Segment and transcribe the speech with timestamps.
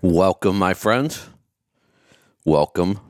[0.00, 1.28] Welcome, my friends.
[2.44, 3.00] Welcome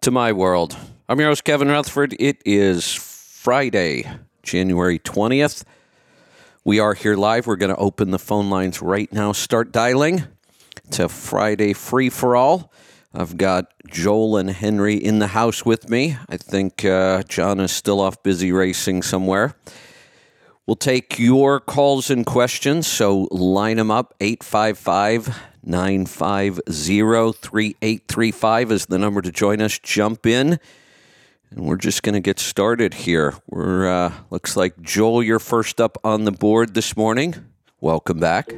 [0.00, 0.76] to my world.
[1.08, 2.16] I'm your host, Kevin Rutherford.
[2.18, 4.10] It is Friday,
[4.42, 5.62] January 20th.
[6.64, 7.46] We are here live.
[7.46, 9.30] We're going to open the phone lines right now.
[9.30, 10.24] Start dialing
[10.90, 12.72] to Friday Free for All.
[13.14, 16.16] I've got Joel and Henry in the house with me.
[16.28, 19.54] I think uh, John is still off busy racing somewhere.
[20.66, 24.14] We'll take your calls and questions, so line them up.
[24.20, 26.62] 855 950
[27.32, 29.80] 3835 is the number to join us.
[29.80, 30.60] Jump in,
[31.50, 33.34] and we're just going to get started here.
[33.48, 37.34] We're, uh, looks like Joel, you're first up on the board this morning.
[37.80, 38.52] Welcome back.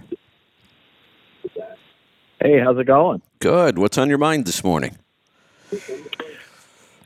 [2.39, 3.23] Hey, how's it going?
[3.39, 3.79] Good.
[3.79, 4.99] What's on your mind this morning?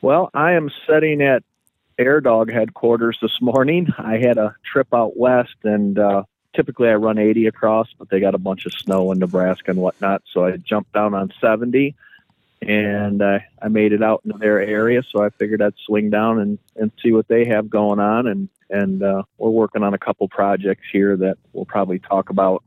[0.03, 1.45] Well, I am sitting at
[1.99, 3.93] Air Dog headquarters this morning.
[3.99, 6.23] I had a trip out west, and uh,
[6.55, 9.81] typically I run 80 across, but they got a bunch of snow in Nebraska and
[9.81, 11.97] whatnot, so I jumped down on 70,
[12.63, 15.03] and uh, I made it out into their area.
[15.11, 18.49] So I figured I'd swing down and, and see what they have going on, and
[18.71, 22.63] and uh, we're working on a couple projects here that we'll probably talk about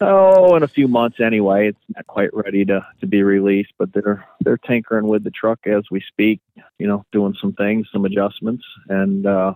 [0.00, 1.68] oh, in a few months anyway.
[1.68, 5.66] It's not quite ready to, to be released, but they're they're tinkering with the truck
[5.66, 6.40] as we speak.
[6.78, 9.54] You know, doing some things, some adjustments, and uh,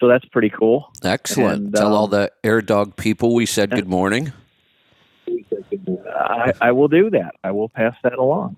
[0.00, 0.90] so that's pretty cool.
[1.02, 1.64] Excellent.
[1.64, 4.32] And, Tell all um, the Air Dog people we said good morning.
[6.14, 7.34] I, I will do that.
[7.42, 8.56] I will pass that along.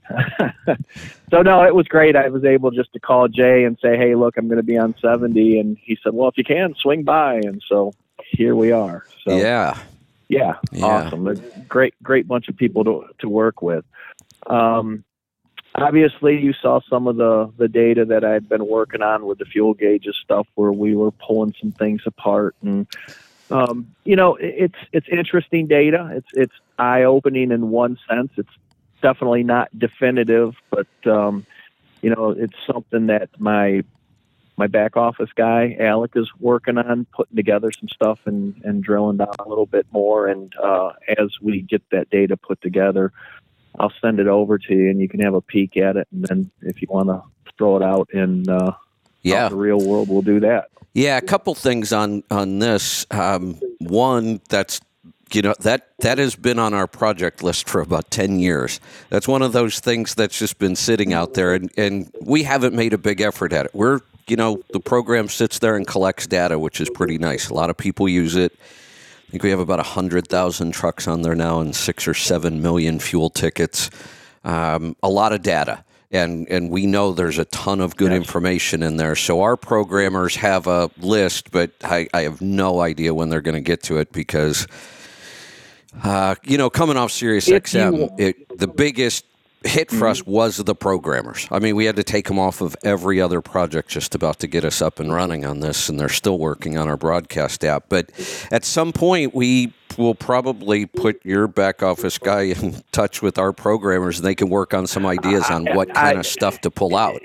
[1.31, 2.17] so no, it was great.
[2.17, 4.79] I was able just to call Jay and say, "Hey, look, I'm going to be
[4.79, 7.93] on 70," and he said, "Well, if you can, swing by." And so
[8.31, 9.05] here we are.
[9.25, 9.79] So Yeah.
[10.29, 10.85] Yeah, Yeah.
[10.87, 11.27] awesome.
[11.29, 11.35] A
[11.69, 13.85] great, great bunch of people to to work with.
[14.47, 15.05] Um,
[15.75, 19.45] obviously, you saw some of the the data that I'd been working on with the
[19.45, 22.87] fuel gauges stuff, where we were pulling some things apart, and
[23.51, 26.11] um, you know, it- it's it's interesting data.
[26.15, 28.33] It's it's eye opening in one sense.
[28.37, 28.51] It's
[29.03, 31.47] definitely not definitive, but um,
[32.03, 33.85] you know, it's something that my
[34.57, 39.19] my back office guy Alec is working on putting together some stuff and and drilling
[39.19, 40.27] down a little bit more.
[40.29, 43.13] And uh, as we get that data put together,
[43.79, 46.09] I'll send it over to you, and you can have a peek at it.
[46.13, 47.23] And then if you want to
[47.59, 48.73] throw it out in uh,
[49.23, 49.45] Yeah.
[49.47, 50.69] out the real world, we'll do that.
[50.95, 53.05] Yeah, a couple things on on this.
[53.11, 54.81] Um, one, that's
[55.33, 58.81] you know that that has been on our project list for about ten years.
[59.11, 62.75] That's one of those things that's just been sitting out there, and and we haven't
[62.75, 63.75] made a big effort at it.
[63.75, 67.49] We're you know the program sits there and collects data, which is pretty nice.
[67.49, 68.53] A lot of people use it.
[69.29, 72.63] I think we have about hundred thousand trucks on there now, and six or seven
[72.63, 73.91] million fuel tickets.
[74.45, 78.83] Um, a lot of data and and we know there's a ton of good information
[78.83, 79.17] in there.
[79.17, 83.57] So our programmers have a list, but I, I have no idea when they're going
[83.57, 84.67] to get to it because,
[86.03, 89.25] uh, you know, coming off Sirius XM, it, the biggest
[89.69, 90.31] hit for us mm-hmm.
[90.31, 91.47] was the programmers.
[91.51, 94.47] I mean, we had to take them off of every other project just about to
[94.47, 97.85] get us up and running on this, and they're still working on our broadcast app.
[97.89, 98.11] But
[98.51, 103.53] at some point, we will probably put your back office guy in touch with our
[103.53, 106.97] programmers, and they can work on some ideas on what kind of stuff to pull
[106.97, 107.21] out.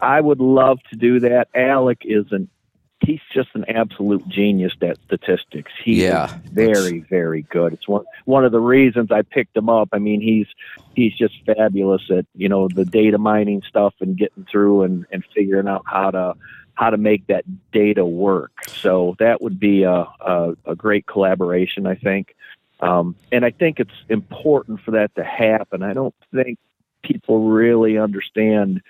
[0.00, 1.48] I would love to do that.
[1.54, 2.48] Alec is an
[3.04, 5.72] he's just an absolute genius at statistics.
[5.82, 7.72] He Yeah, is very, very good.
[7.72, 9.90] It's one one of the reasons I picked him up.
[9.92, 10.46] I mean, he's
[10.94, 15.24] he's just fabulous at you know the data mining stuff and getting through and and
[15.34, 16.34] figuring out how to
[16.74, 18.52] how to make that data work.
[18.80, 22.34] So that would be a a, a great collaboration, I think.
[22.80, 25.82] Um, and I think it's important for that to happen.
[25.82, 26.58] I don't think
[27.02, 28.82] people really understand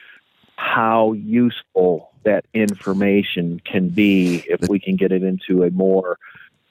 [0.57, 6.19] how useful that information can be if we can get it into a more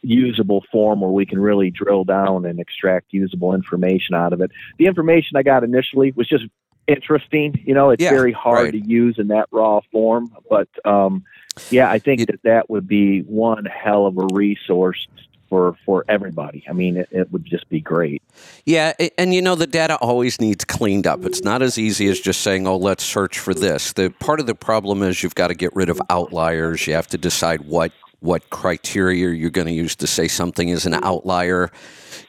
[0.01, 4.51] usable form where we can really drill down and extract usable information out of it.
[4.77, 6.43] The information I got initially was just
[6.87, 7.61] interesting.
[7.65, 8.71] You know, it's Yeah, very hard right.
[8.73, 11.23] to use in that raw form, but um,
[11.69, 15.07] yeah, I think It- that that would be one hell of a resource
[15.53, 16.65] for for everybody.
[16.67, 18.23] I mean, it, it would just be great.
[18.65, 21.25] Yeah, and you know the data always needs cleaned up.
[21.25, 24.47] It's not as easy as just saying, "Oh, let's search for this." The part of
[24.47, 26.87] the problem is you've got to get rid of outliers.
[26.87, 30.87] You have to decide what what criteria you're going to use to say something is
[30.87, 31.69] an outlier.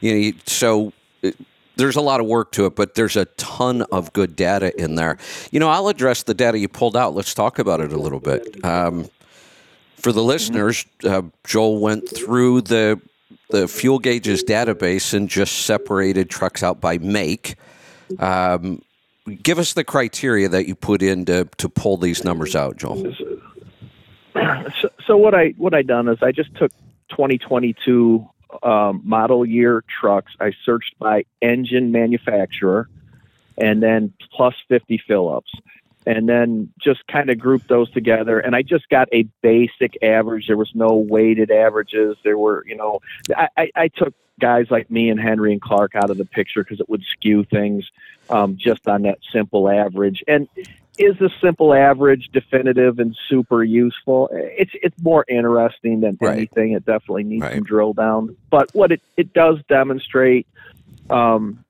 [0.01, 0.93] You know, so
[1.25, 1.31] uh,
[1.77, 4.97] there's a lot of work to it, but there's a ton of good data in
[4.97, 5.17] there.
[5.51, 7.15] You know, I'll address the data you pulled out.
[7.15, 8.63] Let's talk about it a little bit.
[8.63, 9.09] Um,
[9.97, 13.01] for the listeners, uh, Joel went through the
[13.55, 17.55] the fuel gauges database and just separated trucks out by make.
[18.19, 18.83] Um,
[19.43, 23.15] give us the criteria that you put in to, to pull these numbers out, Joel.
[24.35, 26.73] so, so what I what I done is I just took
[27.11, 28.29] 2022
[28.63, 30.33] um, model year trucks.
[30.41, 32.89] I searched by engine manufacturer
[33.57, 35.53] and then plus 50 Phillips.
[36.07, 38.39] And then just kind of grouped those together.
[38.39, 40.47] And I just got a basic average.
[40.47, 42.17] There was no weighted averages.
[42.25, 43.01] There were, you know,
[43.35, 46.63] I, I, I took guys like me and Henry and Clark out of the picture
[46.63, 47.85] because it would skew things
[48.29, 50.23] um, just on that simple average.
[50.29, 50.49] And
[50.99, 54.29] is the simple average definitive and super useful?
[54.33, 56.37] It's it's more interesting than Right.
[56.37, 56.73] anything.
[56.73, 57.55] It definitely needs Right.
[57.55, 58.37] some drill down.
[58.51, 60.47] But what it, it does demonstrate,
[61.11, 61.64] um,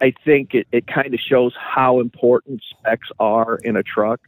[0.00, 4.20] I, think it, it kind of shows how important specs are in a truck.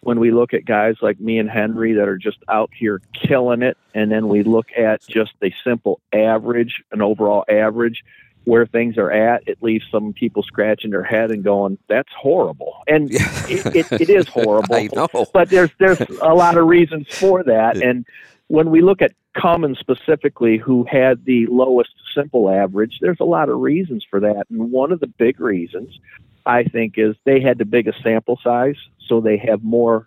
[0.00, 3.62] When we look at guys like me and Henry that are just out here killing
[3.62, 8.04] it, and then we look at just a simple average, an overall average,
[8.44, 12.82] where things are at, it leaves some people scratching their head and going, "That's horrible."
[12.86, 15.08] And it, it, it is horrible I know.
[15.32, 17.78] but there's there's a lot of reasons for that.
[17.78, 18.04] And
[18.48, 23.48] when we look at Cummins specifically, who had the lowest simple average, there's a lot
[23.48, 24.46] of reasons for that.
[24.50, 25.98] And one of the big reasons,
[26.46, 28.76] I think, is they had the biggest sample size,
[29.06, 30.06] so they have more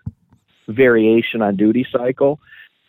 [0.68, 2.40] variation on duty cycle.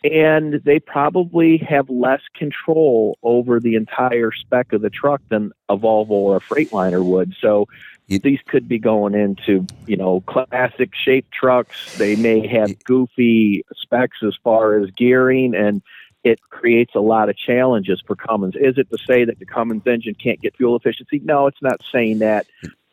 [0.03, 5.75] And they probably have less control over the entire spec of the truck than a
[5.75, 7.33] Volvo or a Freightliner would.
[7.41, 7.67] So
[8.07, 11.97] You- these could be going into, you know, classic shaped trucks.
[11.97, 15.81] They may have goofy specs as far as gearing, and
[16.23, 18.55] it creates a lot of challenges for Cummins.
[18.55, 21.19] Is it to say that the Cummins engine can't get fuel efficiency?
[21.23, 22.45] No, it's not saying that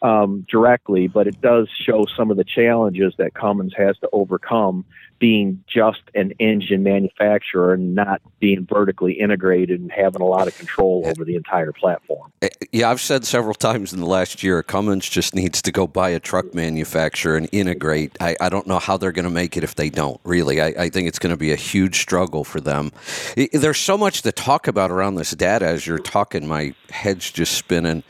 [0.02, 4.84] um, directly, but it does show some of the challenges that Cummins has to overcome
[5.19, 10.56] being just an engine manufacturer and not being vertically integrated and having a lot of
[10.58, 12.31] control over the entire platform.
[12.43, 15.87] Eh, Yeah, I've said several times in the last year, Cummins just needs to go
[15.87, 18.14] buy a truck manufacturer and integrate.
[18.20, 20.60] I, I don't know how they're going to make it if they don't, really.
[20.60, 22.93] I, I think it's going to be a huge struggle for them.
[23.52, 25.66] There's so much to talk about around this data.
[25.66, 28.02] As you're talking, my head's just spinning.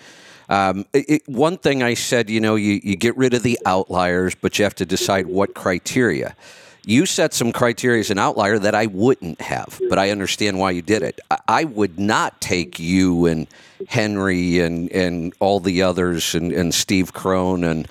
[0.49, 4.35] Um, it, one thing I said, you know, you, you get rid of the outliers,
[4.35, 6.37] but you have to decide what criteria.
[6.85, 10.71] You set some criteria as an outlier that I wouldn't have, but I understand why
[10.71, 11.21] you did it.
[11.31, 13.49] I, I would not take you and
[13.89, 17.89] Henry and, and all the others and, and Steve Crone and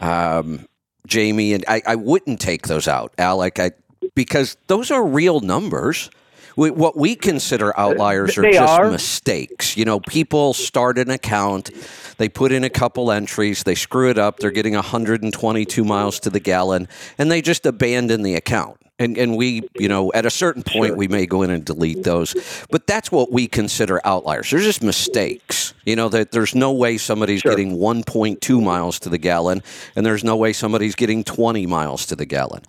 [0.00, 0.68] um,
[1.06, 3.72] Jamie and I, I wouldn't take those out, Alec, I,
[4.14, 6.10] because those are real numbers.
[6.56, 8.90] We, what we consider uh, outliers are just are.
[8.90, 9.76] mistakes.
[9.76, 11.70] You know, people start an account,
[12.18, 16.30] they put in a couple entries, they screw it up, they're getting 122 miles to
[16.30, 18.78] the gallon, and they just abandon the account.
[19.00, 20.96] And, and we, you know, at a certain point, Sure.
[20.96, 22.32] we may go in and delete those.
[22.70, 24.50] But that's what we consider outliers.
[24.50, 25.74] They're just mistakes.
[25.84, 27.50] You know, that there's no way somebody's Sure.
[27.50, 29.64] getting 1.2 miles to the gallon,
[29.96, 32.62] and there's no way somebody's getting 20 miles to the gallon.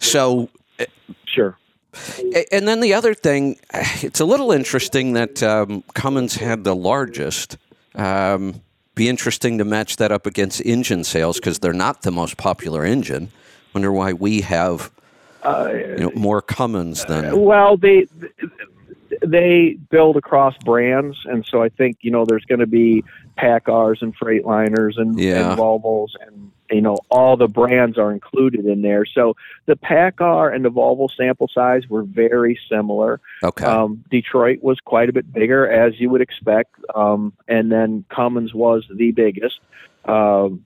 [0.00, 0.48] So
[0.80, 0.86] eh,
[1.24, 1.56] Sure.
[2.52, 7.56] And then the other thing, it's a little interesting that um, Cummins had the largest.
[7.94, 8.62] Um,
[8.94, 12.84] be interesting to match that up against engine sales because they're not the most popular
[12.84, 13.30] engine.
[13.74, 14.90] Wonder why we have
[15.44, 17.40] you know, more Cummins than.
[17.40, 18.06] Well, they
[19.22, 23.04] they build across brands, and so I think you know there's going to be
[23.36, 25.50] Paccars and Freightliners and, Yeah.
[25.50, 29.04] and Volvos, and you know all the brands are included in there.
[29.04, 29.36] So
[29.66, 33.20] the Paccar and the Volvo sample size were very similar.
[33.42, 33.64] Okay.
[33.64, 38.54] Um, Detroit was quite a bit bigger, as you would expect, um, and then Cummins
[38.54, 39.60] was the biggest.
[40.04, 40.64] Um,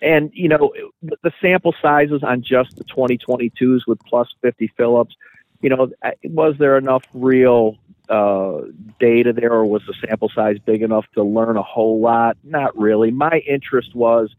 [0.00, 5.16] and you know the the sample sizes on just the 2022s with plus 50 Phillips.
[5.60, 5.90] You know,
[6.24, 8.62] was there enough real uh,
[9.00, 12.36] data there, or was the sample size big enough to learn a whole lot?
[12.44, 13.10] Not really.
[13.10, 14.34] My interest was,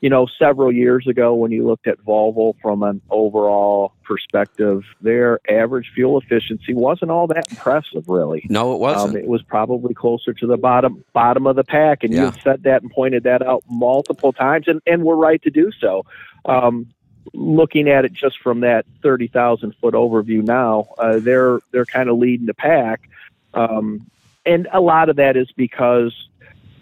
[0.00, 5.40] you know, several years ago when you looked at Volvo from an overall perspective, their
[5.50, 8.44] average fuel efficiency wasn't all that impressive, really.
[8.50, 9.16] no, it wasn't.
[9.16, 12.26] Um, it was probably closer to the bottom bottom of the pack, and Yeah.
[12.26, 15.72] you've said that and pointed that out multiple times, and, and we're right to do
[15.80, 16.04] so.
[16.44, 16.86] Um,
[17.34, 22.08] looking at it just from that thirty thousand foot overview now, uh, they're they're kind
[22.08, 23.08] of leading the pack,
[23.54, 24.06] um,
[24.44, 26.14] and a lot of that is because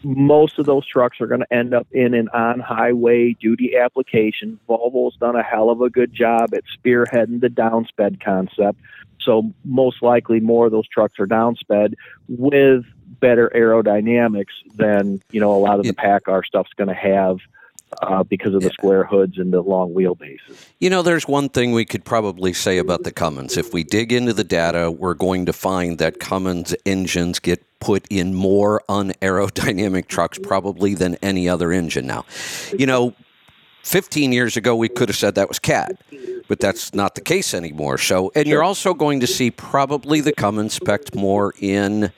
[0.05, 4.59] most of those trucks are going to end up in an on highway duty application.
[4.69, 8.79] Volvo's done a hell of a good job at spearheading the downsped concept.
[9.21, 11.95] So most likely more of those trucks are downsped
[12.29, 12.85] with
[13.21, 17.39] better aerodynamics than, you know, a lot of the Paccar stuff's going to have
[18.03, 20.69] uh, because of the square hoods and the long wheelbases.
[20.79, 23.57] You know, there's one thing we could probably say about the Cummins.
[23.57, 28.07] If we dig into the data, we're going to find that Cummins engines get put
[28.09, 32.25] in more unaerodynamic trucks probably than any other engine now.
[32.77, 33.15] You know,
[33.83, 36.01] 15 years ago, we could have said that was CAT,
[36.49, 37.99] but that's not the case anymore.
[37.99, 42.11] So, and you're also going to see probably the Cummins spec more in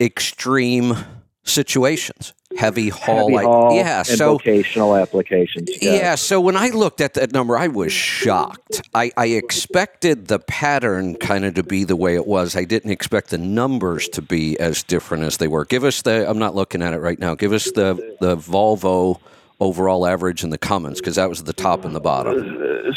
[0.00, 0.96] extreme
[1.44, 3.98] situations, heavy haul, Heavy like haul yeah.
[3.98, 5.70] and So vocational applications.
[5.82, 6.14] yeah.
[6.14, 8.82] So when I looked at that number, I was shocked.
[8.94, 12.56] I, I expected the pattern kind of to be the way it was.
[12.56, 15.64] I didn't expect the numbers to be as different as they were.
[15.64, 16.28] Give us the.
[16.28, 17.34] I'm not looking at it right now.
[17.34, 19.20] Give us the the Volvo
[19.60, 22.34] overall average and the Cummins because that was the top and the bottom.
[22.34, 22.92] Uh,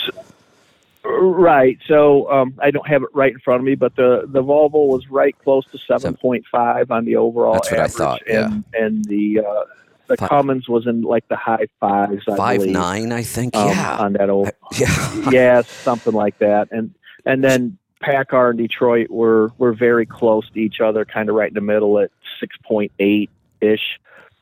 [1.10, 1.80] Right.
[1.88, 4.88] So um, I don't have it right in front of me, but the, the Volvo
[4.88, 7.96] was right close to 7.5 on the overall That's what I average.
[7.96, 8.46] thought, yeah.
[8.48, 9.64] And, and the uh,
[10.08, 13.56] the Fi- Cummins was in like the high fives, I Five believe, nine, I think.
[13.56, 13.98] um, yeah.
[13.98, 14.52] on that old.
[14.78, 15.30] yeah.
[15.32, 16.70] yeah, something like that.
[16.72, 16.94] And
[17.26, 21.50] and then Paccar and Detroit were were very close to each other, kind of right
[21.50, 22.12] in the middle at
[22.42, 23.30] 6.8
[23.62, 24.00] ish,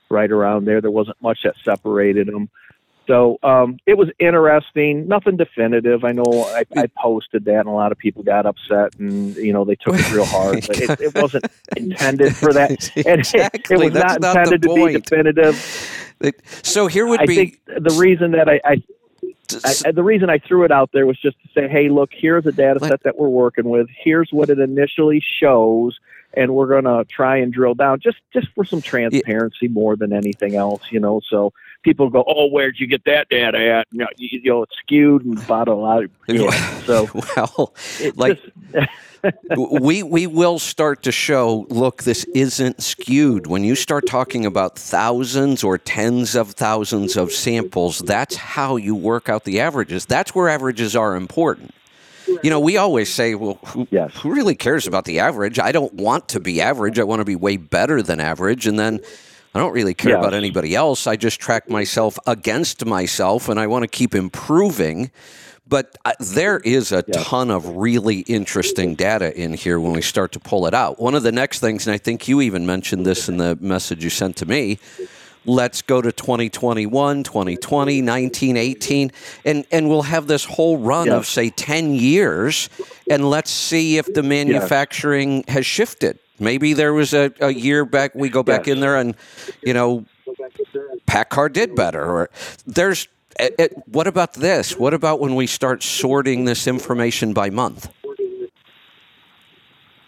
[0.10, 0.82] right around there.
[0.82, 2.50] There wasn't much that separated them.
[3.08, 5.08] So um, it was interesting.
[5.08, 6.04] Nothing definitive.
[6.04, 9.54] I know I, I posted that, and a lot of people got upset, and you
[9.54, 10.66] know they took it real hard.
[10.68, 11.46] But it, it wasn't
[11.78, 13.76] intended for that, and it- exactly.
[13.76, 15.56] it, was That's not intended to be definitive.
[16.64, 18.84] So here would I be think the reason that I, I
[19.64, 22.46] I, the reason I threw it out there was just to say, hey, look, here's
[22.46, 23.88] a data set that we're working with.
[23.96, 26.00] Here's what it initially shows,
[26.34, 30.14] and we're going to try and drill down just just for some transparency more than
[30.14, 31.22] anything else, you know.
[31.30, 31.54] So
[31.86, 33.88] people go, oh, where'd you get that data at?
[33.92, 36.10] You know, you, you know it's skewed and bottled out.
[36.28, 36.52] Yeah.
[36.82, 37.74] So well,
[38.16, 38.42] like
[38.74, 38.90] just,
[39.58, 44.78] we we will start to show look this isn't skewed when you start talking about
[44.78, 50.36] thousands or tens of thousands of samples that's how you work out the averages that's
[50.36, 51.74] where averages are important
[52.44, 54.12] you know we always say well who, Yes.
[54.16, 57.26] who really cares about the average i don't want to be average i want to
[57.26, 59.00] be way better than average and then
[59.56, 60.20] I don't really care Yes.
[60.20, 61.08] about anybody else.
[61.08, 65.12] I just track myself against myself, and I want to keep improving.
[65.68, 67.26] But uh, there is a Yes.
[67.26, 71.00] ton of really interesting data in here when we start to pull it out.
[71.00, 74.04] One of the next things, and I think you even mentioned this in the message
[74.04, 74.78] you sent to me,
[75.46, 79.12] let's go to 2021, 2020, 19, 18,
[79.46, 82.70] and, and we'll have this whole run of, say, 10 years,
[83.10, 86.20] and let's see if the manufacturing has shifted.
[86.40, 88.76] Maybe there was a, a year back, we go back Yes.
[88.76, 89.16] in there and,
[89.64, 90.06] you know,
[91.08, 92.04] Paccar did better.
[92.04, 92.30] Or
[92.66, 93.08] there's,
[93.40, 94.78] eh, eh, what about this?
[94.78, 97.88] What about when we start sorting this information by month?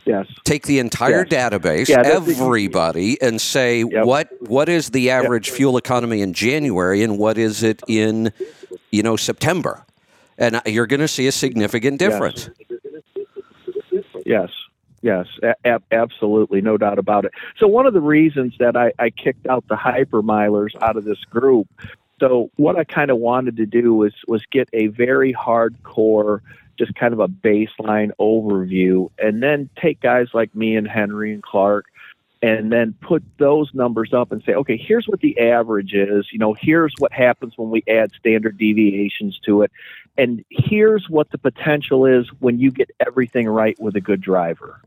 [0.06, 0.26] yes.
[0.46, 1.52] Take the entire Yes.
[1.52, 4.06] database, Yeah, everybody, and say Yep.
[4.06, 8.32] what what is the average fuel economy in January and what is it in,
[8.92, 9.84] you know, September,
[10.38, 12.50] and you're going to see a significant difference.
[13.92, 14.50] Yes, yes,
[15.08, 17.32] a- ab- absolutely, no doubt about it.
[17.58, 21.24] So one of the reasons that I, I kicked out the hypermilers out of this
[21.26, 21.68] group,
[22.20, 26.42] so what I kind of wanted to do was was get a very hardcore,
[26.78, 31.44] just kind of a baseline overview, and then take guys like me and Henry and
[31.44, 31.86] Clark.
[32.40, 36.28] And then put those numbers up and say, okay, here's what the average is.
[36.32, 39.72] You know, here's what happens when we add standard deviations to it
[40.18, 44.82] and here's what the potential is when you get everything right with a good driver.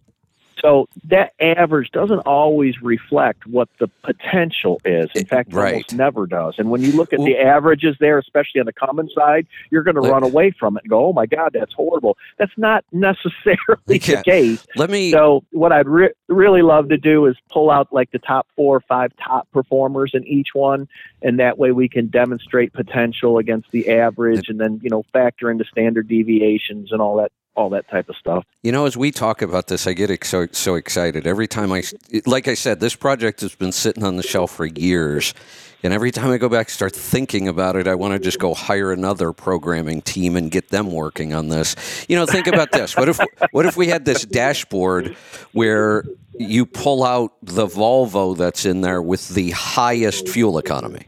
[0.61, 5.11] So that average doesn't always reflect what the potential is.
[5.14, 5.73] In fact, it Right.
[5.75, 6.55] almost never does.
[6.59, 9.95] And when you look at the averages there, especially on the Cummins side, you're going
[9.95, 13.57] to run away from it and go, "Oh my God, that's horrible." That's not necessarily
[13.88, 14.17] Yeah.
[14.17, 14.67] the case.
[14.76, 15.11] Let me.
[15.11, 18.76] So what I'd re- really love to do is pull out like the top four
[18.76, 20.88] or five top performers in each one,
[21.23, 25.50] and that way we can demonstrate potential against the average, and then you know factor
[25.50, 28.45] into standard deviations and all that all that type of stuff.
[28.62, 31.83] You know, as we talk about this, I get so so excited every time I.
[32.26, 35.35] Like I said, this project has been sitting on the shelf for years,
[35.83, 38.38] and every time I go back and start thinking about it, I want to just
[38.38, 41.76] go hire another programming team and get them working on this.
[42.09, 43.21] You know, think about this: what if
[43.52, 45.17] what if we had this dashboard
[45.52, 46.05] where
[46.41, 51.05] you pull out the Volvo that's in there with the highest fuel economy,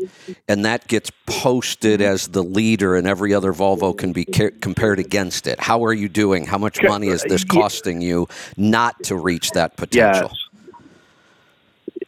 [0.47, 4.99] and that gets posted as the leader, and every other Volvo can be ca- compared
[4.99, 5.59] against it.
[5.59, 6.45] How are you doing?
[6.45, 10.31] How much money is this costing you not to reach that potential?
[10.33, 10.83] Yes.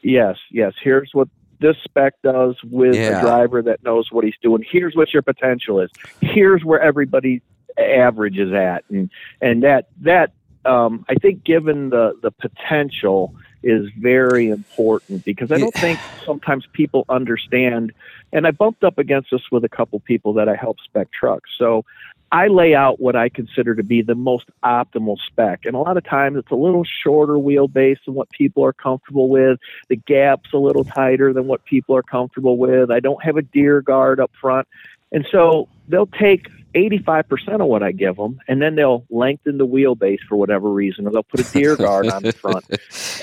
[0.02, 0.74] Yes, yes.
[0.82, 1.28] Here's what
[1.60, 3.18] this spec does with Yeah.
[3.18, 4.62] a driver that knows what he's doing.
[4.68, 5.90] Here's what your potential is.
[6.20, 7.40] Here's where everybody
[7.78, 9.08] average is at, and
[9.40, 10.32] and that that
[10.66, 16.66] um, I think given the the potential is very important because I don't think sometimes
[16.72, 17.92] people understand.
[18.32, 21.48] And I bumped up against this with a couple people that I help spec trucks.
[21.56, 21.84] So
[22.30, 25.64] I lay out what I consider to be the most optimal spec.
[25.64, 29.28] And a lot of times it's a little shorter wheelbase than what people are comfortable
[29.28, 29.60] with.
[29.88, 32.90] The gap's a little tighter than what people are comfortable with.
[32.90, 34.68] I don't have a deer guard up front.
[35.12, 39.66] And so they'll take 85% of what I give them, and then they'll lengthen the
[39.66, 42.64] wheelbase for whatever reason, or they'll put a deer guard on the front.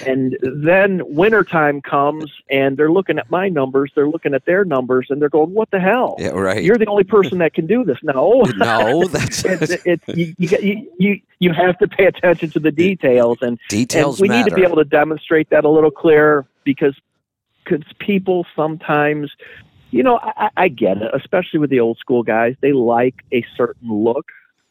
[0.03, 5.08] And then wintertime comes, and they're looking at my numbers, they're looking at their numbers,
[5.12, 6.15] and they're going, "What the hell?
[6.17, 6.63] Yeah, right.
[6.63, 10.89] You're the only person that can do this." No, no, that's it's, it's you, you,
[10.98, 14.46] you, you have to pay attention to the details, and, details and we matter.
[14.46, 17.00] need to be able to demonstrate that a little clearer because
[17.63, 19.31] because people sometimes
[19.91, 22.55] you know, I, I get it, especially with the old school guys.
[22.62, 24.25] They like a certain look.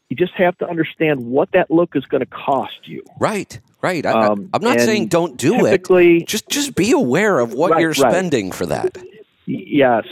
[0.09, 3.01] You just have to understand what that look is going to cost you.
[3.19, 4.05] Right, right.
[4.05, 6.25] I, Um, I'm not saying don't do it.
[6.27, 8.11] Just just be aware of what Right, you're right.
[8.11, 8.97] spending for that.
[9.45, 10.05] yes,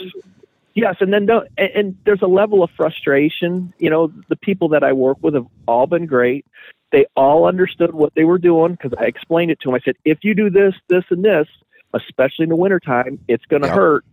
[0.73, 3.73] yes, and then don't, and, and there's a level of frustration.
[3.77, 6.45] You know, the people that I work with have all been great.
[6.91, 9.75] They all understood what they were doing because I explained it to them.
[9.75, 11.47] I said, if you do this, this, and this,
[11.93, 13.75] especially in the wintertime, it's going to Yep.
[13.77, 14.05] hurt.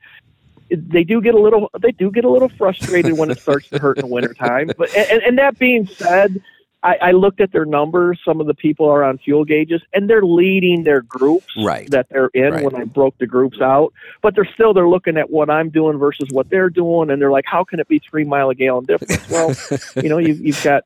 [0.71, 1.71] They do get a little.
[1.81, 4.71] They do get a little frustrated when it starts to hurt in the wintertime.
[4.77, 6.41] But and, and that being said,
[6.83, 8.21] I, I looked at their numbers.
[8.25, 11.91] Some of the people are on fuel gauges, and they're leading their groups Right.
[11.91, 12.65] that they're in Right.
[12.65, 13.93] when I broke the groups out.
[14.23, 17.31] But they're still they're looking at what I'm doing versus what they're doing, and they're
[17.31, 19.55] like, "How can it be three mile a gallon difference?" Well,
[20.03, 20.85] you know, you've, you've got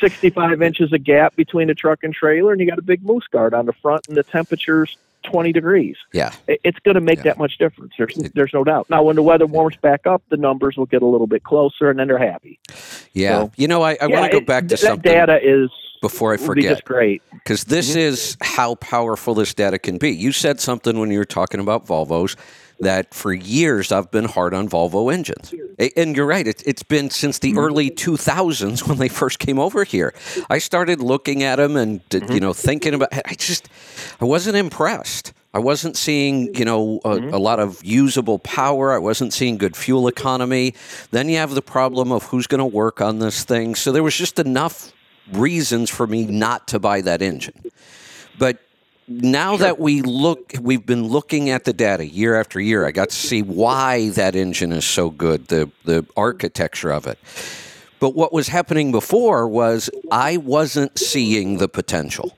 [0.00, 3.26] 65 inches of gap between the truck and trailer, and you got a big moose
[3.30, 5.96] guard on the front, and the temperature's 20 degrees.
[6.12, 6.32] Yeah.
[6.46, 7.24] It's going to make Yeah.
[7.24, 7.94] that much difference.
[7.98, 8.88] There's there's no doubt.
[8.90, 11.90] Now, when the weather warms back up, the numbers will get a little bit closer,
[11.90, 12.58] and then they're happy.
[13.12, 13.42] Yeah.
[13.44, 15.38] So- you know, I, I Yeah, want to go it- back to that something data
[15.42, 16.84] is before I be forget.
[16.84, 17.22] great.
[17.32, 18.00] because this mm-hmm.
[18.00, 20.10] is how powerful this data can be.
[20.10, 22.36] You said something when you were talking about Volvos
[22.82, 25.54] that for years I've been hard on Volvo engines.
[25.96, 27.58] And you're right, it, it's been since the mm-hmm.
[27.58, 30.14] early 2000s when they first came over here.
[30.50, 32.38] I started looking at them and, you mm-hmm.
[32.38, 33.68] know, thinking about I just,
[34.20, 35.32] I wasn't impressed.
[35.54, 37.34] I wasn't seeing, you know, a, mm-hmm.
[37.34, 38.92] a lot of usable power.
[38.92, 40.74] I wasn't seeing good fuel economy.
[41.10, 43.74] Then you have the problem of who's going to work on this thing.
[43.74, 44.92] So there was just enough
[45.30, 47.62] reasons for me not to buy that engine.
[48.38, 48.58] But
[49.08, 52.86] now that we look, we've been looking at the data year after year.
[52.86, 57.18] I got to see why that engine is so good, the the architecture of it.
[58.00, 62.36] But what was happening before was I wasn't seeing the potential.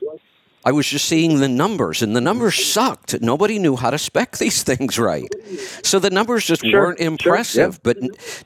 [0.67, 3.21] I was just seeing the numbers, and the numbers sucked.
[3.21, 5.33] Nobody knew how to spec these things right.
[5.83, 7.83] So the numbers just Sure, weren't sure, impressive.
[7.83, 7.99] But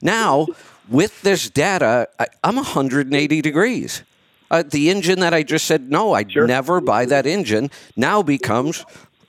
[0.02, 0.46] now,
[0.88, 4.02] with this data, I, I'm 180 degrees.
[4.50, 6.46] Uh, the engine that I just said, no, I'd Sure.
[6.46, 8.84] never buy that engine, now becomes,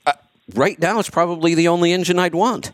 [0.06, 0.12] uh,
[0.54, 2.72] right now, it's probably the only engine I'd want.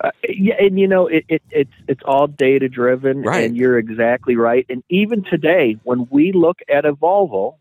[0.00, 3.44] Uh, yeah, and you know it, it it's it's all data driven, Right.
[3.44, 4.66] and you're exactly right.
[4.68, 7.54] And even today, when we look at a Volvo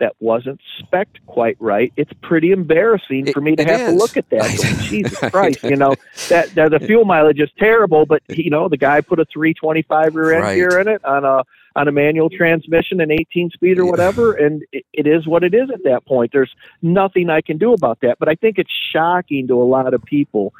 [0.00, 4.16] that wasn't spec quite right, it's pretty embarrassing It- for me to have to look
[4.16, 4.40] at that.
[4.56, 5.94] Going, Jesus Christ, you know
[6.28, 10.14] that, that the fuel mileage is terrible, but you know the guy put a 325
[10.14, 10.54] rear end Right.
[10.56, 11.42] gear in it on a
[11.76, 15.54] on a manual transmission, an 18 speed or whatever, and it, it is what it
[15.54, 16.30] is at that point.
[16.32, 18.20] There's nothing I can do about that.
[18.20, 20.54] But I think it's shocking to a lot of people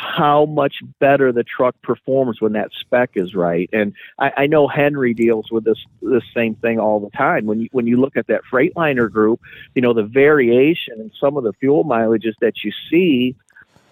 [0.00, 3.68] how much better the truck performs when that spec is right.
[3.72, 7.46] And I, I know Henry deals with this this same thing all the time.
[7.46, 9.40] When you when you look at that Freightliner group,
[9.74, 13.36] you know the variation in some of the fuel mileages that you see.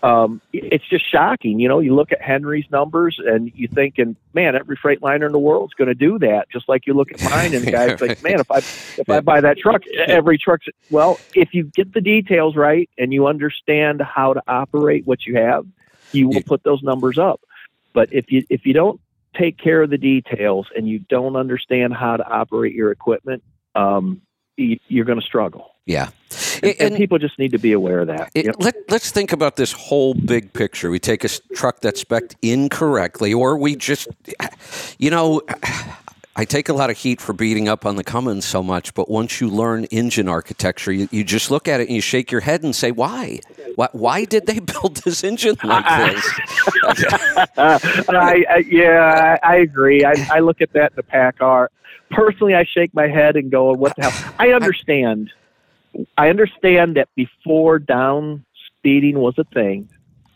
[0.01, 1.59] Um, it's just shocking.
[1.59, 5.40] You know, you look at Henry's numbers and you thinking, man, every Freightliner in the
[5.40, 6.49] world is going to do that.
[6.53, 9.21] Just like you look at mine and the guy's like, man, if I if I
[9.21, 11.18] buy that truck, every truck's well.
[11.35, 15.66] If you get the details right and you understand how to operate what you have,
[16.12, 17.40] you will put those numbers up.
[17.92, 19.01] But if you if you don't
[19.37, 23.42] take care of the details and you don't understand how to operate your equipment,
[23.75, 24.21] um,
[24.57, 25.75] you, you're going to struggle.
[25.87, 26.09] Yeah.
[26.62, 28.31] And, and And- people just need to be aware of that.
[28.35, 28.55] It, Yep.
[28.59, 30.90] let, let's think about this whole big picture.
[30.90, 34.09] We take a truck that's spec'd incorrectly, or we just,
[34.99, 35.40] you know,
[36.38, 39.11] I take a lot of heat for beating up on the Cummins so much, but
[39.11, 42.42] once you learn engine architecture, you, you just look at it and you shake your
[42.42, 43.40] head and say, why?
[43.74, 46.33] Why, why did they build this engine like this?
[47.59, 50.05] I, I yeah, I, I agree.
[50.05, 51.68] I, I look at that in the Paccar.
[52.12, 55.33] Personally, I shake my head and go, "What the hell?" I understand.
[56.16, 58.44] I understand that before down
[58.79, 59.88] speeding was a thing,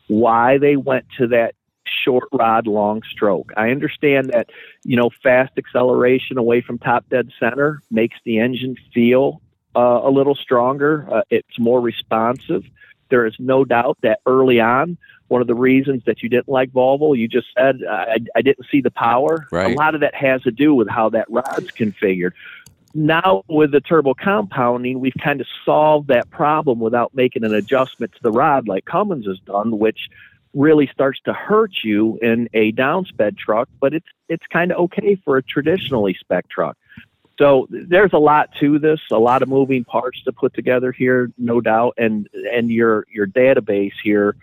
[0.09, 1.55] why they went to that
[2.05, 3.53] short rod, long stroke.
[3.57, 4.51] I understand that
[4.85, 9.41] you know fast acceleration away from top dead center makes the engine feel
[9.75, 11.07] uh, a little stronger.
[11.11, 12.65] Uh, it's more responsive.
[13.09, 14.97] There is no doubt that early on,
[15.29, 18.67] one of the reasons that you didn't like Volvo, you just said I, I didn't
[18.71, 19.47] see the power.
[19.51, 19.75] Right.
[19.75, 22.33] A lot of that has to do with how that rod's configured.
[22.95, 28.13] Now with the turbo compounding, we've kind of solved that problem without making an adjustment
[28.13, 30.11] to the rod like Cummins has done, which
[30.55, 35.17] really starts to hurt you in a downsped truck, but it's it's kind of okay
[35.25, 36.77] for a traditionally spec truck.
[37.39, 41.31] So there's a lot to this, a lot of moving parts to put together here,
[41.39, 44.37] no doubt, and and your your database here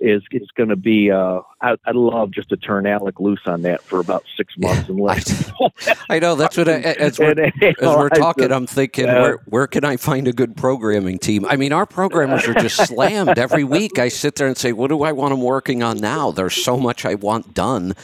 [0.00, 1.10] is is going to be.
[1.10, 4.88] Uh, I, would love just to turn Alec loose on that for about six months
[4.88, 5.52] and let.
[6.08, 7.30] I, know that's what I, as we're,
[7.62, 11.44] as we're talking, I'm thinking where where can I find a good programming team?
[11.46, 13.98] I mean, our programmers are just slammed every week.
[13.98, 16.30] I sit there and say, what do I want them working on now?
[16.30, 17.94] There's so much I want done.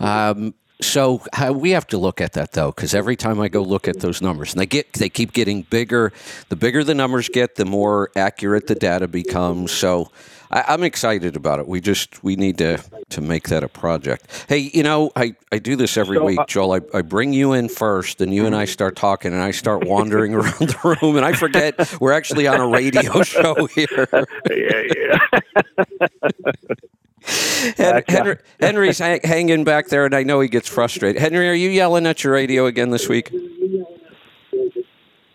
[0.00, 3.62] Um, so uh, we have to look at that though, because every time I go
[3.62, 6.12] look at those numbers, and they get they keep getting bigger.
[6.48, 9.72] The bigger the numbers get, the more accurate the data becomes.
[9.72, 10.10] So
[10.50, 11.68] I, am excited about it.
[11.68, 14.46] We just we need to to make that a project.
[14.48, 16.74] Hey, you know, I, I do this every so, week, uh, Joel.
[16.74, 19.84] I, I bring you in first, and you and I start talking, and I start
[19.84, 24.08] wandering around the room, and I forget we're actually on a radio show here.
[24.50, 25.40] yeah, yeah.
[28.08, 31.20] Henry, Henry's hang, hanging back there, and I know he gets frustrated.
[31.20, 33.32] Henry, are you yelling at your radio again this week?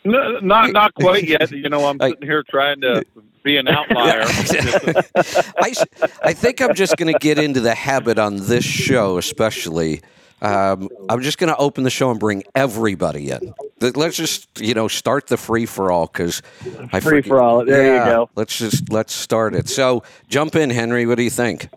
[0.05, 1.51] No, not not quite yet.
[1.51, 3.03] You know, I'm sitting here trying to
[3.43, 4.23] be an outlier.
[4.25, 5.73] I,
[6.23, 10.01] I think I'm just going to get into the habit on this show, especially.
[10.41, 13.53] Um, I'm just going to open the show and bring everybody in.
[13.91, 16.41] Let's just you know start the free for all because
[16.91, 17.65] I free for all.
[17.65, 18.29] There yeah, you go.
[18.35, 19.69] Let's just let's start it.
[19.69, 21.05] So jump in, Henry.
[21.05, 21.69] What do you think?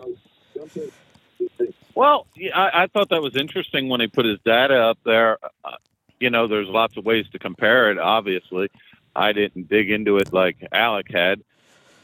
[1.95, 5.39] Well, I, I thought that was interesting when he put his data up there.
[5.65, 5.77] Uh,
[6.21, 7.99] you know, there's lots of ways to compare it.
[7.99, 8.71] Obviously,
[9.15, 11.43] I didn't dig into it like Alec had.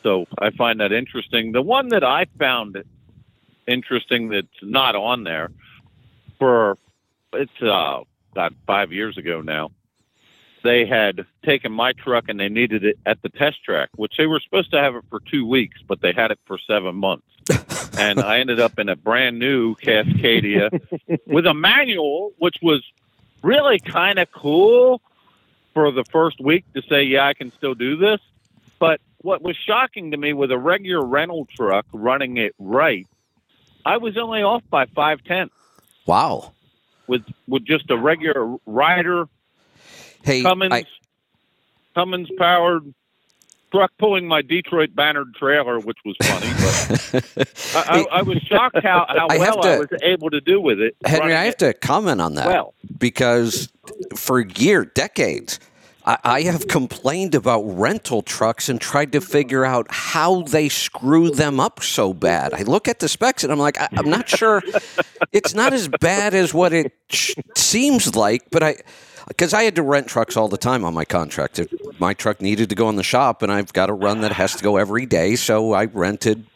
[0.02, 1.52] So I find that interesting.
[1.52, 2.82] The one that I found
[3.66, 5.50] interesting that's not on there
[6.38, 6.76] for
[7.32, 8.00] it's uh
[8.32, 9.70] about five years ago now.
[10.62, 14.26] They had taken my truck and they needed it at the test track, which they
[14.26, 17.26] were supposed to have it for two weeks, but they had it for seven months.
[17.98, 20.70] and I ended up in a brand new Cascadia
[21.26, 22.82] with a manual, which was
[23.42, 25.00] really kind of cool
[25.74, 28.20] for the first week to say, yeah, I can still do this.
[28.78, 33.06] But what was shocking to me with a regular rental truck running it right,
[33.84, 35.54] I was only off by five tenths.
[36.06, 36.52] Wow.
[37.06, 39.26] With with just a regular rider,
[40.24, 40.84] hey, Cummins, I...
[41.94, 42.92] Cummins powered
[43.72, 46.46] truck pulling my Detroit bannered trailer, which was funny.
[47.34, 47.48] But
[47.88, 50.60] I, I, I, was shocked how, how I well to, I was able to do
[50.60, 50.94] with it.
[51.04, 52.46] Henry, I have to comment on that.
[52.46, 53.72] Well, because
[54.14, 55.58] for years, decades,
[56.04, 61.60] I have complained about rental trucks and tried to figure out how they screw them
[61.60, 62.52] up so bad.
[62.52, 64.64] I look at the specs and I'm like, I, am not sure.
[65.30, 68.76] it's not as bad as what it sh- seems like, but I,
[69.28, 71.60] because I had to rent trucks all the time on my contract.
[71.98, 74.54] My truck needed to go in the shop, and I've got a run that has
[74.56, 76.46] to go every day, so I rented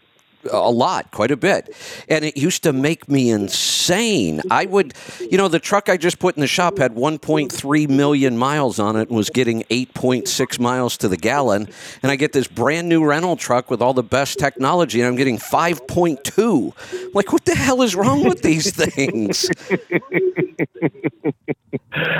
[0.51, 1.75] a lot, quite a bit.
[2.09, 4.43] And it used to make me insane.
[4.51, 8.39] I would, you know, the truck I just put in the shop had 1.3 million
[8.39, 11.69] miles on it and was getting 8.6 miles to the gallon.
[12.03, 15.17] And I get this brand new rental truck with all the best technology and I'm
[15.17, 17.15] getting 5.2.
[17.15, 19.49] Like, what the hell is wrong with these things?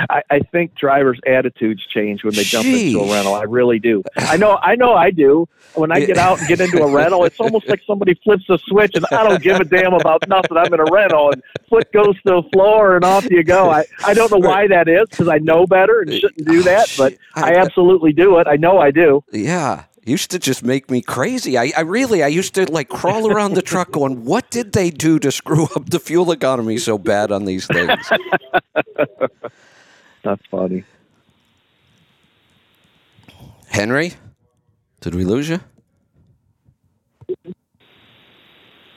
[0.09, 3.35] I, I, think drivers' attitudes change when they jump into a rental.
[3.35, 4.03] I really do.
[4.15, 4.57] I know.
[4.61, 4.93] I know.
[4.93, 5.47] I do.
[5.75, 8.59] When I get out and get into a rental, it's almost like somebody flips the
[8.67, 10.57] switch, and I don't give a damn about nothing.
[10.57, 13.69] I'm in a rental, and foot goes to the floor, and off you go.
[13.69, 16.93] I I don't know why that is because I know better and shouldn't do that,
[16.97, 18.47] but I absolutely do it.
[18.47, 19.23] I know I do.
[19.31, 21.57] Yeah used to just make me crazy.
[21.57, 24.89] I, I, really, I used to like crawl around the truck going, what did they
[24.89, 28.09] do to screw up the fuel economy so bad on these things?
[30.23, 30.83] That's funny.
[33.67, 34.13] Henry,
[35.01, 35.59] did we lose you?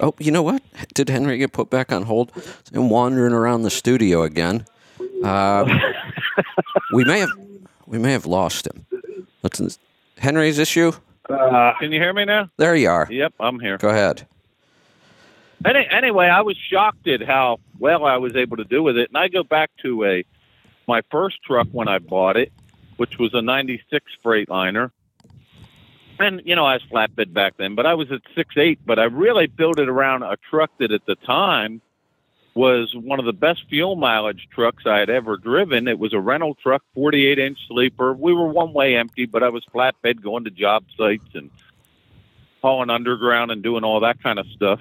[0.01, 0.63] Oh, you know what?
[0.95, 2.33] Did Henry get put back on hold?
[2.73, 4.65] I'm wandering around the studio again.
[5.23, 5.79] Uh,
[6.95, 7.29] we may have
[7.87, 8.87] we may have lost him.
[9.43, 9.79] Let's,
[10.17, 10.93] Henry's issue.
[11.29, 12.51] Uh, Can you hear me now?
[12.57, 13.07] There you are.
[13.11, 13.79] Yep, I'm here.
[13.79, 14.27] Go ahead.
[15.65, 19.11] Any, anyway, I was shocked at how well I was able to do with it,
[19.11, 20.25] and I go back to a
[20.89, 22.53] my first truck when I bought it,
[22.97, 24.91] which was a '96 Freightliner,
[26.21, 28.79] and you know I was flatbed back then, but I was at six eight.
[28.85, 31.81] But I really built it around a truck that at the time
[32.55, 35.89] was one of the best fuel mileage trucks I had ever driven.
[35.89, 38.13] It was a rental truck, 48 inch sleeper.
[38.13, 41.51] We were one way empty, but I was flatbed going to job sites and
[42.61, 44.81] hauling underground and doing all that kind of stuff.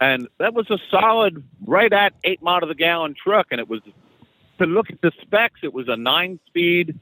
[0.00, 3.48] And that was a solid, right at eight mile to the gallon truck.
[3.50, 3.80] And it was
[4.58, 6.98] to look at the specs, it was a nine speed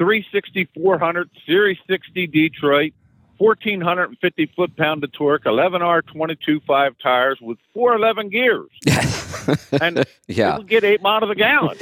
[0.00, 2.94] 360 400 Series 60 Detroit,
[3.36, 8.70] 1,450 foot pound of torque, 11R 22.5 tires with 411 gears.
[9.82, 10.56] and yeah.
[10.56, 11.76] would get eight miles a gallon.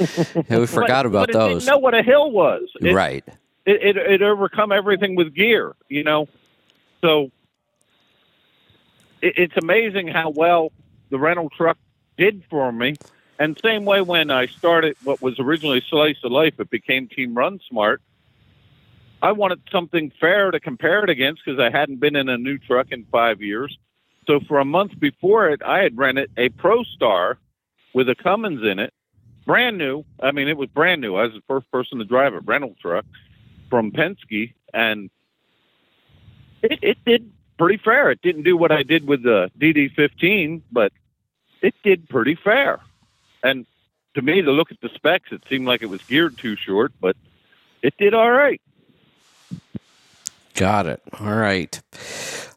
[0.49, 1.63] we forgot but, about but those.
[1.63, 2.69] Didn't know what a hill was.
[2.81, 3.23] It, right.
[3.65, 5.75] It, it it overcome everything with gear.
[5.87, 6.27] You know,
[6.99, 7.31] so
[9.21, 10.73] it, it's amazing how well
[11.09, 11.77] the rental truck
[12.17, 12.95] did for me.
[13.37, 17.33] And same way when I started what was originally Slice of Life, it became Team
[17.33, 18.01] Run Smart.
[19.21, 22.57] I wanted something fair to compare it against because I hadn't been in a new
[22.57, 23.77] truck in five years.
[24.27, 27.35] So for a month before it, I had rented a ProStar
[27.93, 28.93] with a Cummins in it,
[29.45, 30.05] brand new.
[30.21, 31.15] I mean, it was brand new.
[31.15, 33.05] I was the first person to drive a rental truck
[33.69, 35.09] from Penske, and
[36.61, 38.11] it, it did pretty fair.
[38.11, 40.93] It didn't do what I did with the DD15, but
[41.61, 42.79] it did pretty fair.
[43.43, 43.65] And
[44.15, 46.93] to me, to look at the specs, it seemed like it was geared too short,
[47.01, 47.17] but
[47.81, 48.61] it did all right.
[50.55, 51.01] Got it.
[51.19, 51.81] All right.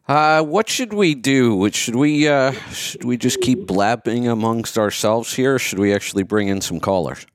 [0.07, 1.69] Uh, what should we do?
[1.71, 5.57] Should we uh, should we just keep blabbing amongst ourselves here?
[5.57, 7.25] should we actually bring in some callers?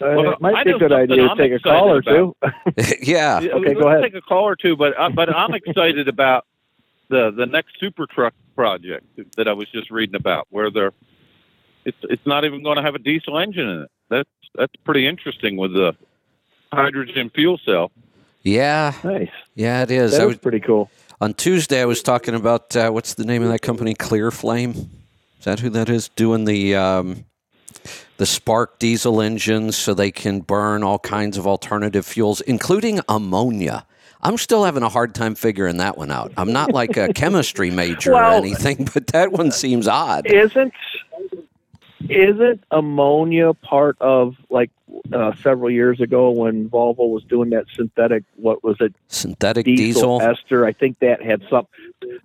[0.00, 2.36] Uh, well, it might be a good idea to take a call or two.
[3.00, 3.40] yeah.
[3.42, 4.02] Okay, Let's go ahead.
[4.02, 6.46] Take a call or two, but uh, but I'm excited about
[7.08, 9.06] the the next super truck project
[9.36, 10.92] that I was just reading about, where they're
[11.84, 13.90] it's it's not even going to have a diesel engine in it.
[14.08, 15.96] That's that's pretty interesting with the
[16.72, 17.90] hydrogen fuel cell.
[18.42, 18.92] Yeah.
[19.04, 19.30] Nice.
[19.54, 20.12] Yeah, it is.
[20.12, 20.90] That I was pretty cool.
[21.20, 23.94] On Tuesday, I was talking about uh, what's the name of that company?
[23.94, 24.76] ClearFlame.
[25.38, 26.08] Is that who that is?
[26.10, 27.24] Doing the um,
[28.18, 33.84] the spark diesel engines so they can burn all kinds of alternative fuels, including ammonia.
[34.20, 36.32] I'm still having a hard time figuring that one out.
[36.36, 40.26] I'm not like a chemistry major Well- or anything, but that one seems odd.
[40.26, 40.72] Isn't
[42.08, 44.70] isn't ammonia part of like
[45.12, 48.24] uh, several years ago when Volvo was doing that synthetic?
[48.36, 48.94] What was it?
[49.08, 50.22] Synthetic Diesel, diesel.
[50.22, 50.66] ester.
[50.66, 51.66] I think that had some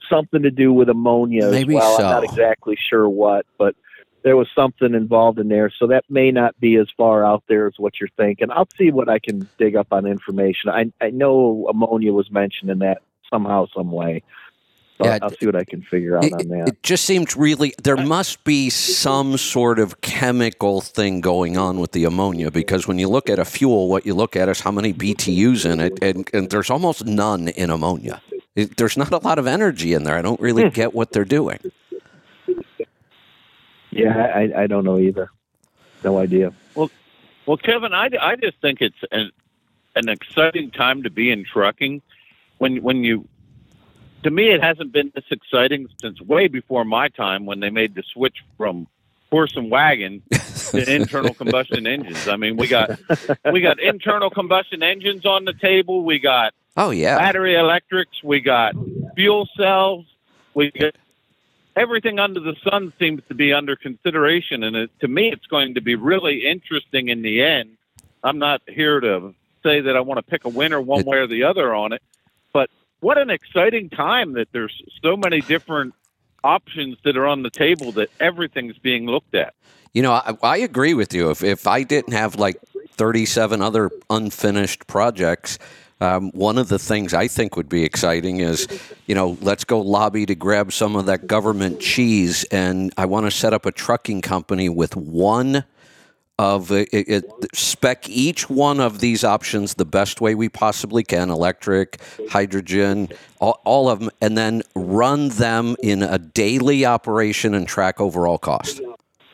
[0.10, 1.98] something to do with ammonia Maybe as well.
[1.98, 2.04] so.
[2.04, 3.76] I'm not exactly sure what, but
[4.24, 5.70] there was something involved in there.
[5.70, 8.52] So that may not be as far out there as what you're thinking.
[8.52, 10.70] I'll see what I can dig up on information.
[10.70, 14.24] I I know ammonia was mentioned in that somehow, some way.
[14.98, 16.68] So Yeah, I'll see what I can figure out It, on that.
[16.70, 21.94] it just seems really there must be some sort of chemical thing going on with
[21.94, 24.72] the ammonia because when you look at a fuel, what you look at is how
[24.72, 28.22] many BTUs in it, and, and there's almost none in ammonia.
[28.56, 30.16] It, there's not a lot of energy in there.
[30.16, 30.70] I don't really hmm.
[30.70, 31.60] get what they're doing.
[33.90, 35.30] Yeah, I, I don't know either.
[36.04, 36.52] No idea.
[37.46, 39.32] Well, Kevin, I, I just think it's an,
[39.96, 42.02] an exciting time to be in trucking.
[42.58, 43.28] When when you,
[44.24, 47.96] to me, it hasn't been this exciting since way before my time when they made
[47.96, 48.88] the switch from
[49.32, 52.28] horse and wagon to internal combustion engines.
[52.28, 53.00] I mean, we got
[53.52, 56.04] we got internal combustion engines on the table.
[56.04, 58.24] We got Oh yeah, battery electrics.
[58.24, 58.76] We got
[59.16, 60.06] fuel cells.
[60.54, 60.96] We got
[61.76, 65.76] everything under the sun seems to be under consideration, and it, to me, it's going
[65.76, 67.78] to be really interesting in the end.
[68.24, 69.34] I'm not here to
[69.64, 72.02] say that I want to pick a winner one way or the other on it,
[73.04, 75.94] what an exciting time that there's so many different
[76.44, 79.54] options that are on the table that everything's being looked at.
[79.94, 81.30] You know, I, I agree with you.
[81.30, 82.58] If if I didn't have like
[82.92, 85.60] 37 other unfinished projects,
[86.02, 88.68] um, one of the things I think would be exciting is,
[89.06, 93.26] you know, let's go lobby to grab some of that government cheese, and I want
[93.28, 95.64] to set up a trucking company with one
[96.40, 101.04] of it, it, it- spec each one of these options the best way we possibly
[101.04, 103.08] can electric hydrogen
[103.40, 108.40] all, all of them and then run them in a daily operation and track overall
[108.40, 108.82] cost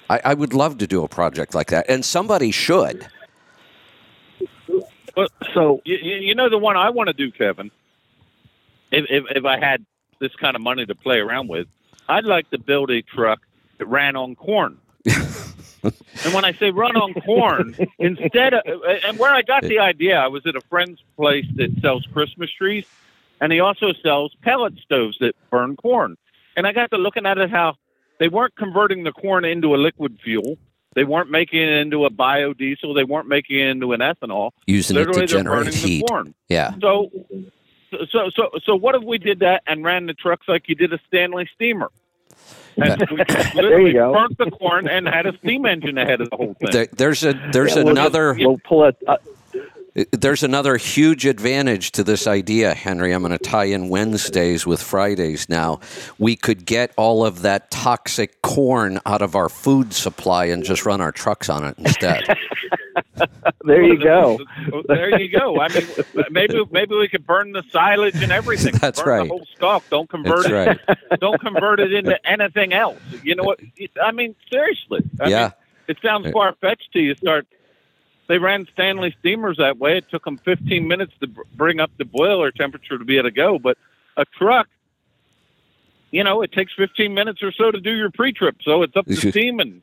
[0.09, 3.07] I, I would love to do a project like that and somebody should
[5.15, 7.71] But So you, you you know the one I want to do, Kevin.
[8.91, 9.85] If, if if I had
[10.19, 11.67] this kind of money to play around with,
[12.09, 13.39] I'd like to build a truck
[13.77, 14.77] that ran on corn.
[15.83, 18.61] and when I say run on corn, instead of
[19.05, 22.51] and where I got the idea, I was at a friend's place that sells Christmas
[22.51, 22.85] trees,
[23.41, 26.17] and he also sells pellet stoves that burn corn.
[26.55, 27.75] And I got to looking at it how
[28.19, 30.57] they weren't converting the corn into a liquid fuel.
[30.95, 32.95] They weren't making it into a biodiesel.
[32.95, 34.51] They weren't making it into an ethanol.
[34.65, 36.33] using it to generate heat corn.
[36.49, 37.11] yeah So,
[38.11, 40.93] so, so, so, what if we did that and ran the trucks like you did
[40.93, 41.89] a Stanley steamer?
[42.81, 44.13] And we just literally go.
[44.13, 46.69] burnt the corn and had a steam engine ahead of the whole thing.
[46.71, 48.97] there, there's a there's Yeah, we'll just- another we'll pull it.
[49.07, 49.17] Uh,
[50.11, 53.11] There's another huge advantage to this idea, Henry.
[53.11, 55.79] I'm going to tie in Wednesdays with Fridays now.
[56.17, 60.85] We could get all of that toxic corn out of our food supply and just
[60.85, 62.23] run our trucks on it instead.
[63.63, 64.39] there you go.
[64.87, 65.59] there you go.
[65.59, 65.83] I mean,
[66.29, 68.73] maybe maybe we could burn the silage and everything.
[68.75, 69.23] That's burn right.
[69.23, 69.83] The whole stalk.
[69.89, 70.81] Don't convert That's it.
[70.87, 71.19] right.
[71.19, 72.99] Don't convert it into anything else.
[73.23, 73.59] You know what?
[74.01, 75.01] I mean, seriously.
[75.19, 75.43] I Yeah.
[75.43, 75.51] Mean,
[75.89, 77.15] it sounds uh, far fetched to you.
[77.15, 77.47] Start.
[78.29, 79.97] They ran Stanley steamers that way.
[79.97, 83.35] It took them 15 minutes to bring up the boiler temperature to be able to
[83.35, 83.57] go.
[83.57, 83.79] But
[84.15, 84.67] a truck,
[86.11, 88.57] you know, it takes 15 minutes or so to do your pre-trip.
[88.61, 89.81] So it's up to steam and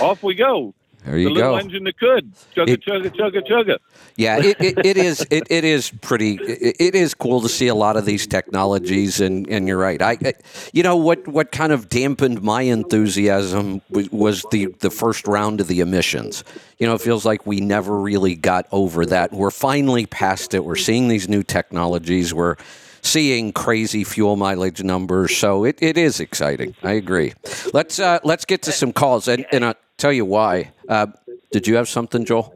[0.00, 0.72] off we go.
[1.04, 1.56] There you the little go.
[1.58, 3.76] engine that could chugga It- chugga chugga chugga.
[4.16, 5.26] Yeah, it, it, it is.
[5.30, 6.34] It, it is pretty.
[6.34, 10.00] It, is cool to see a lot of these technologies, and, and you're right.
[10.02, 10.34] I, I,
[10.72, 15.60] you know, what what kind of dampened my enthusiasm was, was the the first round
[15.60, 16.44] of the emissions.
[16.78, 19.32] You know, it feels like we never really got over that.
[19.32, 20.64] We're finally past it.
[20.64, 22.34] We're seeing these new technologies.
[22.34, 22.56] We're
[23.00, 25.36] seeing crazy fuel mileage numbers.
[25.36, 26.74] So it, it is exciting.
[26.82, 27.32] I agree.
[27.72, 30.72] Let's uh, let's get to some calls, and, and I'll tell you why.
[30.88, 31.06] Uh,
[31.52, 32.52] did you have something, Joel?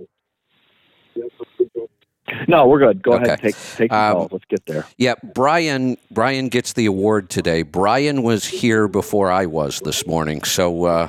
[2.48, 3.02] No, we're good.
[3.02, 3.40] Go ahead.
[3.40, 4.28] Take take the Um, call.
[4.32, 4.84] Let's get there.
[4.98, 5.96] Yeah, Brian.
[6.10, 7.62] Brian gets the award today.
[7.62, 10.42] Brian was here before I was this morning.
[10.42, 11.08] So, uh,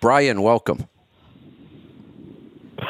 [0.00, 0.86] Brian, welcome.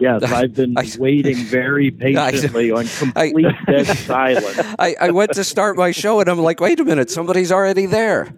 [0.00, 4.60] Yes, I've been I- waiting very patiently on complete dead silence.
[4.78, 7.86] I, I went to start my show and I'm like, wait a minute, somebody's already
[7.86, 8.28] there.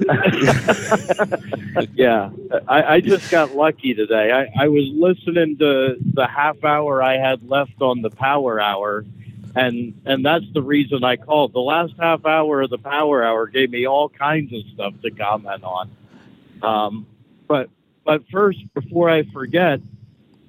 [1.94, 2.30] Yeah,
[2.68, 4.30] I, I just got lucky today.
[4.32, 9.04] I, I was listening to the half hour I had left on the power hour,
[9.54, 11.52] and and that's the reason I called.
[11.52, 15.10] The last half hour of the power hour gave me all kinds of stuff to
[15.10, 15.90] comment on.
[16.62, 17.06] Um,
[17.46, 17.70] but
[18.04, 19.80] but first, before I forget,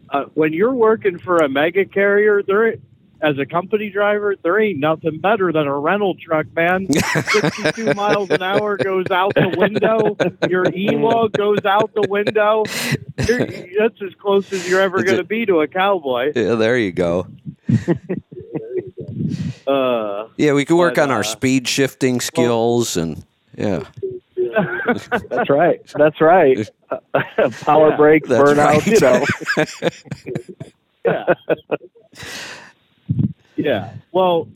[0.09, 2.75] uh, when you're working for a mega carrier, there
[3.21, 6.87] as a company driver, there ain't nothing better than a rental truck, man.
[6.93, 10.17] 62 miles an hour goes out the window.
[10.49, 12.63] Your e-log goes out the window.
[13.27, 13.45] You're,
[13.79, 16.31] that's as close as you're ever going to be to a cowboy.
[16.35, 17.27] Yeah, there you go.
[19.67, 23.23] Uh, Yeah, we could work But, on our uh, speed shifting skills and
[23.55, 23.83] yeah,
[25.29, 25.79] That's right.
[25.95, 26.69] That's right.
[27.61, 28.57] Power Yeah, break, burnout.
[28.57, 29.85] right.
[31.05, 31.25] You know.
[31.25, 31.33] yeah.
[33.63, 33.93] Yeah.
[34.11, 34.47] Well,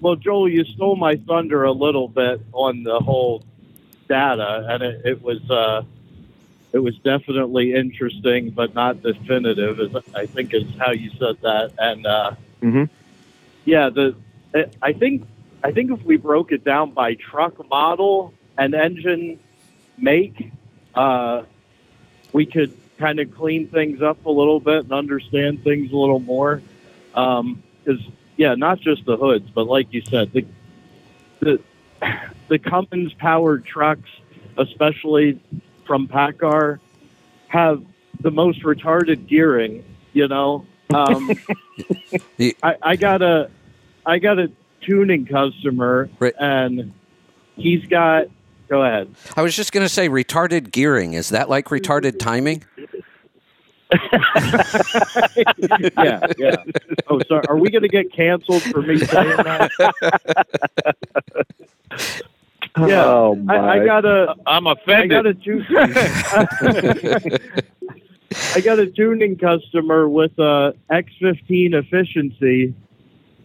[0.00, 3.42] well, Joel, you stole my thunder a little bit on the whole
[4.08, 5.82] data, and it, it was uh,
[6.72, 9.80] it was definitely interesting, but not definitive.
[9.80, 12.88] Is I think is how you said that, and uh, Mhm.
[13.64, 14.14] yeah, the
[14.82, 15.26] I think
[15.62, 19.38] I think if we broke it down by truck model and engine
[19.96, 20.50] make,
[20.94, 21.42] uh,
[22.32, 26.20] we could kind of clean things up a little bit and understand things a little
[26.20, 26.62] more.
[27.12, 28.00] Because
[28.36, 30.44] yeah, not just the hoods, but like you said, the
[31.40, 31.60] the
[32.48, 34.08] the Cummins powered trucks,
[34.56, 35.40] especially
[35.86, 36.78] from Paccar,
[37.48, 37.82] have
[38.20, 39.84] the most retarded gearing.
[40.12, 41.30] You know, um,
[42.62, 43.50] I, I got a
[44.06, 46.34] I got a tuning customer, Right.
[46.38, 46.92] and
[47.56, 48.26] he's got.
[48.66, 49.14] Go ahead.
[49.36, 51.12] I was just going to say retarded gearing.
[51.12, 52.64] Is that like retarded timing?
[55.98, 56.56] yeah, yeah.
[57.08, 57.44] Oh, sorry.
[57.48, 59.70] Are we going to get canceled for me saying that?
[62.76, 63.04] Yeah.
[63.04, 63.54] Oh my.
[63.54, 64.34] I, I got a.
[64.46, 64.74] I'm I
[65.06, 65.64] got a tune.
[68.54, 72.74] I got a tuning customer with a X15 efficiency,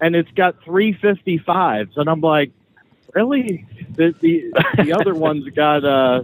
[0.01, 2.51] and it's got 355s, and I'm like,
[3.13, 3.67] really?
[3.91, 4.51] The the,
[4.83, 6.21] the other one's got uh,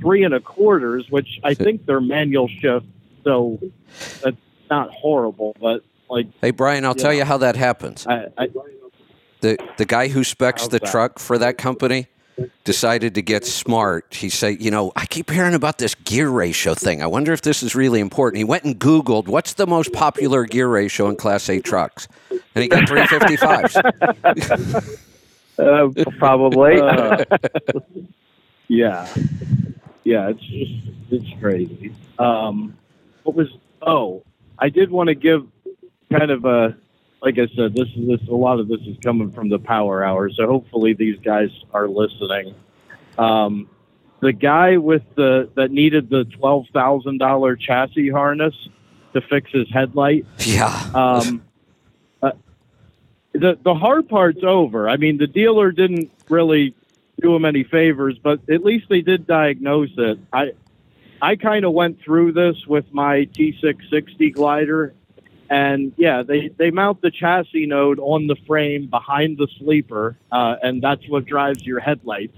[0.00, 2.86] three and a quarters, which I think they're manual shift,
[3.24, 3.58] so
[4.22, 4.36] that's
[4.70, 7.20] not horrible, but like Hey, Brian, I'll tell Yeah.
[7.20, 8.06] you how that happens.
[8.06, 8.48] I, I
[9.40, 10.90] the the guy who specs the that?
[10.90, 12.06] truck for that company
[12.64, 14.14] decided to get smart.
[14.14, 17.02] He said, you know, I keep hearing about this gear ratio thing.
[17.02, 18.38] I wonder if this is really important.
[18.38, 22.62] He went and Googled what's the most popular gear ratio in Class A trucks, and
[22.62, 24.94] he got 355s.
[25.58, 25.88] Uh,
[26.20, 26.80] probably.
[26.80, 27.24] Uh,
[28.68, 29.12] yeah,
[30.04, 30.70] yeah, it's just
[31.10, 31.92] it's crazy.
[32.16, 32.77] Um,
[33.28, 33.48] what was?
[33.82, 34.24] Oh,
[34.58, 35.46] I did want to give
[36.10, 36.76] kind of a
[37.20, 40.02] like I said, this is this a lot of this is coming from the power
[40.02, 42.54] hour, so hopefully these guys are listening.
[43.18, 43.68] Um,
[44.20, 48.54] the guy with the that needed the twelve thousand dollar chassis harness
[49.12, 50.24] to fix his headlight.
[50.38, 50.90] yeah.
[50.94, 51.42] Um,
[52.22, 52.32] uh,
[53.32, 54.88] the the hard part's over.
[54.88, 56.74] I mean, the dealer didn't really
[57.20, 60.18] do him any favors, but at least they did diagnose it.
[60.32, 60.52] I
[61.20, 64.94] I kind of went through this with my T660 glider,
[65.50, 70.56] and yeah, they they mount the chassis node on the frame behind the sleeper, uh,
[70.62, 72.36] and that's what drives your headlights.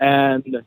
[0.00, 0.62] And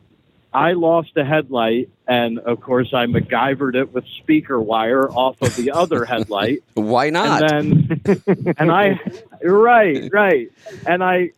[0.54, 5.56] I lost a headlight, and of course, I MacGyvered it with speaker wire off of
[5.58, 6.64] the other headlight.
[6.76, 7.52] Why not?
[7.52, 9.00] And then, and I,
[9.44, 10.52] right, right,
[10.88, 11.32] and I,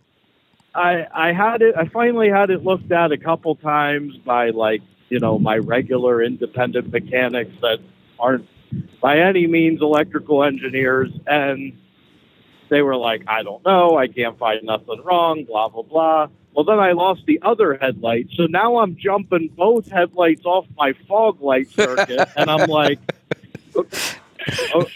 [0.75, 1.75] I, I had it.
[1.75, 6.23] I finally had it looked at a couple times by like you know my regular
[6.23, 7.79] independent mechanics that
[8.19, 8.47] aren't
[9.01, 11.77] by any means electrical engineers, and
[12.69, 16.27] they were like, I don't know, I can't find nothing wrong, blah blah blah.
[16.53, 20.93] Well, then I lost the other headlight, so now I'm jumping both headlights off my
[21.07, 22.99] fog light circuit, and I'm like,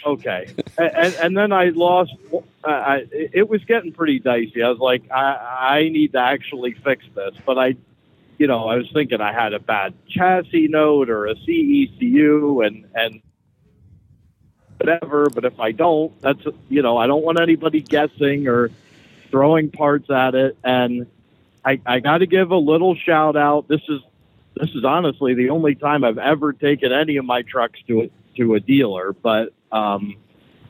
[0.06, 0.48] okay.
[0.78, 2.14] And, and then I lost.
[2.32, 4.62] Uh, I, it was getting pretty dicey.
[4.62, 7.76] I was like, I, I need to actually fix this, but I,
[8.38, 12.86] you know, I was thinking I had a bad chassis node or a CECU, and
[12.94, 13.22] and
[14.78, 15.28] whatever.
[15.30, 18.70] But if I don't, that's you know, I don't want anybody guessing or
[19.30, 20.56] throwing parts at it.
[20.64, 21.06] And
[21.64, 23.68] I, I got to give a little shout out.
[23.68, 24.00] This is
[24.54, 28.10] this is honestly the only time I've ever taken any of my trucks to a,
[28.36, 29.12] to a dealer.
[29.12, 30.16] But um,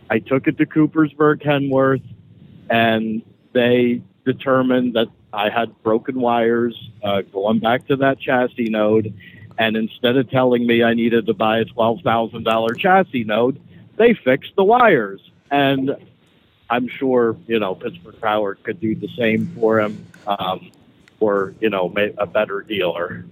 [0.08, 2.02] I took it to Coopersburg Kenworth,
[2.70, 9.14] and they determined that I had broken wires uh, going back to that chassis node.
[9.58, 13.60] And instead of telling me I needed to buy a twelve thousand dollar chassis node,
[13.96, 15.20] they fixed the wires.
[15.50, 15.96] And
[16.70, 20.70] I'm sure you know Pittsburgh Power could do the same for him, um,
[21.20, 23.26] or you know a better dealer.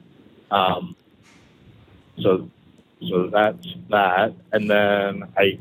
[0.51, 0.95] Um,
[2.19, 2.51] so
[3.09, 4.35] so that's that.
[4.53, 5.59] And then I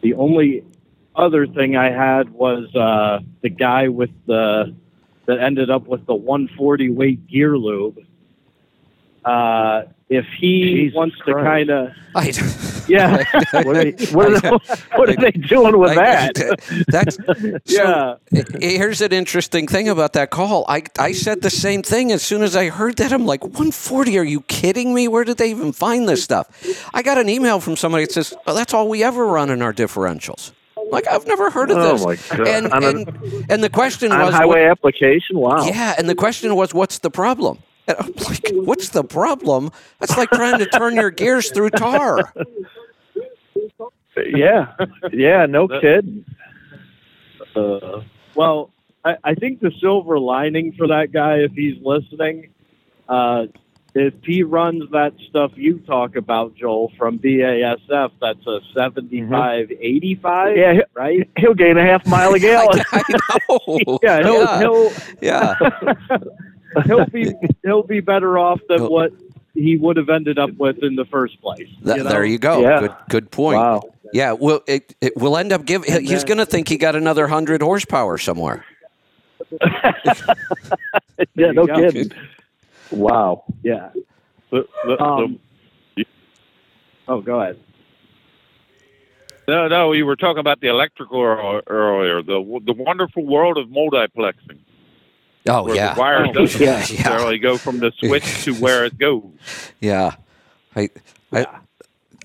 [0.00, 0.64] the only
[1.16, 4.74] other thing I had was uh, the guy with the
[5.26, 7.98] that ended up with the 140 weight gear lube.
[9.24, 11.88] Uh, if he Jesus wants to kind of
[12.88, 14.50] yeah What are they, what are they,
[14.94, 16.84] what are they doing with I- that?
[16.86, 20.64] That's so, yeah I- Here's an interesting thing about that call.
[20.68, 23.12] I, I said the same thing as soon as I heard that.
[23.12, 24.16] I'm like, 140?
[24.16, 25.08] Are you kidding me?
[25.08, 26.46] Where did they even find this stuff?
[26.94, 29.60] I got an email from somebody that says, oh, that's all we ever run in
[29.60, 30.52] our differentials.
[30.90, 32.30] Like, I've never heard of Oh, this.
[32.30, 32.48] my God.
[32.48, 35.38] And, and, and the question On was, highway application?
[35.38, 35.66] Wow.
[35.66, 37.58] yeah, and the question was, what's the problem?
[37.88, 39.70] And I'm like, what's the problem?
[40.00, 42.32] That's like trying to turn your gears through tar.
[44.26, 44.72] Yeah.
[45.12, 46.24] Yeah, no That- kidding.
[47.54, 48.00] Uh,
[48.34, 48.70] well,
[49.04, 52.48] I, I think the silver lining for that guy, if he's listening,
[53.08, 53.46] uh,
[53.98, 60.56] if he runs that stuff you talk about, Joel, from BASF, that's a 75, 85,
[60.56, 61.28] Yeah, he- right?
[61.38, 62.82] he'll gain a half mile a gallon.
[62.92, 63.98] I, I know.
[64.02, 64.58] Yeah, he'll, yeah.
[64.58, 64.92] he'll
[65.22, 65.54] yeah.
[66.86, 67.32] he'll be
[67.64, 69.12] he'll be better off than He'll- what
[69.54, 71.66] he would have ended up with in the first place.
[71.82, 72.10] Th- you know?
[72.10, 72.60] There you go.
[72.60, 72.80] Yeah.
[72.80, 73.58] Good good point.
[73.58, 73.82] Wow.
[74.12, 75.90] Yeah, well, it, it will end up giving.
[76.04, 78.64] He's going to think he got another hundred horsepower somewhere.
[81.34, 81.74] Yeah, no you go.
[81.74, 82.12] kidding.
[82.90, 83.44] Wow.
[83.62, 83.90] Yeah.
[84.50, 85.38] The- the- Um,
[87.08, 87.58] oh, go ahead.
[89.48, 91.20] No, no, you were talking about the electrical
[91.68, 92.20] earlier.
[92.22, 94.58] The the wonderful world of multiplexing,
[95.48, 96.78] Oh where yeah, the wire Oh, doesn't yeah.
[96.78, 99.22] necessarily go from the switch to where it goes.
[99.80, 100.16] yeah.
[100.74, 100.90] I,
[101.32, 101.46] I,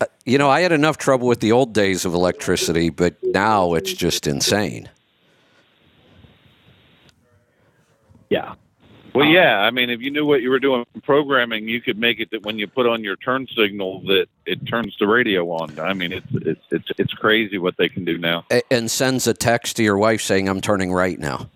[0.02, 3.76] uh, you know, I had enough trouble with the old days of electricity, but now
[3.76, 4.90] it's just insane.
[8.32, 8.56] Yeah.
[9.14, 9.60] Well, yeah.
[9.60, 12.44] I mean, if you knew what you were doing programming, you could make it that
[12.44, 15.78] when you put on your turn signal, that it turns the radio on.
[15.80, 18.46] I mean, it's it's it's it's crazy what they can do now.
[18.70, 21.50] And sends a text to your wife saying, "I'm turning right now."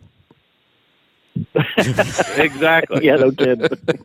[2.37, 3.05] Exactly.
[3.05, 3.67] Yeah, no kidding.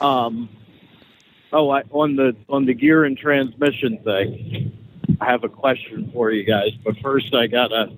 [0.00, 0.48] Um,
[1.52, 4.76] oh, I, on the on the gear and transmission thing,
[5.20, 6.72] I have a question for you guys.
[6.84, 7.92] But first, I gotta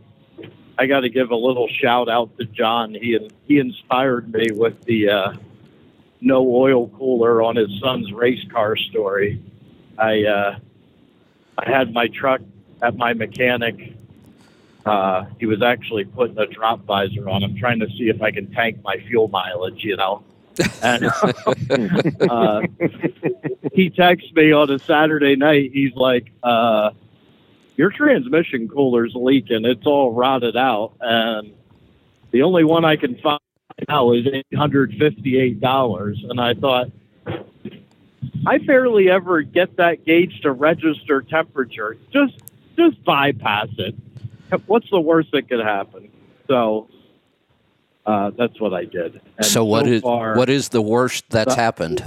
[0.78, 2.94] I gotta give a little shout out to John.
[2.94, 3.18] He
[3.48, 5.32] he inspired me with the uh,
[6.20, 9.42] no oil cooler on his son's race car story.
[9.98, 10.58] I uh,
[11.58, 12.40] I had my truck
[12.80, 13.94] at my mechanic.
[14.86, 17.42] Uh, he was actually putting a drop visor on.
[17.42, 20.22] I'm trying to see if I can tank my fuel mileage, you know.
[20.82, 21.04] And
[22.30, 22.62] uh,
[23.72, 25.72] he texts me on a Saturday night.
[25.72, 26.90] He's like, uh,
[27.78, 29.64] "Your transmission cooler's leaking.
[29.64, 31.52] It's all rotted out, and
[32.32, 33.40] the only one I can find
[33.88, 36.88] now is eight hundred fifty-eight dollars." And I thought,
[38.46, 41.96] I barely ever get that gauge to register temperature.
[42.12, 42.34] Just,
[42.76, 43.94] just bypass it.
[44.66, 46.10] What's the worst that could happen?
[46.46, 46.88] So.
[48.06, 49.20] Uh, that's what I did.
[49.36, 52.02] And so what is far, what is the worst that's So- happened?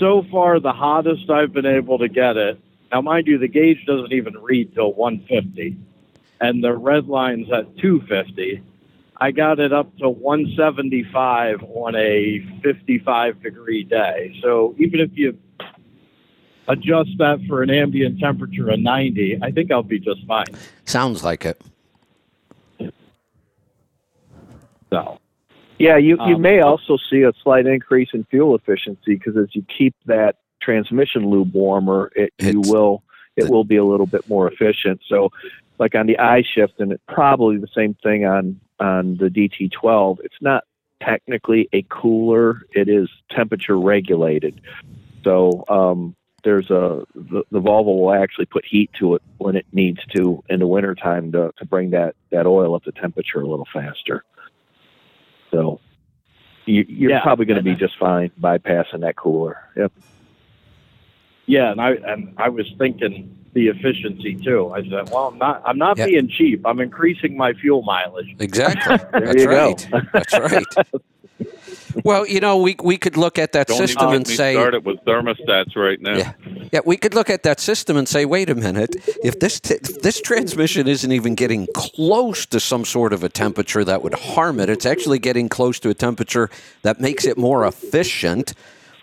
[0.00, 2.58] so far the hottest I've been able to get it.
[2.92, 5.78] Now, mind you, the gauge doesn't even read till 150,
[6.42, 8.62] and the red line's at 250.
[9.16, 14.38] I got it up to 175 on a 55 degree day.
[14.42, 15.38] So even if you
[16.68, 20.44] adjust that for an ambient temperature of 90, I think I'll be just fine.
[20.84, 21.60] Sounds like it.
[24.90, 25.18] So,
[25.78, 29.54] Yeah, you, you Um, may also see a slight increase in fuel efficiency because as
[29.54, 33.02] you keep that transmission lube warmer, it you will
[33.36, 35.00] it will be a little bit more efficient.
[35.08, 35.30] So,
[35.78, 40.18] like on the I shift, and it's probably the same thing on on the DT12.
[40.24, 40.64] It's not
[41.00, 44.60] technically a cooler; it is temperature regulated.
[45.24, 49.66] So um, there's a the, the Volvo will actually put heat to it when it
[49.72, 53.46] needs to in the wintertime to to bring that that oil up to temperature a
[53.46, 54.24] little faster.
[55.50, 55.80] So
[56.66, 57.22] you, you're Yeah.
[57.22, 59.58] probably going to be just fine bypassing that cooler.
[59.76, 59.92] Yep.
[61.56, 63.14] Yeah, and I and I was thinking
[63.54, 64.72] the efficiency too.
[64.78, 66.06] I said, well, I'm not I'm not Yeah.
[66.06, 66.58] being cheap.
[66.64, 68.34] I'm increasing my fuel mileage.
[68.38, 68.96] Exactly.
[69.12, 69.66] There That's you go.
[69.66, 69.88] right.
[70.14, 70.66] That's right.
[72.04, 74.36] Well, you know, we we could look at that Don't system even and get me
[74.36, 76.16] say, started with thermostats right now.
[76.16, 76.32] Yeah.
[76.72, 79.74] yeah, we could look at that system and say, wait a minute, if this t-
[79.74, 84.14] if this transmission isn't even getting close to some sort of a temperature that would
[84.14, 86.48] harm it, it's actually getting close to a temperature
[86.80, 88.54] that makes it more efficient.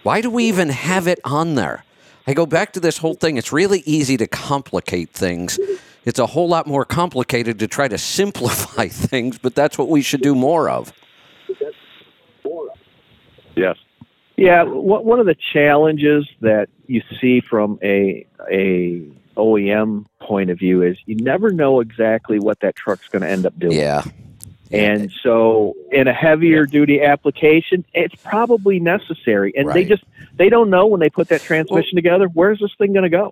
[0.02, 1.84] Why do we even have it on there?
[2.28, 3.38] I go back to this whole thing.
[3.38, 5.60] It's really easy to complicate things.
[6.06, 10.02] It's a whole lot more complicated to try to simplify things, but that's what we
[10.02, 10.94] should do more of.
[13.56, 13.76] Yes.
[14.38, 19.06] Yeah, one one of the challenges that you see from a a
[19.36, 23.46] OEM point of view is you never know exactly what that truck's going to end
[23.46, 23.74] up doing.
[23.74, 24.04] Yeah.
[24.72, 29.52] And so, in a heavier duty application, it's probably necessary.
[29.56, 30.04] And they just
[30.36, 32.28] they don't know when they put that transmission together.
[32.28, 33.32] Where's this thing going to go?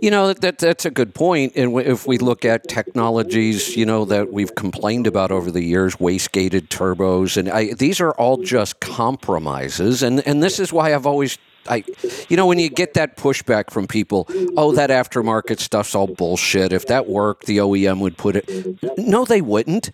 [0.00, 1.52] You know that, that that's a good point.
[1.56, 6.00] And if we look at technologies, you know that we've complained about over the years,
[6.00, 10.02] waste-gated turbos, and I, these are all just compromises.
[10.02, 11.38] And and this is why I've always.
[11.70, 11.84] I,
[12.30, 14.26] you know, when you get that pushback from people,
[14.56, 16.72] oh, that aftermarket stuff's all bullshit.
[16.72, 18.48] If that worked, the OEM would put it.
[18.96, 19.90] No, they wouldn't.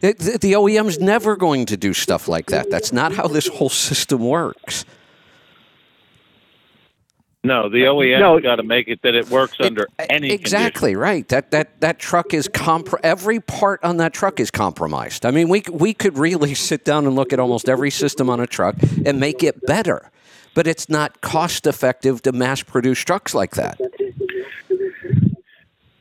[0.00, 2.70] The, the, OEM's never going to do stuff like that.
[2.70, 4.84] That's not how this whole system works.
[7.42, 8.40] No, the uh, OEM's No.
[8.40, 11.26] got to make it that it works under uh, any exactly right.
[11.28, 15.24] That that that truck is compr- every part on that truck is compromised.
[15.24, 18.40] I mean, we we could really sit down and look at almost every system on
[18.40, 18.76] a truck
[19.06, 20.10] and make it better,
[20.54, 23.80] but it's not cost effective to mass produce trucks like that.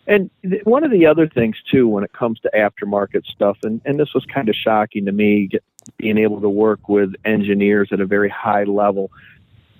[0.08, 3.82] And th- one of the other things too, when it comes to aftermarket stuff, and,
[3.86, 5.64] and this was kind of shocking to me, get,
[5.97, 9.12] being able to work with engineers at a very high level.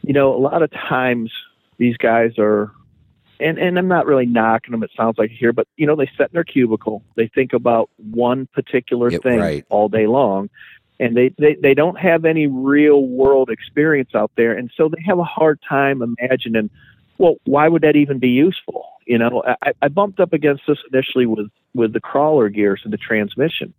[0.04, 1.32] You know, a lot of times
[1.78, 2.72] these guys are,
[3.40, 4.84] and and I'm not really knocking them.
[4.84, 7.90] It sounds like here, but you know, they sit in their cubicle, they think about
[7.98, 9.66] one particular Yeah, thing right.
[9.70, 10.50] all day long,
[11.00, 15.02] and they, they they don't have any real world experience out there, and so they
[15.06, 16.70] have a hard time imagining
[17.18, 18.86] well, why would that even be useful?
[19.08, 22.92] You know, I, I bumped up against this initially with with the crawler gears and
[22.92, 23.74] the transmission.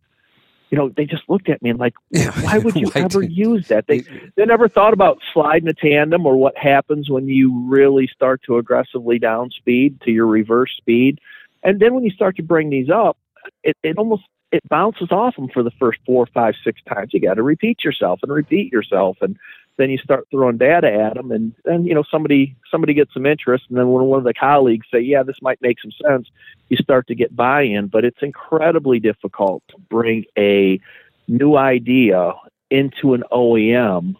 [0.70, 2.30] You know, they just looked at me and like, Yeah.
[2.42, 3.86] why would you Why ever did- use that?
[3.86, 4.00] They
[4.36, 8.58] they never thought about sliding a tandem or what happens when you really start to
[8.58, 11.18] aggressively down speed to your reverse speed.
[11.62, 13.18] And then when you start to bring these up,
[13.62, 14.22] it, it almost
[14.52, 17.12] it bounces off them for the first four, five, six times.
[17.12, 19.36] You got to repeat yourself and repeat yourself, and
[19.78, 23.24] then you start throwing data at them, and then you know somebody somebody gets some
[23.24, 26.28] interest, and then when one of the colleagues say, "Yeah, this might make some sense,"
[26.68, 27.86] you start to get buy-in.
[27.86, 30.80] But it's incredibly difficult to bring a
[31.28, 32.34] new idea
[32.70, 34.16] into an OEM,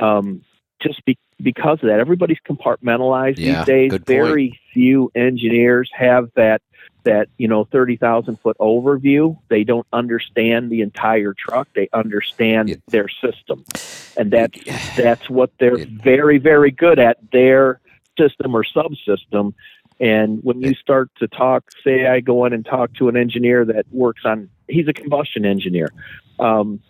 [0.00, 0.42] um,
[0.82, 2.00] just be, because of that.
[2.00, 3.90] Everybody's compartmentalized Yeah, these days.
[3.90, 4.06] point.
[4.06, 6.62] Very few engineers have that
[7.04, 9.36] that you know 30,000 foot overview.
[9.48, 11.68] They don't understand the entire truck.
[11.74, 12.76] They understand Yeah.
[12.88, 13.64] their system,
[14.16, 14.58] and that's
[14.96, 15.86] that's what they're Yeah.
[15.90, 17.18] very very good at.
[17.32, 17.80] Their
[18.18, 19.54] system or subsystem.
[20.00, 23.64] And when you start to talk, say I go in and talk to an engineer
[23.66, 25.92] that works on, he's a combustion engineer.
[26.40, 26.80] Um,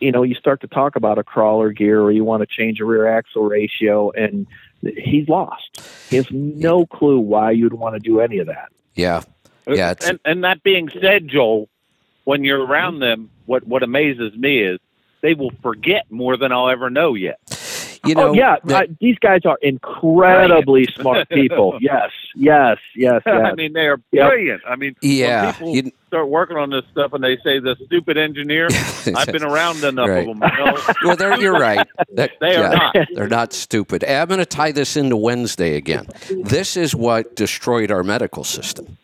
[0.00, 2.80] you know, you start to talk about a crawler gear or you want to change
[2.80, 4.46] a rear axle ratio, and
[4.82, 5.80] he's lost.
[6.08, 8.70] He has no clue why you'd want to do any of that.
[8.94, 9.22] Yeah,
[9.66, 9.92] yeah.
[9.92, 11.68] It's, and and that being said, Joel,
[12.24, 14.78] when you're around them, what what amazes me is
[15.20, 17.40] they will forget more than I'll ever know yet.
[18.04, 21.78] You know, oh yeah, that- uh, these guys are incredibly smart people.
[21.80, 24.30] Yes, yes, yes, I mean, they are Yep.
[24.30, 24.62] brilliant.
[24.66, 25.44] I mean, yeah.
[25.46, 28.68] when people you- start working on this stuff and they say the stupid engineer,
[29.16, 30.28] I've been around enough Right.
[30.28, 30.48] of them.
[30.50, 31.86] to know well, they're, you're right.
[32.14, 32.96] That- They are not.
[33.14, 34.04] They're not stupid.
[34.04, 36.06] I'm going to tie this into Wednesday again.
[36.44, 38.96] This is what destroyed our medical system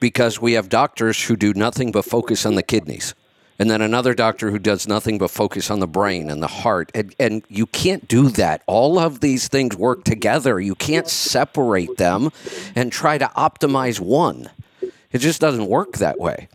[0.00, 3.14] because we have doctors who do nothing but focus on the kidneys.
[3.58, 6.90] And then another doctor who does nothing but focus on the brain and the heart.
[6.94, 8.62] And, and you can't do that.
[8.66, 10.60] All of these things work together.
[10.60, 12.30] You can't separate them
[12.74, 14.50] and try to optimize one.
[15.16, 16.48] It just doesn't work that way.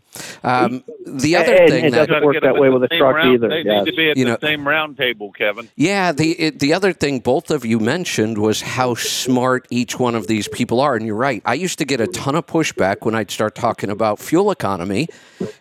[0.44, 3.34] Um, the other And- thing and that doesn't work that way with a truck round-
[3.34, 3.84] either, They yes.
[3.84, 5.68] need to be at You the know- same round table, Kevin.
[5.74, 10.14] Yeah, the it, the other thing both of you mentioned was how smart each one
[10.14, 11.42] of these people are, and you're right.
[11.44, 15.08] I used to get a ton of pushback when I'd start talking about fuel economy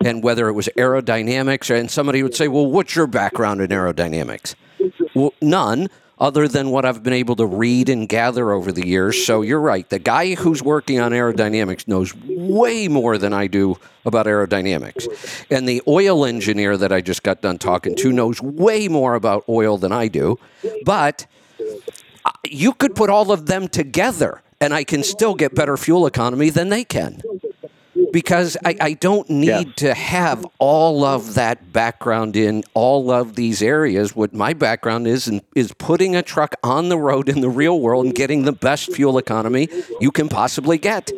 [0.06, 4.54] and whether it was aerodynamics, and somebody would say, "Well, what's your background in aerodynamics?"
[5.16, 5.88] Well, none.
[6.22, 9.26] Other than what I've been able to read and gather over the years.
[9.26, 9.90] So you're right.
[9.90, 15.08] The guy who's working on aerodynamics knows way more than I do about aerodynamics.
[15.50, 19.46] And the oil engineer that I just got done talking to knows way more about
[19.50, 20.38] oil than I do.
[20.86, 21.26] But
[22.48, 26.52] you could put all of them together and I can still get better fuel economy
[26.52, 27.24] than they can.
[28.12, 29.76] Because I, I don't need Yes.
[29.78, 34.16] to have all of that background in all of these areas.
[34.16, 37.80] What my background is in, is putting a truck on the road in the real
[37.80, 41.12] world and getting the best fuel economy you can possibly get.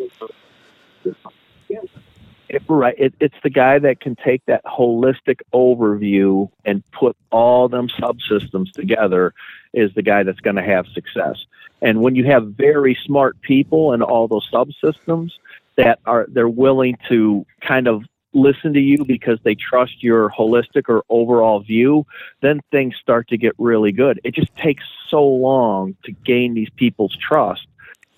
[2.49, 2.95] It- right.
[2.99, 8.71] It, it's the guy that can take that holistic overview and put all them subsystems
[8.71, 9.33] together
[9.73, 11.45] is the guy that's going to have success.
[11.81, 15.31] And when you have very smart people and all those subsystems
[15.75, 18.03] that are they're willing to kind of
[18.33, 22.05] listen to you because they trust your holistic or overall view,
[22.41, 24.19] then things start to get really good.
[24.23, 27.67] It just takes so long to gain these people's trust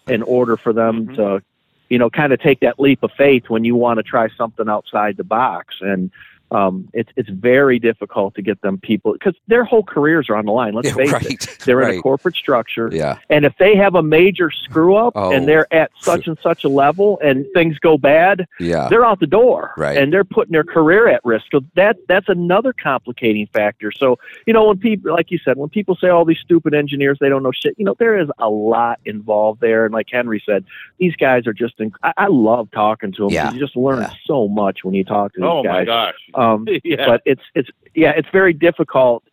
[0.08, 1.16] in order for them Mhm.
[1.16, 1.42] to
[1.90, 4.68] you know, kind of take that leap of faith when you want to try something
[4.68, 5.76] outside the box.
[5.82, 6.12] And
[6.52, 10.46] um, it's it's very difficult to get them people because their whole careers are on
[10.46, 10.74] the line.
[10.74, 11.26] Let's Yeah, face right.
[11.26, 13.18] it, they're in a corporate structure, Yeah.
[13.30, 15.32] and if they have a major screw up Oh.
[15.32, 18.88] and they're at such and such a level and things go bad, Yeah.
[18.90, 19.98] they're out the door, Right.
[19.98, 21.46] and they're putting their career at risk.
[21.52, 23.92] So that that's another complicating factor.
[23.92, 27.18] So you know, when people, like you said, when people say all these stupid engineers,
[27.20, 27.74] they don't know shit.
[27.78, 30.64] You know, there is a lot involved there, and like Henry said,
[31.00, 31.78] these guys are just.
[31.80, 33.30] Inc- I, I love talking to them.
[33.32, 33.52] Yeah.
[33.52, 34.14] You just learn Yeah.
[34.26, 35.88] so much when you talk to these Oh my guys.
[35.88, 36.14] gosh.
[36.36, 36.45] Um,
[36.84, 37.06] yeah.
[37.08, 39.24] but it's it's yeah, it's very difficult.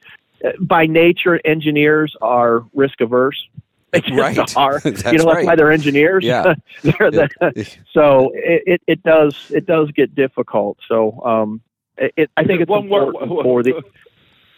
[0.44, 3.40] Uh, By nature, engineers are risk averse.
[3.92, 4.56] They just Right.
[4.56, 4.80] are.
[4.80, 5.46] That's you know, that's right.
[5.46, 6.24] why they're engineers.
[6.24, 6.54] Yeah.
[6.82, 10.78] They're the- so it, it, it does it does get difficult.
[10.88, 11.60] So um,
[11.98, 13.82] it, it, I think it's One important for the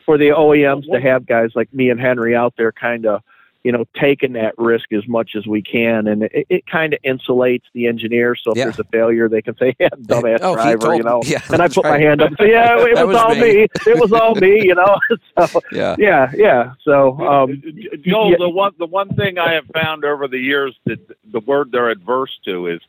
[0.06, 3.22] for the OEMs to have guys like me and Henry out there, kind of
[3.64, 7.00] you know taking that risk as much as we can, and it, it kind of
[7.02, 8.36] insulates the engineer.
[8.36, 8.64] So if Yeah.
[8.64, 11.22] there's a failure, they can say, "Yeah, dumbass Oh, he driver," told- you know.
[11.24, 13.34] yeah, and I that's put my hand up and say, "Yeah, it was, was all
[13.34, 13.66] me." me.
[13.86, 14.98] It was all me," you know.
[15.46, 15.96] so Yeah.
[15.98, 16.72] yeah, yeah.
[16.82, 17.62] So um,
[18.04, 18.36] Joel, yeah.
[18.38, 21.00] the one the one thing I have found over the years that
[21.32, 22.80] the word they're adverse to is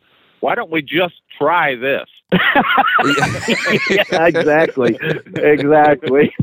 [0.41, 2.07] why don't we just try this?
[2.31, 4.97] Yeah, exactly,
[5.35, 6.33] exactly.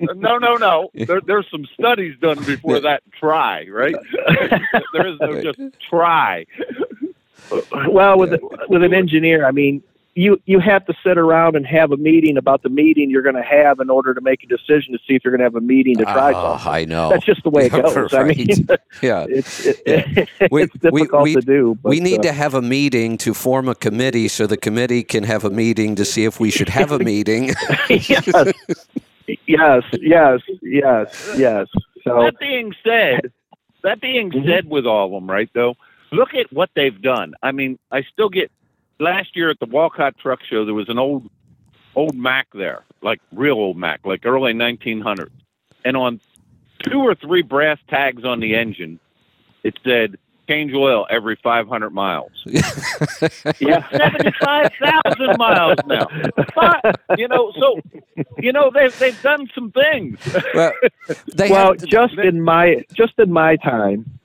[0.00, 0.90] no, no, no.
[0.94, 3.94] There, there's some studies done before that try, right?
[4.92, 6.46] there is no just try.
[7.88, 9.82] well, with with an engineer, I mean,
[10.18, 13.36] you you have to sit around and have a meeting about the meeting you're going
[13.36, 15.54] to have in order to make a decision to see if you're going to have
[15.54, 16.72] a meeting to try Oh, something.
[16.72, 17.10] I know.
[17.10, 18.14] That's just the way it Yeah, goes.
[18.14, 18.46] I mean,
[19.02, 19.26] yeah.
[19.28, 20.02] it's it, Yeah.
[20.16, 20.66] it's We- we-
[21.02, 21.78] difficult we- to do.
[21.82, 25.02] But, we need uh, to have a meeting to form a committee so the committee
[25.04, 27.52] can have a meeting to see if we should have a meeting.
[27.90, 28.26] yes,
[29.46, 31.66] yes, yes, yes, yes.
[32.04, 33.32] So That being said,
[33.82, 34.46] that being Mhm.
[34.46, 35.74] said, with all of them, right though,
[36.12, 37.34] look at what they've done.
[37.42, 38.50] I mean, I still get.
[38.98, 41.28] Last year at the Walcott Truck Show, there was an old,
[41.94, 45.30] old Mack there, like real old Mack, like early 1900s,
[45.84, 46.20] and on
[46.78, 48.98] two or three brass tags on the engine,
[49.62, 50.16] it said
[50.48, 52.30] change oil every 500 miles.
[53.60, 56.06] yeah, 75,000 miles now.
[56.54, 57.80] But, you know, so,
[58.38, 60.18] you know, they've, they've done some things.
[60.54, 60.72] well,
[61.34, 64.15] they well, have, just in my just in my time,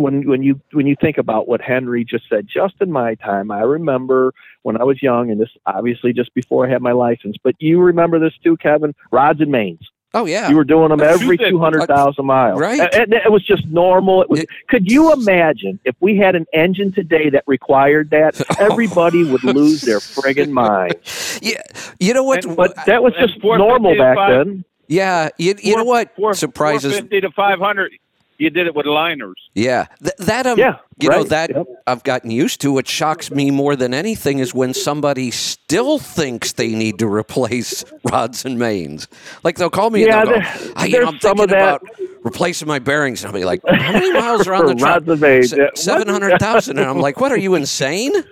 [0.00, 3.50] when when you when you think about what Henry just said, just in my time,
[3.50, 4.32] I remember
[4.62, 7.36] when I was young, and this obviously just before I had my license.
[7.42, 8.94] But you remember this too, Kevin?
[9.12, 9.80] Rods and mains.
[10.12, 12.80] oh yeah, You were doing them every two hundred thousand miles, Right.
[12.80, 14.22] And, and it was just normal.
[14.22, 14.40] It was.
[14.40, 18.40] It- could you imagine if we had an engine today that required that?
[18.60, 18.66] Oh.
[18.72, 20.94] Everybody would lose their friggin' mind.
[21.42, 21.62] yeah.
[22.00, 22.44] You know what?
[22.44, 24.64] And- But that was just normal back then.
[24.88, 26.92] yeah, you, you know what Four- surprises?
[26.98, 27.92] 450 to 500.
[28.40, 29.36] You did it with liners.
[29.54, 31.66] Yeah, Th- that um, Yeah, you know that Yep.
[31.86, 32.72] I've gotten used to.
[32.72, 37.84] What shocks me more than anything is when somebody still thinks they need to replace
[38.10, 39.08] rods and mains.
[39.44, 41.82] Like they'll call me Yeah, and they'll go, there- "Ah, you know, I'm thinking about
[42.22, 45.08] replacing my bearings." And I'll be like, "How many miles are on the truck?" rods
[45.10, 48.12] and mains, Seven hundred thousand, and I'm like, "What are you insane?"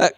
[0.00, 0.08] Uh,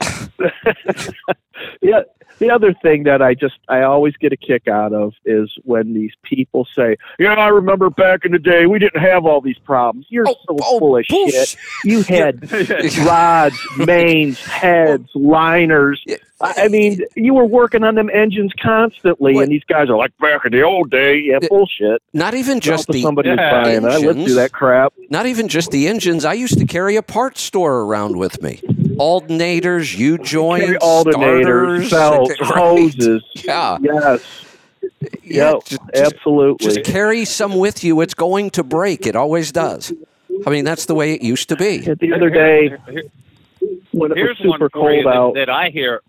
[1.82, 2.00] yeah.
[2.38, 5.94] The other thing that I just I always get a kick out of is when
[5.94, 9.58] these people say, "Yeah, I remember back in the day we didn't have all these
[9.58, 11.48] problems." You're Oh, so oh, full of bullshit.
[11.48, 11.56] shit.
[11.84, 12.50] You had
[13.06, 13.56] rods,
[13.86, 16.04] mains, heads, liners.
[16.38, 19.44] I mean, you were working on them engines constantly, What?
[19.44, 22.88] and these guys are like, "Back in the old day, yeah, bullshit." Not even just
[22.88, 23.84] the somebody Yeah, buying it.
[23.84, 24.26] I lived engines.
[24.26, 24.92] through that crap.
[25.08, 26.26] not even just the engines.
[26.26, 28.60] I used to carry a parts store around with me.
[28.98, 32.38] Alternators, U joints, alternators, starters, right.
[32.54, 33.22] hoses.
[33.44, 34.44] Yeah, Yes,
[35.22, 35.52] yeah.
[35.52, 36.66] Yep, just, absolutely.
[36.66, 38.00] just carry some with you.
[38.00, 39.06] It's going to break.
[39.06, 39.92] It always does.
[40.46, 41.78] I mean, that's the way it used to be.
[41.78, 43.02] the other day Here- here-
[43.92, 45.34] when it was here's super one cold that, out.
[45.34, 46.02] that I hear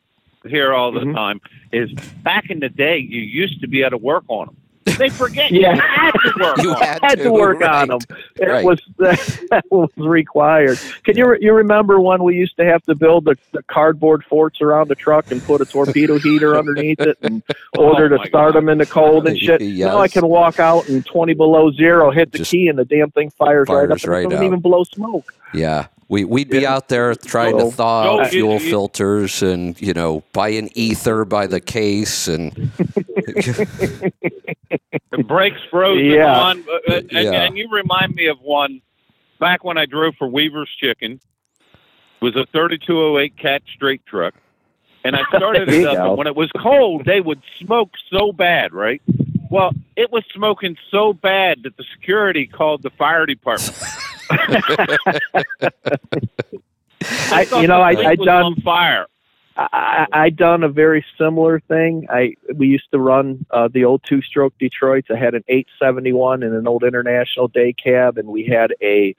[0.47, 1.13] hear all the Mhm.
[1.15, 1.41] time
[1.73, 1.91] is
[2.23, 4.55] back in the day you used to be able to work on them.
[4.97, 5.75] They forget Yeah.
[5.75, 7.69] you had to work You had, had to work right.
[7.81, 7.99] on them.
[8.37, 8.63] It Right.
[8.65, 10.79] was that was required.
[11.03, 14.61] Can you you remember when we used to have to build the, the cardboard forts
[14.61, 17.43] around the truck and put a torpedo heater underneath it and
[17.77, 18.55] order Oh, to start God.
[18.61, 19.61] them in the cold and shit?
[19.61, 19.87] Yes.
[19.87, 22.85] Now I can walk out in twenty below zero, hit the Just key, and the
[22.85, 23.97] damn thing fires, right up.
[23.97, 24.43] and right it doesn't up.
[24.43, 25.33] even blow smoke.
[25.53, 25.87] Yeah.
[26.09, 26.73] We, we'd be Yeah.
[26.75, 30.69] out there trying to thaw So out you- fuel filters and, you know, buy an
[30.75, 32.51] ether by the case and
[35.11, 36.39] The brakes frozen Yeah.
[36.39, 36.63] on.
[36.69, 37.31] Uh, uh, and, Yeah.
[37.43, 38.81] and you remind me of one
[39.39, 41.19] back when I drove for Weaver's Chicken.
[41.63, 44.33] It was a 3208 cat straight truck.
[45.03, 46.09] And I started it up, go.
[46.09, 49.01] and when it was cold, they would smoke so bad, right?
[49.49, 53.77] Well, it was smoking so bad that the security called the fire department.
[57.29, 59.07] I, you know, I, I done on fire.
[59.57, 62.07] I, I done a very similar thing.
[62.09, 65.07] I we used to run uh, the old two stroke Detroits.
[65.09, 69.15] I had an 871 and an old International day cab, and we had a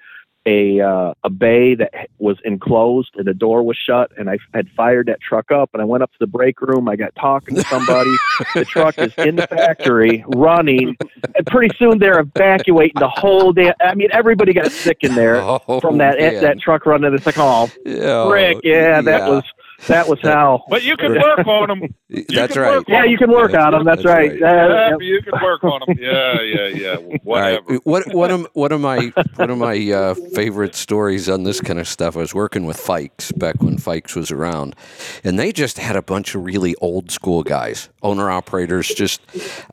[0.49, 4.11] a uh, a bay that was enclosed and the door was shut.
[4.16, 6.88] And I had fired that truck up, and I went up to the break room.
[6.88, 8.11] I got talking to somebody.
[8.55, 10.96] the truck is in the factory running,
[11.36, 13.72] and pretty soon they're evacuating the whole day.
[13.80, 16.42] I mean, everybody got sick in there Oh, from that man.
[16.42, 17.12] that truck running.
[17.14, 19.44] It's like, oh, Yeah, frick, yeah, that was
[19.87, 20.64] that was hell.
[20.68, 21.95] But you can work on them.
[22.29, 22.74] That's right.
[22.76, 23.85] work Yeah, you can work on them.
[23.85, 24.41] That's, That's right.
[24.41, 24.91] right.
[24.91, 25.97] Yeah, you can work on them.
[25.99, 26.95] Yeah, yeah, yeah.
[27.26, 27.61] All right.
[27.62, 27.81] Whatever.
[27.85, 31.79] What one of one of my one of my uh, favorite stories on this kind
[31.79, 32.16] of stuff.
[32.16, 34.74] I was working with Fikes back when Fikes was around,
[35.22, 38.89] and they just had a bunch of really old school guys, owner operators.
[38.89, 39.20] Just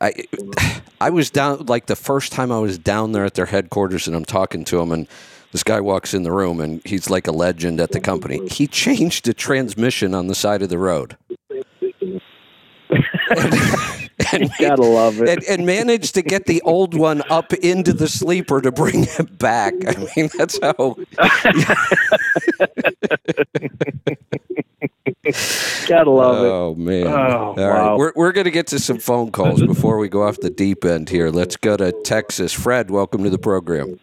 [0.00, 0.12] I
[1.00, 4.14] I was down like the first time I was down there at their headquarters, and
[4.14, 5.08] I'm talking to them, and
[5.56, 8.46] this guy walks in the room, and he's like a legend at the company.
[8.46, 11.16] He changed the transmission on the side of the road.
[12.90, 15.30] and, gotta love it.
[15.30, 19.38] and, and managed to get the old one up into the sleeper to bring it
[19.38, 19.72] back.
[19.88, 20.74] I mean, that's how.
[25.88, 26.48] Gotta love it.
[26.48, 27.06] Oh man!
[27.06, 27.96] Oh, All right, wow.
[27.96, 31.08] we're we're gonna get to some phone calls before we go off the deep end
[31.08, 31.30] here.
[31.30, 32.52] Let's go to Texas.
[32.52, 33.98] Fred, welcome to the program.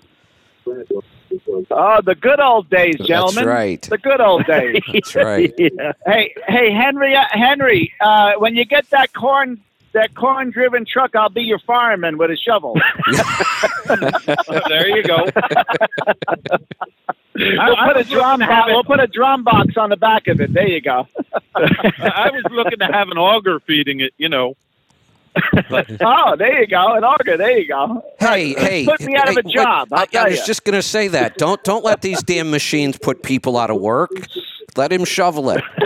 [1.72, 3.46] Oh, the good old days, gentlemen.
[3.46, 3.82] That's right.
[3.82, 4.82] The good old days.
[4.94, 5.54] That's right.
[5.58, 5.94] yeah.
[6.06, 9.60] hey, hey, Henry, uh, Henry, uh, when you get that corn,
[9.94, 12.76] that corn-driven truck, I'll be your fireman with a shovel.
[14.68, 15.26] there you go.
[17.36, 18.72] we'll put a drum box.
[18.72, 20.54] We'll put a drum box on the back of it.
[20.54, 21.08] There you go.
[21.56, 24.56] I was looking to have an auger feeding it, you know.
[26.02, 26.94] Oh, there you go.
[26.96, 27.38] An auger.
[27.38, 28.04] There you go.
[28.20, 28.86] Hey, hey!
[28.86, 31.38] Put me out of a job, what- I'll I, I was just gonna say that.
[31.38, 34.12] Don't don't let these damn machines put people out of work.
[34.76, 35.64] Let him shovel it.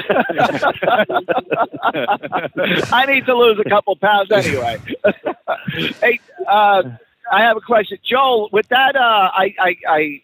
[2.94, 4.80] I need to lose a couple pounds anyway.
[6.02, 6.84] hey, uh,
[7.32, 8.50] I have a question, Joel.
[8.52, 9.00] With that, uh,
[9.34, 10.22] I I, I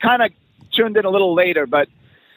[0.00, 0.30] kind of
[0.72, 1.88] tuned in a little later, but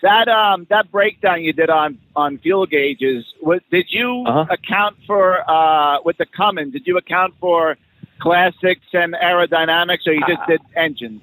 [0.01, 4.45] that um, that breakdown you did on on fuel gauges, was, did you Uh-huh.
[4.49, 6.73] account for uh, with the Cummins?
[6.73, 7.77] Did you account for
[8.19, 11.21] classics and aerodynamics, or you just Uh, did engines?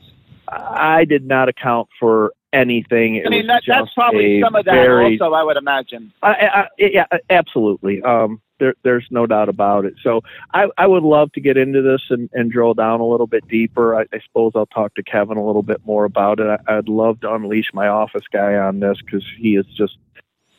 [0.49, 3.17] I did not account for anything.
[3.17, 5.35] It I mean, that, that's probably some of that very, also.
[5.35, 6.11] I would imagine.
[6.23, 8.03] I, I, yeah, absolutely.
[8.03, 9.95] Um, there, there's no doubt about it.
[10.03, 13.27] So I, I would love to get into this and, and drill down a little
[13.27, 13.97] bit deeper.
[13.97, 16.47] I, I suppose I'll talk to Kevin a little bit more about it.
[16.47, 19.97] I, I'd love to unleash my office guy on this because he is just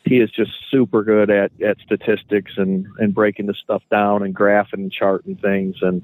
[0.06, 4.36] he is just super good at, at statistics and, and breaking the stuff down and
[4.36, 6.02] graphing and charting things and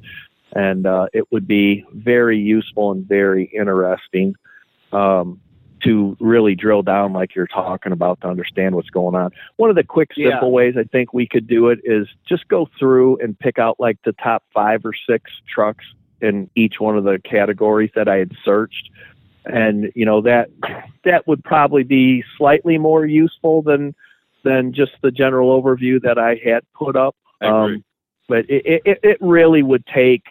[0.54, 4.36] and uh, it would be very useful and very interesting
[4.92, 5.42] um,
[5.84, 9.32] to really drill down like you're talking about to understand what's going on.
[9.58, 10.32] One of the quick, Yeah.
[10.32, 13.80] simple ways I think we could do it is just go through and pick out
[13.80, 15.86] like the top five or six trucks
[16.22, 18.90] in each one of the categories that I had searched.
[19.46, 20.50] And you know that
[21.04, 23.94] that would probably be slightly more useful than
[24.44, 27.16] than just the general overview that I had put up.
[27.42, 27.84] Um,
[28.28, 30.24] but it, it, it really would take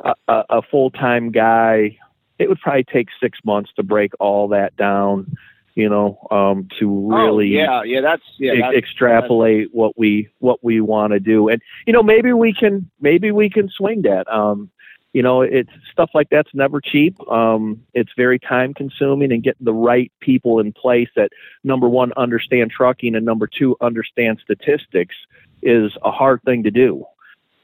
[0.00, 1.98] a, a full time guy.
[2.38, 5.36] It would probably take six months to break all that down,
[5.74, 8.52] you know, um, to really Oh, yeah, yeah, that's yeah.
[8.52, 12.52] ex- That's, extrapolate what we what we want to do and you know maybe we
[12.52, 14.70] can maybe we can swing that um
[15.14, 19.64] you know it's stuff like that's never cheap um it's very time consuming and getting
[19.64, 21.30] the right people in place that
[21.64, 25.14] number one understand trucking and number two understand statistics
[25.62, 27.04] is a hard thing to do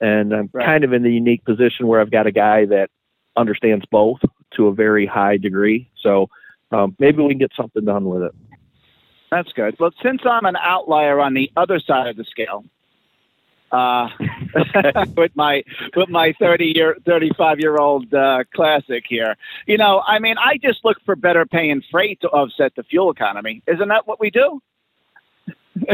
[0.00, 0.64] and i'm Right.
[0.66, 2.90] kind of in the unique position where i've got a guy that
[3.36, 4.20] understands both
[4.54, 6.28] to a very high degree so
[6.72, 8.34] um, maybe we can get something done with it
[9.30, 9.74] That's good.
[9.80, 12.64] Well, since I'm an outlier on the other side of the scale,
[13.72, 14.08] uh,
[15.16, 15.64] with my
[15.96, 19.36] with my 30 year, 35 year old uh, classic here,
[19.66, 23.10] you know, I mean, I just look for better paying freight to offset the fuel
[23.10, 23.60] economy.
[23.66, 24.62] Isn't that what we do?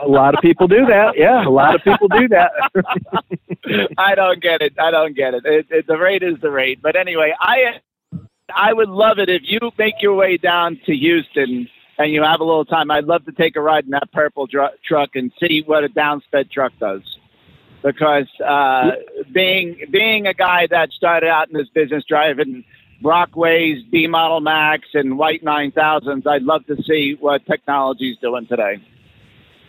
[0.00, 2.52] a lot of people do that yeah a lot of people do that
[3.98, 4.74] I don't get it.
[4.78, 5.44] I don't get it.
[5.44, 5.86] It, it.
[5.88, 6.80] The rate is the rate.
[6.80, 7.80] But anyway, I
[8.52, 11.68] I would love it if you make your way down to Houston
[11.98, 12.90] and you have a little time.
[12.90, 15.88] I'd love to take a ride in that purple dr- truck and see what a
[15.88, 17.02] downsped truck does.
[17.82, 18.92] Because uh,
[19.32, 22.64] being being a guy that started out in this business driving
[23.02, 28.82] Brockways, B Model Macks, and White 9000s, I'd love to see what technology's doing today.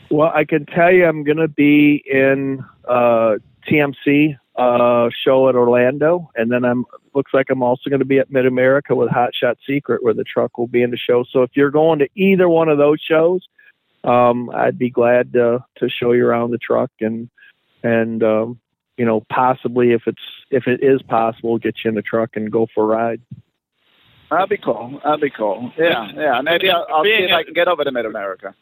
[0.10, 3.36] Well, I can tell you, I'm going to be in uh,
[3.68, 8.20] TMC uh, show at Orlando, and then I'm looks like I'm also going to be
[8.20, 11.24] at Mid America with Hot Shot Secret, where the truck will be in the show.
[11.30, 13.47] So if you're going to either one of those shows,
[14.03, 17.30] um, I'd be glad to to show you around the truck and
[17.84, 18.60] and um,
[18.97, 22.51] you know possibly if it's if it is possible, get you in the truck and
[22.51, 23.22] go for a ride.
[24.32, 24.99] That'd be cool.
[25.03, 25.72] That'd be cool.
[25.78, 26.41] Yeah, yeah.
[26.41, 28.56] Maybe I'll, I'll see if a- I can get over to Mid America.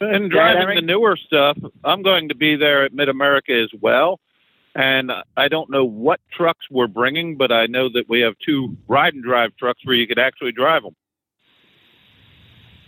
[0.00, 0.74] And Yeah, driving Henry?
[0.76, 4.18] the newer stuff, I'm going to be there at Mid America as well.
[4.74, 8.76] And I don't know what trucks we're bringing, but I know that we have two
[8.88, 10.96] ride and drive trucks where you could actually drive them.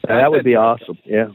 [0.08, 0.98] that would be awesome.
[1.04, 1.28] Yeah.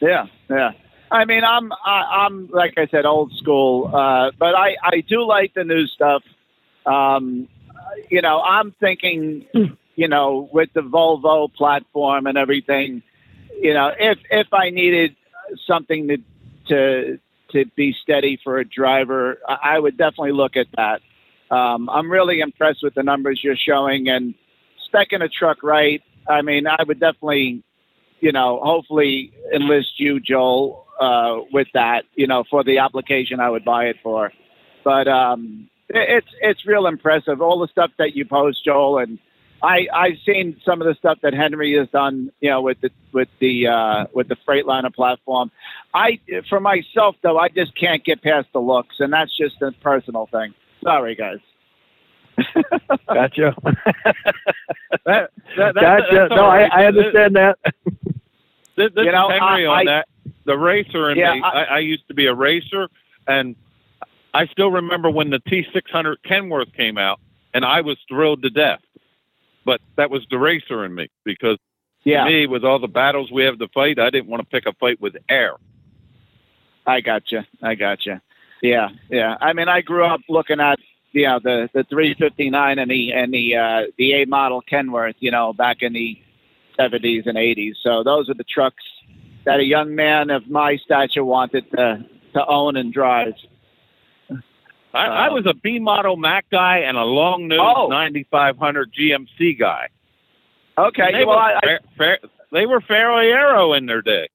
[0.00, 0.72] Yeah, yeah.
[1.12, 5.24] I mean, I'm I, I'm like I said, old school, uh, but I I do
[5.24, 6.22] like the new stuff.
[6.86, 7.48] Um,
[8.10, 9.46] you know, I'm thinking,
[9.94, 13.02] you know, with the Volvo platform and everything,
[13.60, 15.14] you know, if if I needed
[15.66, 16.16] something to
[16.68, 17.18] to
[17.52, 21.00] to be steady for a driver, I would definitely look at that.
[21.54, 24.34] Um, I'm really impressed with the numbers you're showing and
[24.92, 26.02] specking a truck right.
[26.28, 27.62] I mean, I would definitely
[28.22, 33.50] you know, hopefully enlist you, Joel, uh, with that, you know, for the application I
[33.50, 34.32] would buy it for.
[34.84, 39.18] But um, it's it's real impressive, all the stuff that you post, Joel, and
[39.62, 42.90] I I've seen some of the stuff that Henry has done, you know, with the
[43.12, 45.50] with the uh, with the Freightliner platform.
[45.94, 49.72] I for myself though, I just can't get past the looks, and that's just a
[49.80, 50.54] personal thing.
[50.82, 51.38] Sorry, guys.
[53.06, 53.54] Gotcha.
[55.04, 56.28] That, that, gotcha.
[56.30, 57.58] No, I, I understand that.
[58.74, 60.08] This, this You know, is Henry I- on I- that.
[60.46, 61.42] The racer in Yeah, me.
[61.42, 62.88] I- I, I used to be a racer,
[63.28, 63.54] and
[64.32, 67.20] I still remember when the T600 Kenworth came out,
[67.52, 68.80] and I was thrilled to death.
[69.64, 71.58] But that was the racer in me because
[72.04, 74.48] Yeah, to me, with all the battles we have to fight, I didn't want to
[74.48, 75.54] pick a fight with air.
[76.86, 77.46] I gotcha.
[77.62, 78.20] I gotcha.
[78.60, 79.36] Yeah, yeah.
[79.40, 80.78] I mean, I grew up looking at
[81.12, 85.30] you know the the 359 and the and the uh, the A model Kenworth, you
[85.30, 86.18] know, back in the
[86.78, 87.74] 70s and 80s.
[87.82, 88.82] So those are the trucks
[89.44, 92.04] that a young man of my stature wanted to
[92.34, 93.34] to own and drive.
[94.94, 97.88] I, I Um, was a B model Mack guy and a long nose Oh.
[97.88, 99.88] 9500 GMC guy.
[100.78, 102.18] Okay, And they, well, were I, I, fair, fair,
[102.50, 104.28] they were fairly aero in their day.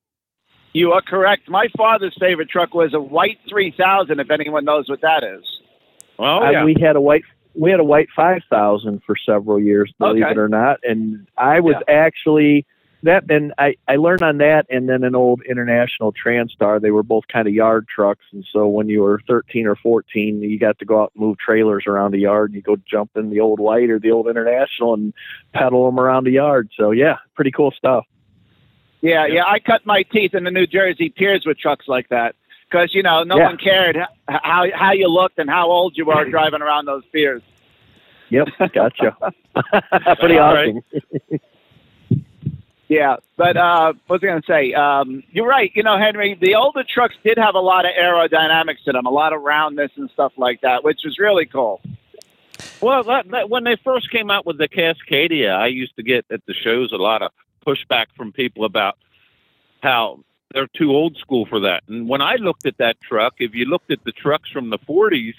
[0.74, 1.50] you are correct.
[1.50, 4.20] My father's favorite truck was a white 3000.
[4.20, 5.44] If anyone knows what that is.
[6.20, 6.64] Oh I- yeah.
[6.64, 7.24] we had a white
[7.56, 10.32] we had a white five thousand for several years, believe Okay.
[10.34, 10.80] it or not.
[10.84, 12.68] And I was actually
[13.04, 16.82] that and I, I learned on that and then an old international Transtar.
[16.82, 20.42] They were both kind of yard trucks and so when you were thirteen or fourteen
[20.42, 23.12] you got to go out and move trailers around the yard and you go jump
[23.16, 25.14] in the old white or the old international and
[25.54, 26.70] pedal them around the yard.
[26.76, 28.06] So yeah, pretty cool stuff.
[29.02, 29.46] Yeah, yeah.
[29.46, 32.36] I cut my teeth in the New Jersey piers with trucks like that
[32.70, 33.46] because you know no Yeah.
[33.46, 37.44] one cared how how you looked and how old you were driving around those piers.
[38.30, 39.16] Yep, gotcha.
[40.20, 40.82] pretty awesome.
[42.88, 44.74] Yeah, but uh, what was I going to say?
[44.74, 45.72] Um, you're right.
[45.76, 49.12] You know, Henry, the older trucks did have a lot of aerodynamics to them, a
[49.12, 51.82] lot of roundness and stuff like that, which was really cool.
[52.82, 56.26] Well, that, that, when they first came out with the Cascadia, I used to get
[56.32, 57.32] at the shows a lot of
[57.66, 58.98] pushback from people about
[59.82, 60.24] how
[60.54, 61.84] they're too old school for that.
[61.90, 64.80] And when I looked at that truck, if you looked at the trucks from the
[64.80, 65.34] 40s,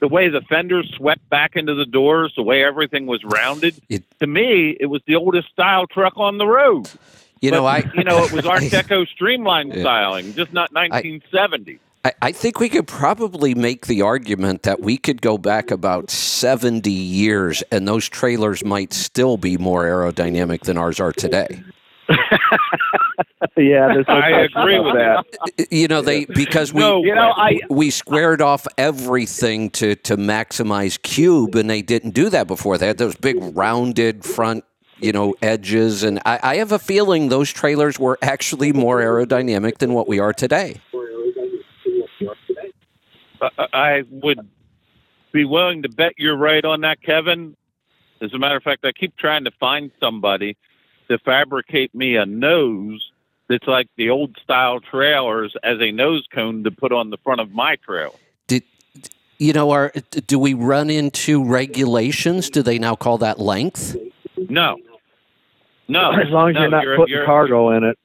[0.00, 4.04] the way the fenders swept back into the doors, the way everything was rounded, It-
[4.20, 6.88] to me, it was the oldest style truck on the road.
[7.40, 9.80] You know, I you know, it was Art Deco streamline Yeah.
[9.82, 11.78] styling, just not 1970.
[12.04, 16.10] I, I think we could probably make the argument that we could go back about
[16.10, 21.62] 70 years and those trailers might still be more aerodynamic than ours are today.
[23.56, 25.24] yeah, I agree with that.
[25.70, 30.16] You know, they because we No, You know, I we squared off everything to to
[30.16, 32.78] maximize cube and they didn't do that before.
[32.78, 34.64] They had those big rounded front
[34.98, 39.78] you know edges and I, I have a feeling those trailers were actually more aerodynamic
[39.78, 40.80] than what we are today.
[43.42, 44.40] I- I would
[45.32, 47.54] be willing to bet you're right on that, Kevin.
[48.22, 50.56] As a matter of fact, I keep trying to find somebody
[51.08, 53.10] to fabricate me a nose
[53.48, 57.40] that's like the old style trailers as a nose cone to put on the front
[57.40, 58.14] of my trailer.
[58.48, 58.64] Did
[59.38, 59.92] you know are
[60.26, 62.50] do we run into regulations?
[62.50, 63.96] Do they now call that length?
[64.48, 64.78] No.
[65.88, 66.10] No.
[66.12, 67.98] As long as no, you're not you're- putting you're- cargo in it.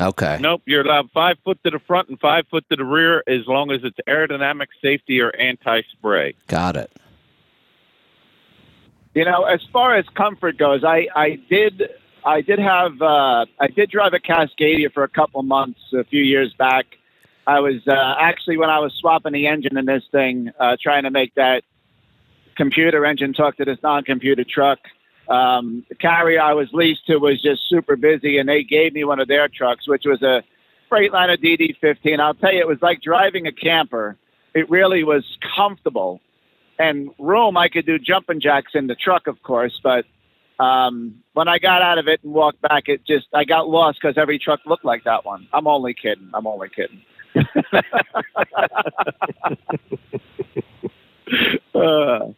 [0.00, 0.38] Okay.
[0.40, 3.46] Nope, you're allowed five foot to the front and five foot to the rear as
[3.46, 6.34] long as it's aerodynamic safety or anti spray.
[6.48, 6.90] Got it.
[9.14, 11.90] You know, as far as comfort goes, I, I did
[12.24, 16.22] I did have uh, I did drive a Cascadia for a couple months a few
[16.22, 16.86] years back.
[17.46, 21.02] I was uh, actually when I was swapping the engine in this thing, uh, trying
[21.02, 21.64] to make that
[22.56, 24.78] computer engine talk to this non-computer truck.
[25.28, 29.04] Um, the carrier I was leased to was just super busy, and they gave me
[29.04, 30.42] one of their trucks, which was a
[30.90, 32.20] Freightliner DD15.
[32.20, 34.16] I'll tell you, it was like driving a camper.
[34.54, 35.24] It really was
[35.56, 36.20] comfortable
[36.78, 37.56] and room.
[37.56, 40.04] I could do jumping jacks in the truck, of course, but
[40.62, 43.98] um, when I got out of it and walked back, it just I got lost
[44.00, 45.48] because every truck looked like that one.
[45.52, 46.30] I'm only kidding.
[46.34, 47.02] I'm only kidding.
[51.74, 52.28] uh,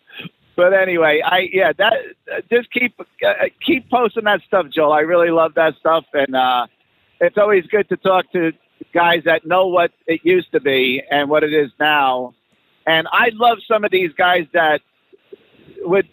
[0.56, 1.92] but anyway, I yeah that
[2.32, 4.92] uh, just keep uh, keep posting that stuff, Joel.
[4.92, 6.66] I really love that stuff, and uh,
[7.20, 8.52] it's always good to talk to
[8.94, 12.34] guys that know what it used to be and what it is now.
[12.86, 14.80] And I love some of these guys that
[15.80, 16.08] would.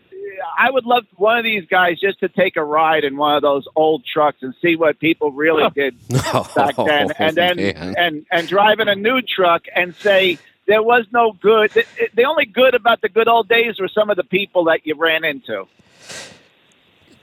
[0.58, 3.42] I would love one of these guys just to take a ride in one of
[3.42, 7.96] those old trucks and see what people really did back then, and then man.
[7.98, 11.72] and and driving a new truck and say there was no good.
[11.72, 14.86] The, the only good about the good old days were some of the people that
[14.86, 15.68] you ran into.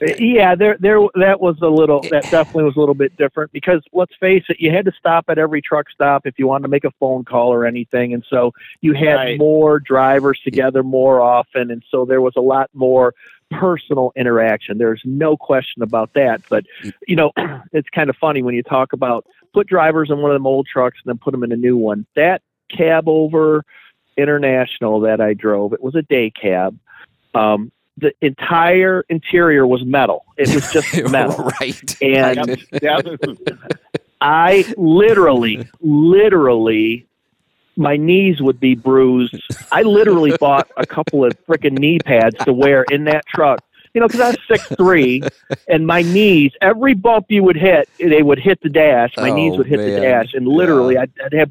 [0.00, 2.06] Yeah, there, there, that was a little.
[2.10, 5.24] That definitely was a little bit different because let's face it, you had to stop
[5.28, 8.24] at every truck stop if you wanted to make a phone call or anything, and
[8.28, 9.38] so you had Right.
[9.38, 13.14] more drivers together more often, and so there was a lot more
[13.50, 14.78] personal interaction.
[14.78, 16.42] There's no question about that.
[16.48, 16.64] But
[17.06, 17.32] you know,
[17.72, 20.66] it's kind of funny when you talk about put drivers in one of them old
[20.66, 22.06] trucks and then put them in a new one.
[22.14, 23.64] That cab over
[24.16, 26.78] international that I drove, it was a day cab.
[27.34, 30.24] Um, the entire interior was metal.
[30.36, 31.50] It was just metal.
[31.60, 32.02] right.
[32.02, 33.00] And Yeah.
[34.20, 37.06] I literally, literally,
[37.76, 39.36] my knees would be bruised.
[39.70, 43.60] I literally bought a couple of freaking knee pads to wear in that truck.
[43.94, 45.22] You know, because I was six three,
[45.66, 49.12] and my knees, every bump you would hit, they would hit the dash.
[49.16, 51.50] My knees Oh, would hit the dash, and literally, I'd, I'd have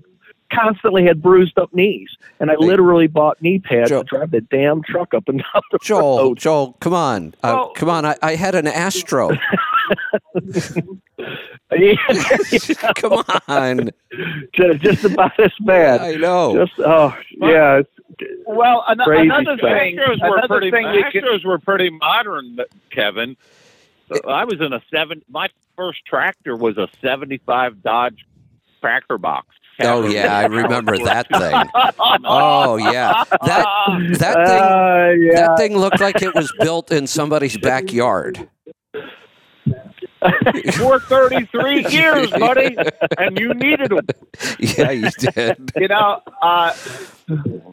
[0.53, 2.65] constantly had bruised up knees, and I Hey.
[2.65, 6.17] literally bought knee pads Joe- to drive the damn truck up and down the Joel,
[6.17, 6.37] road.
[6.39, 8.05] Joel, come on, uh, Well- come on!
[8.05, 9.31] I, I had an Astro.
[11.71, 11.95] Yeah,
[12.95, 13.89] come on!
[14.53, 16.01] just, just about as bad.
[16.01, 16.65] I know.
[16.65, 17.81] Just oh yeah,
[18.45, 20.71] Well, an- another thing, Astros were another pretty.
[20.71, 22.57] thing you can, Astros were pretty modern,
[22.89, 23.35] Kevin.
[24.27, 25.21] I was in a seven.
[25.29, 28.25] My first tractor was a '75 Dodge
[28.79, 29.47] Cracker Box.
[29.81, 32.23] Oh yeah, I remember that thing.
[32.25, 33.65] Oh yeah, that
[34.19, 35.47] that thing Uh, yeah.
[35.47, 38.49] that thing looked like it was built in somebody's backyard.
[40.73, 42.75] For 33 years, buddy,
[43.19, 44.07] and you needed them.
[44.59, 45.71] Yeah, you did.
[45.77, 46.73] you know, uh,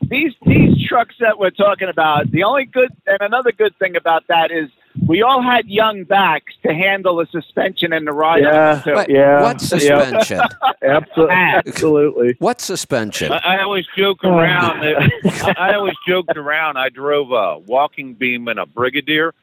[0.03, 2.31] these these trucks that we're talking about.
[2.31, 4.69] The only good and another good thing about that is
[5.07, 8.43] we all had young backs to handle the suspension and the ride.
[8.43, 8.95] Yeah, too.
[8.95, 10.41] Wait, yeah, what suspension?
[10.83, 12.37] absolutely, absolutely.
[12.39, 13.33] What suspension?
[13.33, 14.81] I, I always joke oh, around.
[14.81, 16.77] That, I always joked around.
[16.77, 19.35] I drove a walking beam and a Brigadier,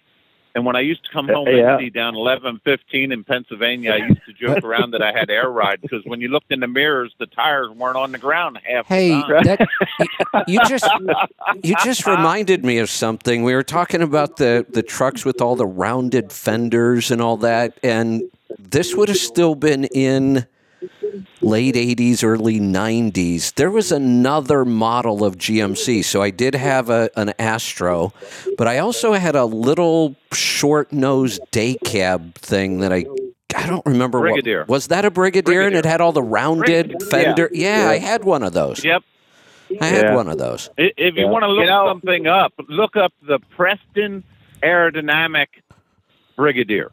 [0.56, 1.74] and when I used to come uh, home Yeah.
[1.76, 5.30] and see down eleven fifteen in Pennsylvania, I used to joke around that I had
[5.30, 8.60] air ride because when you looked in the mirrors, the tires weren't on the ground
[8.64, 9.44] half Hey, the time.
[9.44, 10.88] that, you just
[11.64, 13.44] you just reminded me of something.
[13.44, 17.78] We were talking about the the trucks with all the rounded fenders and all that,
[17.84, 18.24] and
[18.60, 20.46] this would have still been in
[21.42, 26.04] late 80s, early 90s, there was another model of GMC.
[26.06, 28.14] So I did have a, an Astro,
[28.58, 33.06] but I also had a little short nosed day cab thing that I.
[33.54, 34.60] I don't remember Brigadier.
[34.62, 37.50] what was that a Brigadier, and it had all the rounded Brigadier, fender.
[37.52, 38.82] Yeah, I had one of those.
[38.84, 39.04] Yep.
[39.82, 40.16] I had Yeah.
[40.16, 40.70] one of those.
[40.78, 41.30] If you Yeah.
[41.30, 44.24] want to look You know- something up, look up the Preston
[44.64, 45.48] Aerodynamic
[46.38, 46.92] Brigadier.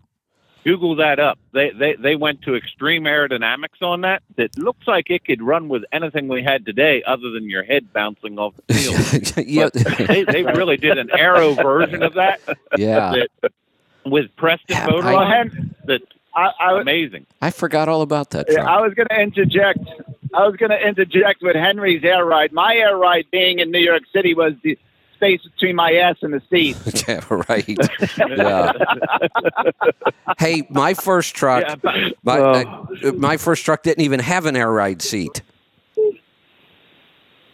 [0.64, 1.38] Google that up.
[1.52, 4.22] They, they they went to extreme aerodynamics on that.
[4.36, 7.92] That looks like it could run with anything we had today, other than your head
[7.92, 9.46] bouncing off the field.
[9.48, 9.68] yeah,
[10.06, 12.40] they, they really did an aero version of that,
[12.76, 13.14] yeah.
[13.42, 13.52] that
[14.04, 15.86] with Preston Yeah, motor I- on it.
[15.86, 16.04] That's
[16.34, 17.26] I, I, amazing.
[17.42, 18.64] I forgot all about that Yeah.
[18.64, 19.80] I was going to interject.
[20.34, 22.52] I was going to interject with Henry's air ride.
[22.52, 24.78] My air ride being in New York City was the
[25.18, 26.76] space between my ass and the seat.
[27.08, 27.76] yeah, right.
[28.28, 28.72] Yeah.
[30.38, 32.86] hey, my first truck, Yeah, but- my, Oh.
[33.04, 35.42] uh, my first truck didn't even have an air ride seat.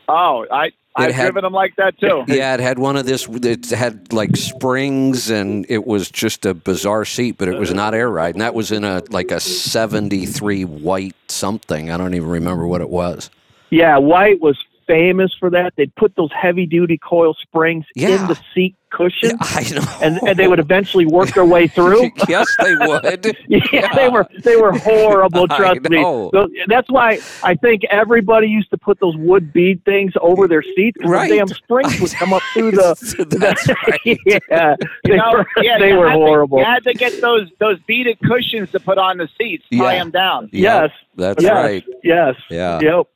[0.06, 2.24] Oh, I I've had- driven them like that too.
[2.28, 3.26] Yeah, it had one of this.
[3.28, 7.94] It had like springs, and it was just a bizarre seat, but it was not
[7.94, 11.90] air ride, and that was in a like a '73 white something.
[11.90, 13.30] I don't even remember what it was.
[13.70, 14.56] Yeah, White was
[14.87, 15.72] famous for that.
[15.76, 18.20] They'd put those heavy duty coil springs Yeah.
[18.20, 19.99] in the seat cushion, Yeah, I know.
[20.03, 22.11] and and they would eventually work their way through.
[22.28, 23.37] yes, they would.
[23.49, 25.47] Yeah, they were they were horrible.
[25.51, 26.01] I Trust me.
[26.01, 30.62] So that's why I think everybody used to put those wood bead things over their
[30.62, 30.97] seats.
[31.01, 31.28] 'cause Right.
[31.28, 33.26] The damn springs would come up through the.
[33.30, 34.18] That's right.
[34.49, 36.59] yeah, they know, were yeah, they were had to- horrible.
[36.61, 39.99] you had to get those those beaded cushions to put on the seats, tie Yeah.
[39.99, 40.51] them down.
[40.53, 41.85] Yes, That's yes, right.
[42.05, 42.37] yes.
[42.49, 42.78] Yeah.
[42.80, 43.07] Yep.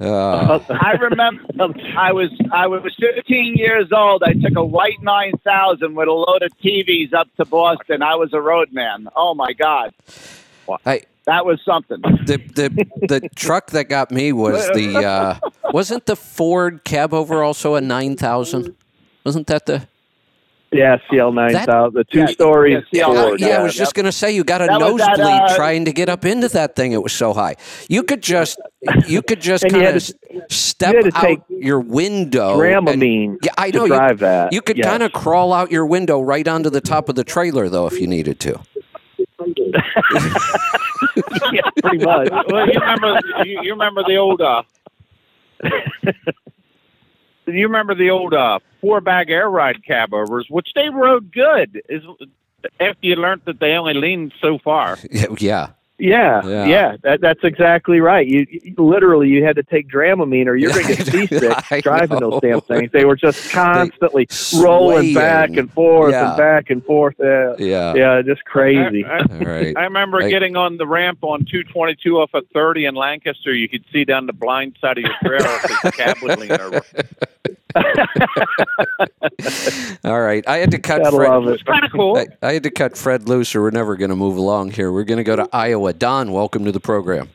[0.00, 1.42] Uh, I remember
[1.96, 4.22] I was I was 15 years old.
[4.24, 8.02] I took a white 9000 with a load of TVs up to Boston.
[8.02, 9.08] I was a roadman.
[9.16, 9.94] Oh my God,
[10.84, 12.00] I, that was something.
[12.02, 15.34] the the the truck that got me was the uh,
[15.72, 18.74] wasn't the Ford cab over also a nine thousand?
[19.24, 19.86] Wasn't that the?
[20.72, 22.84] Yeah, CL nine thousand, the two Yeah, stories.
[22.92, 23.62] yeah, CL Yeah, Ford, yeah, I yeah.
[23.62, 26.24] was just gonna say you got a That nosebleed that, uh, trying to get up
[26.24, 26.92] into that thing.
[26.92, 27.56] It was so high.
[27.88, 28.60] You could just
[29.06, 30.02] you could just kind of
[30.50, 32.60] step you out your window.
[32.60, 34.52] and- Dramamine yeah, I to know you, drive that.
[34.52, 34.86] you could Yes.
[34.86, 38.00] kind of crawl out your window right onto the top of the trailer though if
[38.00, 38.60] you needed to.
[41.52, 42.28] yeah, pretty much.
[42.48, 44.62] well, you remember you, you remember the old uh,
[47.46, 51.80] you remember the old uh, four bag air ride cab overs, which they rode good.
[51.88, 52.02] Is
[52.80, 54.98] after you learned that they only leaned so far.
[55.38, 56.42] Yeah, yeah.
[56.44, 56.64] Yeah, Yeah.
[56.66, 58.26] yeah, that, that's exactly right.
[58.26, 62.18] You, you literally you had to take Dramamine or you're going to get seasick driving
[62.20, 62.30] know.
[62.30, 62.90] those damn things.
[62.92, 64.28] They were just constantly
[64.58, 66.28] rolling back and forth Yeah.
[66.30, 67.14] and back and forth.
[67.18, 67.94] Yeah, Yeah.
[67.94, 69.04] yeah, just crazy.
[69.04, 69.76] I, I, All right.
[69.76, 73.54] I remember I- getting on the ramp on 222 off of 30 in Lancaster.
[73.54, 76.52] You could see down the blind side of your trailer because the cab would lean
[76.52, 76.82] over.
[80.04, 80.46] All right.
[80.48, 81.28] I had to cut Gotta Fred.
[81.30, 81.52] love it.
[81.54, 82.16] It's kind of cool.
[82.16, 84.92] I, I had to cut Fred loose, or we're never going to move along here.
[84.92, 85.92] We're going to go to Iowa.
[85.92, 87.28] Don, welcome to the program.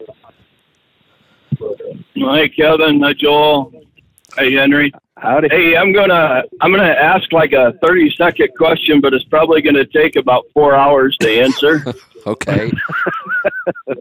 [2.17, 3.01] Hi, Kevin.
[3.01, 3.71] Hi, Joel.
[4.37, 4.91] Hey, Henry.
[5.17, 5.49] Howdy.
[5.51, 9.85] Hey, I'm gonna I'm gonna ask like a 30 second question, but it's probably gonna
[9.85, 11.83] take about four hours to answer.
[12.27, 12.71] Okay.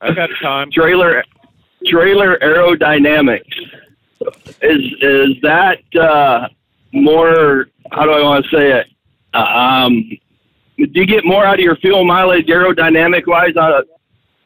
[0.00, 0.72] I got time.
[0.72, 1.22] trailer
[1.86, 3.44] trailer aerodynamics
[4.62, 6.48] is is that uh,
[6.92, 7.68] more?
[7.92, 8.86] How do I want to say it?
[9.34, 10.10] Uh, um,
[10.78, 13.84] do you get more out of your fuel mileage aerodynamic wise on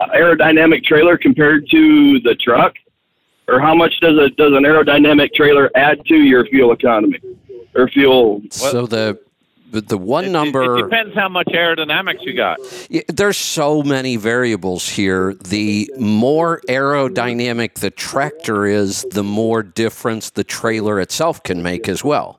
[0.01, 2.75] a aerodynamic trailer compared to the truck?
[3.49, 7.21] Or how much does a does an aerodynamic trailer add to your fuel economy
[7.75, 8.43] or fuel?
[8.51, 9.19] so the,
[9.71, 10.79] the one It- number.
[10.79, 12.59] It, depends how much aerodynamics you got.
[13.09, 15.35] There's so many variables here.
[15.35, 22.03] The more aerodynamic the tractor is, the more difference the trailer itself can make as
[22.05, 22.39] well.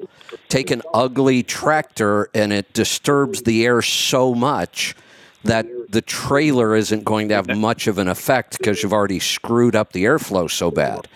[0.49, 4.95] Take an ugly tractor and it disturbs the air so much
[5.43, 9.75] that the trailer isn't going to have much of an effect because you've already screwed
[9.75, 11.07] up the airflow so bad.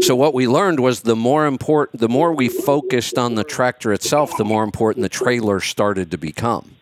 [0.00, 3.92] So what we learned was the more important, the more we focused on the tractor
[3.92, 6.76] itself, the more important the trailer started to become.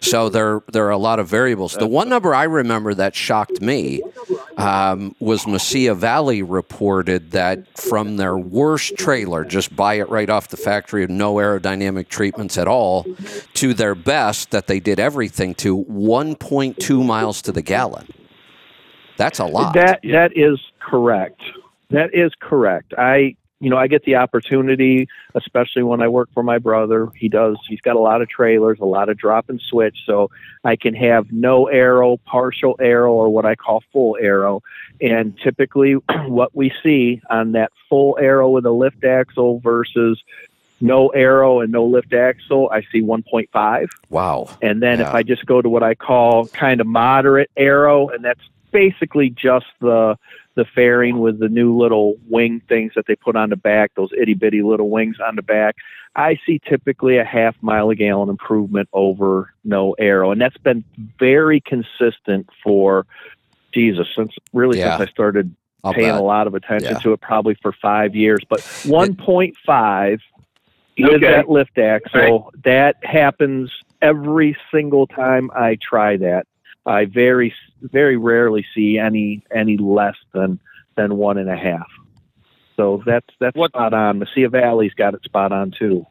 [0.00, 1.74] So there, there are a lot of variables.
[1.74, 4.02] The one number I remember that shocked me
[4.56, 10.48] um, was Mesilla Valley reported that from their worst trailer, just buy it right off
[10.48, 13.06] the factory no aerodynamic treatments at all,
[13.54, 18.06] to their best that they did everything to 1.2 miles to the gallon.
[19.16, 19.74] That's a lot.
[19.74, 21.42] That that is correct.
[21.90, 22.94] That is correct.
[22.96, 27.08] I you know, I get the opportunity, especially when I work for my brother.
[27.14, 29.98] He does, he's got a lot of trailers, a lot of drop and switch.
[30.06, 30.30] So
[30.64, 34.62] I can have no aero, partial aero, or what I call full aero.
[35.00, 35.92] And typically,
[36.26, 40.22] what we see on that full aero with a lift axle versus
[40.80, 43.88] no aero and no lift axle, I see 1.5.
[44.08, 44.48] Wow.
[44.62, 48.24] And then if I just go to what I call kind of moderate aero, and
[48.24, 48.40] that's
[48.70, 50.16] basically just the
[50.56, 54.10] the fairing with the new little wing things that they put on the back, those
[54.18, 55.76] itty bitty little wings on the back.
[56.16, 60.84] I see typically a half mile a gallon improvement over no aero, and that's been
[61.18, 63.06] very consistent for
[63.72, 64.96] Jesus since really Yeah.
[64.98, 65.54] since I started
[65.84, 66.18] I'll paying bet.
[66.18, 66.98] a lot of attention Yeah.
[66.98, 68.42] to it, probably for five years.
[68.48, 70.20] But 1.5
[70.98, 71.18] with Okay.
[71.30, 73.70] that lift axle, that happens
[74.02, 76.46] every single time I try that.
[76.86, 80.58] I very very rarely see any any less than
[80.96, 81.86] than one and a half.
[82.76, 84.20] So that's that's What- spot on.
[84.20, 86.06] Mesilla Valley's got it spot on too.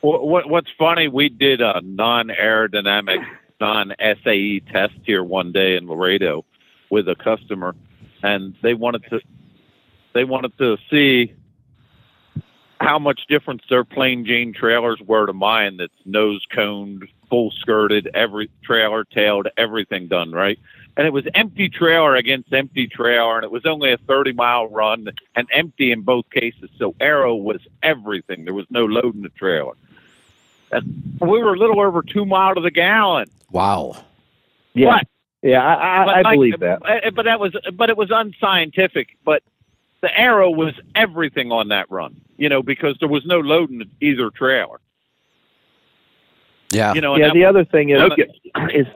[0.00, 3.24] What, what, what's funny, we did a non-aerodynamic,
[3.60, 6.44] non-SAE test here one day in Laredo
[6.90, 7.76] with a customer,
[8.20, 9.20] and they wanted to
[10.12, 11.32] they wanted to see
[12.80, 15.76] how much difference their plain Jane trailers were to mine.
[15.76, 20.58] That's nose coned, full skirted, every trailer tailed, everything done right.
[20.98, 24.66] And it was empty trailer against empty trailer, and it was only a 30 mile
[24.68, 26.68] run and empty in both cases.
[26.76, 28.44] So aero was everything.
[28.44, 29.72] There was no load in the trailer.
[30.72, 33.28] And we were a little over two mile to the gallon.
[33.50, 33.96] Wow.
[34.74, 35.08] Yeah, But-
[35.40, 36.82] yeah, I, I, But I like- believe that.
[37.06, 39.16] uh, But that was, but it was unscientific.
[39.24, 39.42] But
[40.02, 42.14] the aero was everything on that run.
[42.36, 44.80] You know, because there was no load in either trailer.
[46.72, 46.94] Yeah.
[46.94, 48.26] You know, Yeah, the other thing is Okay.
[48.74, 48.86] is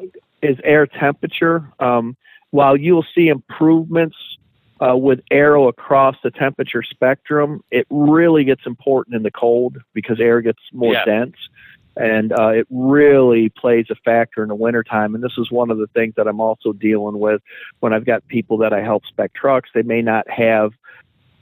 [0.42, 1.72] is air temperature.
[1.80, 2.16] Um,
[2.50, 4.16] while you'll see improvements
[4.80, 10.20] uh, with aero across the temperature spectrum, it really gets important in the cold because
[10.20, 11.04] air gets more Yeah.
[11.04, 11.36] dense.
[11.98, 15.14] And uh, it really plays a factor in the wintertime.
[15.14, 17.40] And this is one of the things that I'm also dealing with
[17.80, 19.70] when I've got people that I help spec trucks.
[19.74, 20.72] They may not have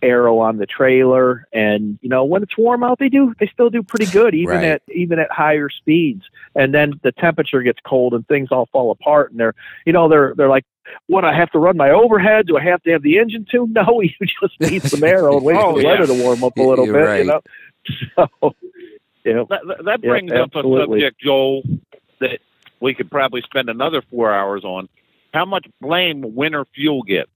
[0.04, 3.70] aero on the trailer and you know when it's warm out they do they still
[3.70, 4.64] do pretty good even Right.
[4.64, 6.22] at even at higher speeds
[6.54, 9.54] and then the temperature gets cold and things all fall apart and they're
[9.86, 10.64] you know they're they're like
[11.06, 13.72] what I have to run my overhead do I have to have the engine tuned
[13.88, 14.10] no you
[14.40, 15.90] just need some aero and wait Oh, for the yeah.
[15.92, 17.18] weather to warm up a little You're bit right.
[17.20, 17.40] you know
[18.42, 18.54] so
[19.24, 21.62] yeah that, that- that Yeah, brings up a subject, Joel,
[22.20, 22.40] that
[22.80, 24.88] we could probably spend another four hours on.
[25.32, 27.28] How much blame winter fuel get?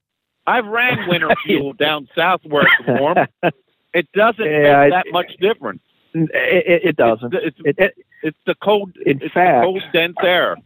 [0.49, 3.17] I've ran winter fuel down south where it's warm.
[3.93, 5.81] It doesn't Yeah, make that much difference.
[6.13, 8.91] it, it, it doesn't It's, it's, it, it, it's the cold.
[9.05, 10.57] In it's fact- the cold dense air.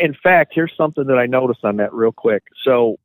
[0.00, 2.42] in fact, here's something that I noticed on that real quick.
[2.64, 2.98] So,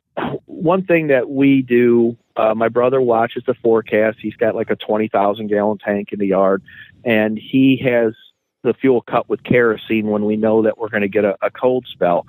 [0.45, 4.19] one thing that we do, uh, my brother watches the forecast.
[4.21, 6.61] He's got like a 20,000 gallon tank in the yard,
[7.03, 8.13] and he has
[8.61, 11.49] the fuel cut with kerosene when we know that we're going to get a, a
[11.49, 12.25] cold spell.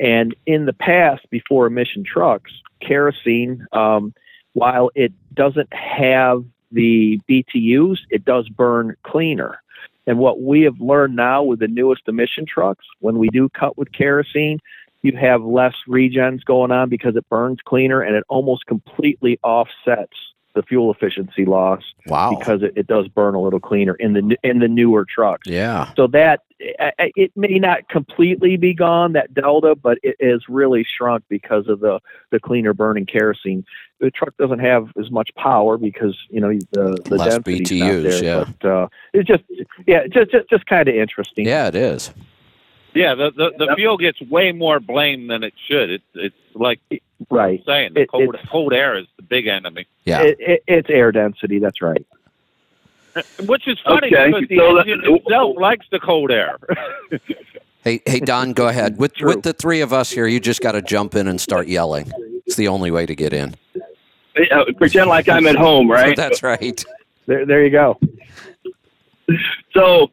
[0.00, 4.14] And in the past, before emission trucks, kerosene, um,
[4.52, 9.62] while it doesn't have the BTUs, it does burn cleaner.
[10.06, 13.76] And what we have learned now with the newest emission trucks, when we do cut
[13.76, 14.58] with kerosene,
[15.02, 20.16] you have less regens going on because it burns cleaner and it almost completely offsets
[20.54, 22.34] the fuel efficiency loss Wow.
[22.38, 25.46] because it, it does burn a little cleaner in the in the newer trucks.
[25.46, 25.92] yeah.
[25.96, 31.24] So that it may not completely be gone that delta, but it is really shrunk
[31.28, 32.00] because of the
[32.30, 33.64] the cleaner burning kerosene.
[34.00, 37.80] The truck doesn't have as much power because you know the the Less density's BTUs,
[37.80, 38.24] not there.
[38.24, 38.44] yeah.
[38.60, 39.44] But uh, it's just
[39.86, 41.46] yeah, just just, just kind of interesting.
[41.46, 42.12] Yeah, it is.
[42.94, 45.90] Yeah, the the, the fuel gets way more blame than it should.
[45.90, 46.80] It's it's like
[47.30, 47.60] Right.
[47.60, 49.86] I'm saying the It- cold cold air is the big enemy.
[50.04, 50.22] Yeah.
[50.22, 51.58] It, it, it's air density.
[51.58, 52.04] That's right.
[53.46, 56.58] Which is funny Okay, because the so that- engine itself likes the cold air.
[57.84, 58.98] Hey, hey, Don, go ahead.
[58.98, 59.28] With True.
[59.28, 62.10] with the three of us here, you just got to jump in and start yelling.
[62.44, 63.54] It's the only way to get in.
[64.50, 66.16] Uh, pretend like I'm at home, right?
[66.16, 66.84] That's right.
[67.26, 67.96] There, there you go.
[69.72, 70.10] So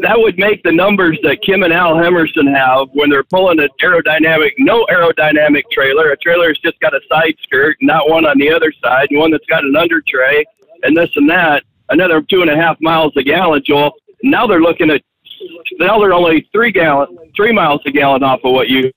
[0.00, 3.68] that would make the numbers that Kim and Al Hemerson have when they're pulling an
[3.82, 6.12] aerodynamic, no aerodynamic trailer.
[6.12, 9.18] A trailer has just got a side skirt, not one on the other side, and
[9.18, 10.44] one that's got an under tray,
[10.84, 11.64] and this and that.
[11.90, 13.92] Another two and a half miles a gallon, Joel.
[14.22, 15.02] Now they're looking at.
[15.78, 18.92] Now they're only three gallon, three miles a gallon off of what you.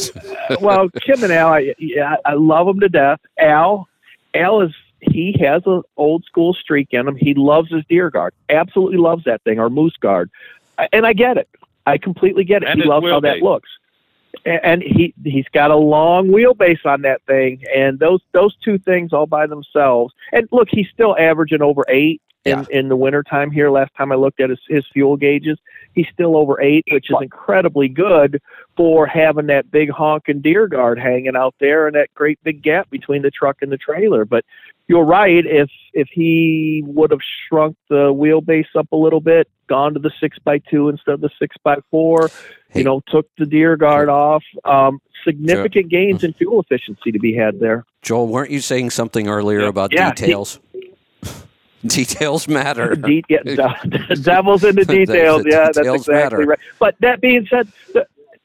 [0.60, 3.20] well, Kim and Al, I, yeah, I love them to death.
[3.38, 3.88] Al,
[4.34, 7.16] Al is he has an old school streak in him.
[7.16, 8.34] He loves his deer guard.
[8.48, 10.30] Absolutely loves that thing or moose guard,
[10.92, 11.48] and I get it.
[11.86, 12.68] I completely get it.
[12.68, 13.68] And he his loves how that looks.
[14.46, 19.12] And he he's got a long wheelbase on that thing, and those those two things
[19.12, 20.14] all by themselves.
[20.32, 22.64] And look, he's still averaging over eight in, Yeah.
[22.70, 23.70] in the wintertime here.
[23.70, 25.58] Last time I looked at his, his fuel gauges,
[25.94, 28.40] he's still over eight, which is incredibly good
[28.76, 32.90] for having that big honking deer guard hanging out there and that great big gap
[32.90, 34.24] between the truck and the trailer.
[34.24, 34.44] But
[34.88, 35.46] you're right.
[35.46, 40.10] If if he would have shrunk the wheelbase up a little bit, gone to the
[40.20, 42.28] six by two instead of the six by four,
[42.70, 42.80] Hey.
[42.80, 47.32] you know, took the deer guard off, um, significant gains in fuel efficiency to be
[47.34, 47.84] had there.
[48.02, 50.58] Joel, weren't you saying something earlier about Yeah, details?
[51.86, 52.94] details matter.
[52.96, 55.42] De- yeah, the devil's in the The- the details.
[55.46, 56.38] yeah, that's exactly matter.
[56.38, 56.58] right.
[56.78, 57.70] But that being said,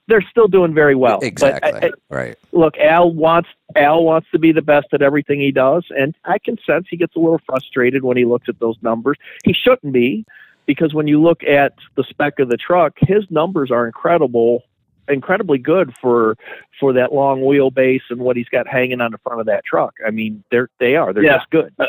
[0.07, 1.19] they're still doing very well.
[1.19, 1.71] But exactly.
[1.73, 2.35] I- I- right.
[2.51, 6.37] look, Al wants Al wants to be the best at everything he does, and I
[6.39, 9.17] can sense he gets a little frustrated when he looks at those numbers.
[9.43, 10.25] He shouldn't be,
[10.65, 14.63] because when you look at the spec of the truck, his numbers are incredible,
[15.09, 16.37] incredibly good for
[16.79, 19.93] for that long wheelbase and what he's got hanging on the front of that truck.
[20.05, 21.37] I mean, they're they are they're Yeah.
[21.37, 21.73] just good.
[21.77, 21.85] Uh,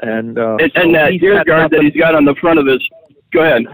[0.00, 2.86] And uh, And, so that deer guard that he's got on the front of his.
[3.32, 3.64] Go ahead.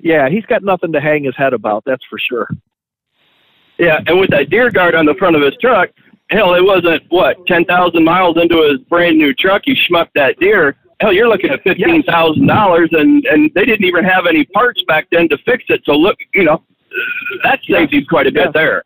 [0.00, 1.84] yeah, he's got nothing to hang his head about.
[1.86, 2.48] That's for sure.
[3.78, 5.90] Yeah, and with that deer guard on the front of his truck,
[6.30, 9.62] hell, it wasn't what ten thousand miles into his brand new truck.
[9.64, 10.76] He schmucked that deer.
[11.00, 14.82] Hell, you're looking at fifteen thousand dollars, and and they didn't even have any parts
[14.86, 15.80] back then to fix it.
[15.86, 16.62] So look, you know,
[17.42, 18.52] that saved him quite a bit Yes.
[18.52, 18.84] there.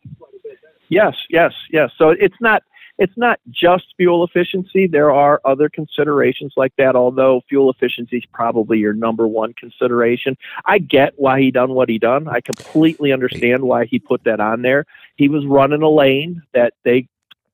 [0.87, 1.89] Yes, yes, yes.
[1.97, 2.63] So it's not
[2.97, 4.87] it's not just fuel efficiency.
[4.87, 6.95] There are other considerations like that.
[6.95, 10.37] Although fuel efficiency is probably your number one consideration.
[10.65, 12.27] I get why he done what he done.
[12.27, 14.85] I completely understand why he put that on there.
[15.15, 17.07] He was running a lane that they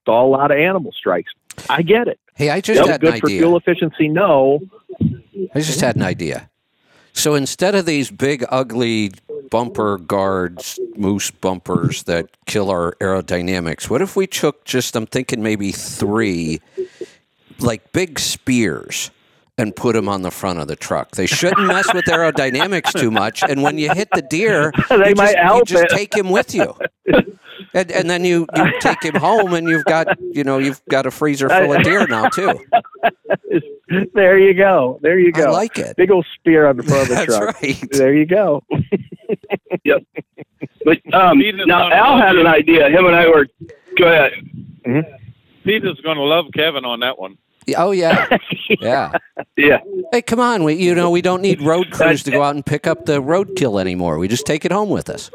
[0.04, 1.32] saw a lot of animal strikes.
[1.68, 2.18] I get it.
[2.34, 4.08] Hey, I just had an good for fuel efficiency?
[4.08, 4.60] No.
[5.54, 6.50] I just had an idea.
[7.12, 9.12] So instead of these big, ugly
[9.50, 15.42] bumper guards, moose bumpers that kill our aerodynamics, what if we took just, I'm thinking
[15.42, 16.60] maybe three,
[17.58, 19.10] like big spears
[19.58, 21.12] and put them on the front of the truck?
[21.12, 23.42] They shouldn't mess with aerodynamics too much.
[23.42, 25.90] And when you hit the deer, They you might just, you just it.
[25.90, 26.74] take him with you.
[27.74, 31.06] And, and then you, you take him home and you've got, you know, you've got
[31.06, 32.60] a freezer full of deer now too.
[34.14, 34.98] there you go.
[35.02, 35.42] There you go.
[35.42, 35.52] I go.
[35.52, 35.96] like it.
[35.96, 37.62] Big old spear on the front of the That's truck.
[37.62, 37.88] right.
[37.90, 38.62] There you go.
[39.84, 40.04] yep.
[40.84, 42.88] But um, now Al had an idea.
[42.88, 43.46] Him and I were.
[43.96, 44.32] Go ahead.
[45.64, 47.38] Peter's going to love Kevin on that one.
[47.76, 48.26] Oh, yeah.
[48.80, 49.12] Yeah.
[49.56, 49.78] Yeah.
[50.10, 50.64] Hey, come on.
[50.64, 53.22] We, you know, we don't need road crews to go out and pick up the
[53.22, 54.18] roadkill anymore.
[54.18, 55.30] We just take it home with us.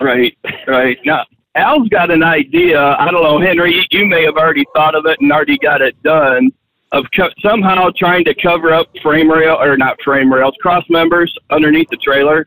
[0.00, 0.36] Right,
[0.66, 0.98] right.
[1.04, 2.80] Now, Al's got an idea.
[2.80, 6.00] I don't know, Henry, you, may have already thought of it and already got it
[6.02, 6.50] done
[6.92, 11.32] of co- somehow trying to cover up frame rail or not frame rails, cross members
[11.50, 12.46] underneath the trailer.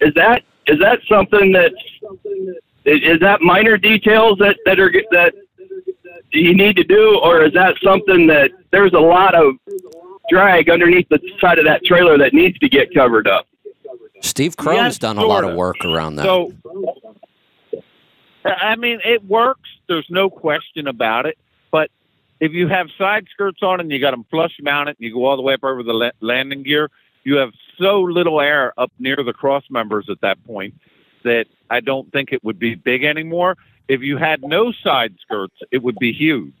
[0.00, 1.74] Is that is that something that's
[2.84, 5.34] is, is that minor details that that are that
[6.32, 9.54] you need to do, or is that something that there's a lot of
[10.30, 13.46] drag underneath the side of that trailer that needs to get covered up?
[14.22, 16.24] Steve Crone's Yes, done a lot of work around that.
[16.24, 16.52] So,
[18.44, 19.68] I mean, it works.
[19.88, 21.36] There's no question about it.
[21.70, 21.90] But
[22.40, 25.24] if you have side skirts on and you got them flush mounted, and you go
[25.26, 26.90] all the way up over the landing gear,
[27.24, 30.74] you have so little air up near the cross members at that point
[31.24, 33.56] that I don't think it would be big anymore.
[33.88, 36.52] If you had no side skirts, it would be huge.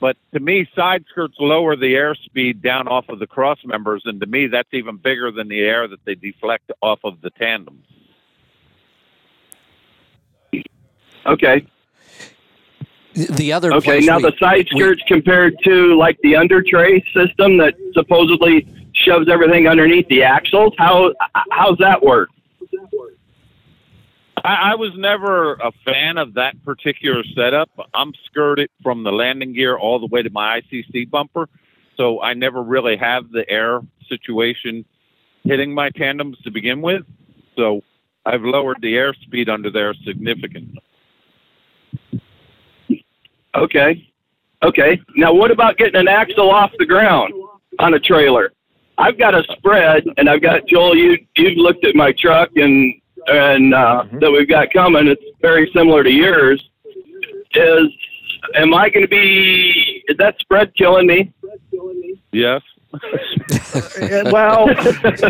[0.00, 4.18] But to me, side skirts lower the airspeed down off of the cross members, and
[4.20, 7.84] to me, that's even bigger than the air that they deflect off of the tandems.
[11.26, 11.66] Okay.
[13.14, 17.04] the other Okay, now we- the side we- skirts compared to like the under tray
[17.12, 20.72] system that supposedly shoves everything underneath the axles.
[20.78, 21.12] How
[21.50, 22.30] how's that work?
[24.44, 27.70] I, I was never a fan of that particular setup.
[27.94, 31.48] I'm skirted from the landing gear all the way to my ICC bumper,
[31.96, 34.84] so I never really have the air situation
[35.44, 37.02] hitting my tandems to begin with.
[37.56, 37.82] So
[38.26, 40.82] I've lowered the airspeed under there significantly.
[43.54, 44.08] Okay.
[44.62, 45.00] Okay.
[45.16, 47.32] Now what about getting an axle off the ground
[47.78, 48.52] on a trailer?
[48.98, 52.99] I've got a spread and I've got Joel, you you've looked at my truck and
[53.26, 55.06] and uh that we've got coming.
[55.08, 56.62] It's very similar to yours.
[57.54, 57.88] Is
[58.54, 61.32] am I gonna be is that spread killing me?
[62.32, 62.62] Yes.
[63.72, 64.68] Uh, well,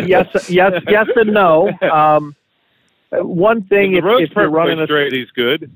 [0.07, 1.69] yes, yes, yes, and no.
[1.83, 2.35] Um,
[3.11, 5.71] uh, one thing, the if, road's if you're running perfectly a straight, he's good.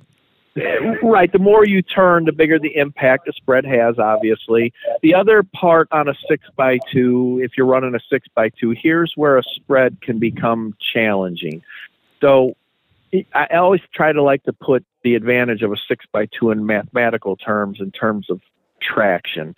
[1.04, 4.00] right, the more you turn, the bigger the impact the spread has.
[4.00, 8.50] Obviously, the other part on a six by two, if you're running a six by
[8.50, 11.62] two, here's where a spread can become challenging.
[12.26, 12.56] So,
[13.36, 16.66] I always try to like to put the advantage of a six by two in
[16.66, 18.42] mathematical terms in terms of
[18.82, 19.56] traction.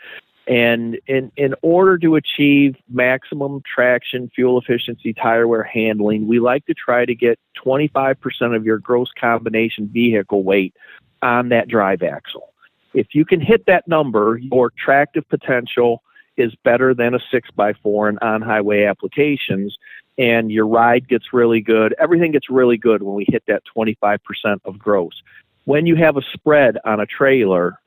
[0.48, 6.66] And in, in order to achieve maximum traction, fuel efficiency, tire wear handling, we like
[6.66, 10.76] to try to get 25% of your gross combination vehicle weight
[11.22, 12.54] on that drive axle.
[12.94, 16.04] If you can hit that number, your tractive potential
[16.36, 19.78] is better than a six by four in on highway applications
[20.18, 21.94] and your ride gets really good.
[22.00, 24.20] Everything gets really good when we hit that 25%
[24.66, 25.22] of gross.
[25.66, 27.80] When you have a spread on a trailer,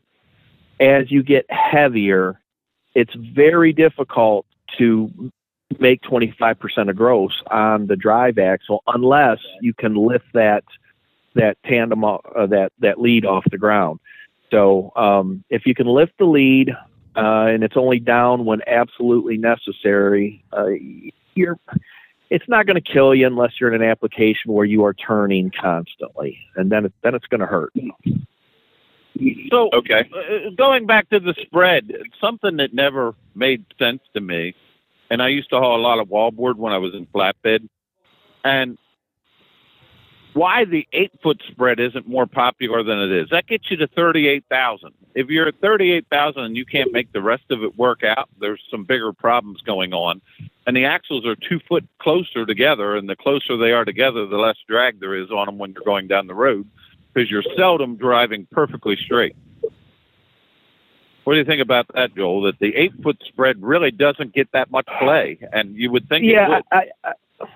[0.79, 2.41] as you get heavier,
[2.95, 4.47] it's very difficult
[4.79, 5.31] to
[5.79, 10.65] make 25% of gross on the drive axle unless you can lift that
[11.35, 14.01] that tandem uh, that that lead off the ground.
[14.51, 16.71] So um, if you can lift the lead
[17.17, 20.71] uh, and it's only down when absolutely necessary, uh,
[21.35, 21.59] you're
[22.31, 25.51] it's not going to kill you unless you're in an application where you are turning
[25.51, 27.73] constantly, and then it, then it's going to hurt.
[29.51, 30.09] So, Okay.
[30.15, 34.55] uh, going back to the spread, something that never made sense to me,
[35.11, 37.69] and I used to haul a lot of wallboard when I was in flatbed,
[38.45, 38.79] and
[40.35, 43.29] why the eight foot spread isn't more popular than it is.
[43.31, 44.93] That gets you to 38,000.
[45.15, 48.63] If you're at 38,000 and you can't make the rest of it work out, there's
[48.71, 50.21] some bigger problems going on.
[50.67, 54.37] And the axles are two foot closer together, and the closer they are together, the
[54.37, 56.69] less drag there is on them when you're going down the road
[57.13, 59.35] because you're seldom driving perfectly straight.
[61.25, 62.43] What do you think about that, Joel?
[62.43, 66.25] That the eight foot spread really doesn't get that much play, and you would think
[66.25, 66.63] it yeah, would.
[66.73, 67.13] I, I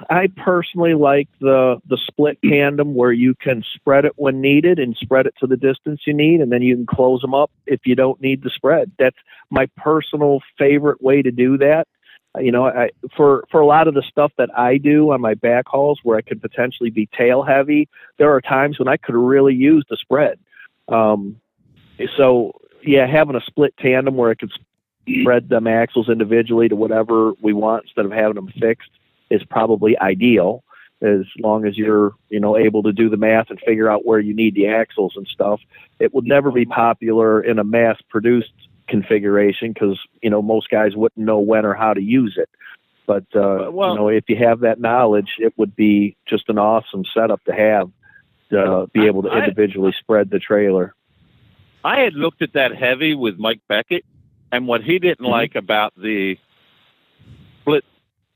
[0.09, 4.97] I personally like the the split tandem where you can spread it when needed and
[4.97, 7.81] spread it to the distance you need, and then you can close them up if
[7.85, 8.93] you don't need the spread.
[8.99, 9.17] That's
[9.51, 11.87] my personal favorite way to do that.
[12.41, 15.35] You know, I, for for a lot of the stuff that I do on my
[15.35, 17.89] back hauls where I could potentially be tail heavy,
[18.19, 20.39] there are times when I could really use the spread.
[20.89, 21.41] Um,
[22.17, 22.53] so
[22.83, 24.51] yeah, having a split tandem where I could
[25.21, 28.91] spread them axles individually to whatever we want instead of having them fixed
[29.35, 30.63] is probably ideal
[31.03, 34.21] as long as you're you know able to do the math and figure out where
[34.21, 35.61] you need the axles and stuff.
[35.99, 38.53] It would never be popular in a mass produced
[38.89, 42.49] configuration because you know most guys wouldn't know when or how to use it.
[43.07, 46.59] But uh, Well- you know if you have that knowledge it would be just an
[46.59, 47.91] awesome setup to have
[48.51, 50.95] to be able to I- individually spread the trailer.
[51.83, 54.05] I had looked at that heavy with Mike Beckett,
[54.51, 55.31] and what he didn't Mhm.
[55.31, 56.39] like about the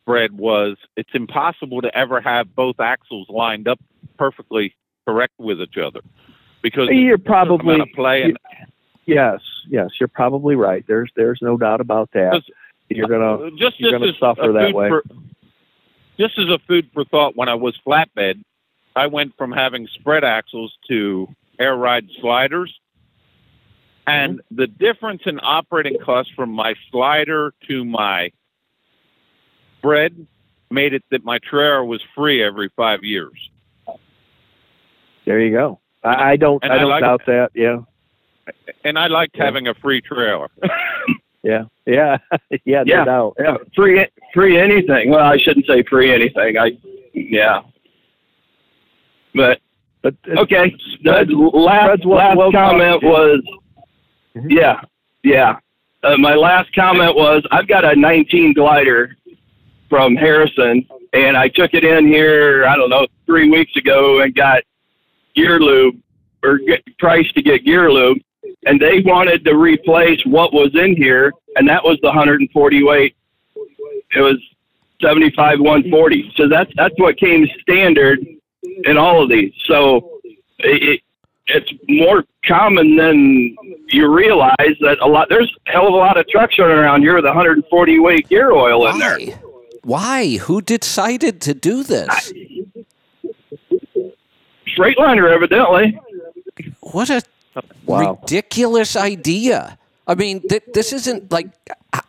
[0.08, 3.78] spread was it's impossible to ever have both axles lined up
[4.16, 4.74] perfectly
[5.06, 6.00] correct with each other
[6.62, 8.38] because you're probably amount play and
[9.06, 12.42] yes yes you're probably right there's there's no doubt about that
[12.88, 14.88] you're gonna Uh, just you're just gonna suffer that way.
[14.88, 15.04] For,
[16.18, 18.42] just as a food for thought, when I was flatbed,
[18.96, 21.28] I went from having spread axles to
[21.60, 22.74] air ride sliders,
[24.06, 24.56] and Mm-hmm.
[24.56, 28.32] the difference in operating costs from my slider to my
[29.78, 30.26] spread
[30.70, 33.32] made it that my trailer was free every five years.
[35.24, 35.80] There you go.
[36.04, 36.62] I, I don't.
[36.62, 37.50] And I I don't like- doubt that.
[37.54, 37.78] Yeah.
[38.84, 39.44] And I liked Yeah.
[39.44, 40.48] having a free trailer.
[41.44, 41.64] Yeah.
[41.86, 42.18] Yeah.
[42.64, 42.82] yeah.
[42.82, 43.04] No Yeah.
[43.04, 43.34] doubt.
[43.38, 45.10] Yeah, free free anything.
[45.10, 46.58] Well, I shouldn't say free anything.
[46.58, 46.76] I
[47.14, 47.62] yeah.
[49.34, 49.60] But
[50.02, 50.74] But okay,
[51.04, 51.12] the
[51.54, 53.10] last Spread's last well comment done.
[53.10, 53.42] was
[54.36, 54.50] Mhm.
[54.50, 54.80] yeah
[55.22, 55.58] yeah.
[56.02, 59.16] Uh, my last comment was I've got a 19 glider
[59.88, 64.34] from Harrison, and I took it in here I don't know three weeks ago and
[64.34, 64.62] got
[65.34, 65.96] gear lube
[66.42, 68.18] or get price to get gear lube,
[68.66, 73.16] and they wanted to replace what was in here, and that was the 140 weight.
[74.14, 74.38] It was
[75.02, 76.32] 75 140.
[76.36, 78.20] So that's that's what came standard
[78.84, 79.52] in all of these.
[79.66, 80.20] So
[80.58, 81.00] it, it
[81.46, 83.56] it's more common than
[83.88, 87.02] you realize that a lot there's a hell of a lot of trucks running around
[87.02, 89.18] here with 140 weight gear oil in there.
[89.92, 90.36] Why?
[90.36, 92.32] Who decided to do this?
[94.76, 95.98] Straightliner, evidently.
[96.80, 97.22] What a
[97.86, 98.18] Wow.
[98.20, 99.78] ridiculous idea.
[100.06, 101.48] I mean, th- this isn't like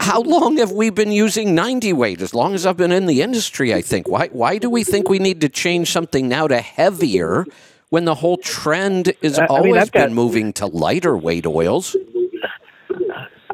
[0.02, 2.22] how long have we been using 90 weight?
[2.22, 4.10] As long as I've been in the industry, I think.
[4.10, 7.46] Why why do we think we need to change something now to heavier
[7.92, 11.46] when the whole trend is I- I mean, always got- been moving to lighter weight
[11.48, 11.96] oils?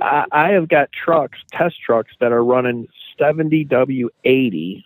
[0.02, 4.84] I, I have got trucks, test trucks that are running 70 W80,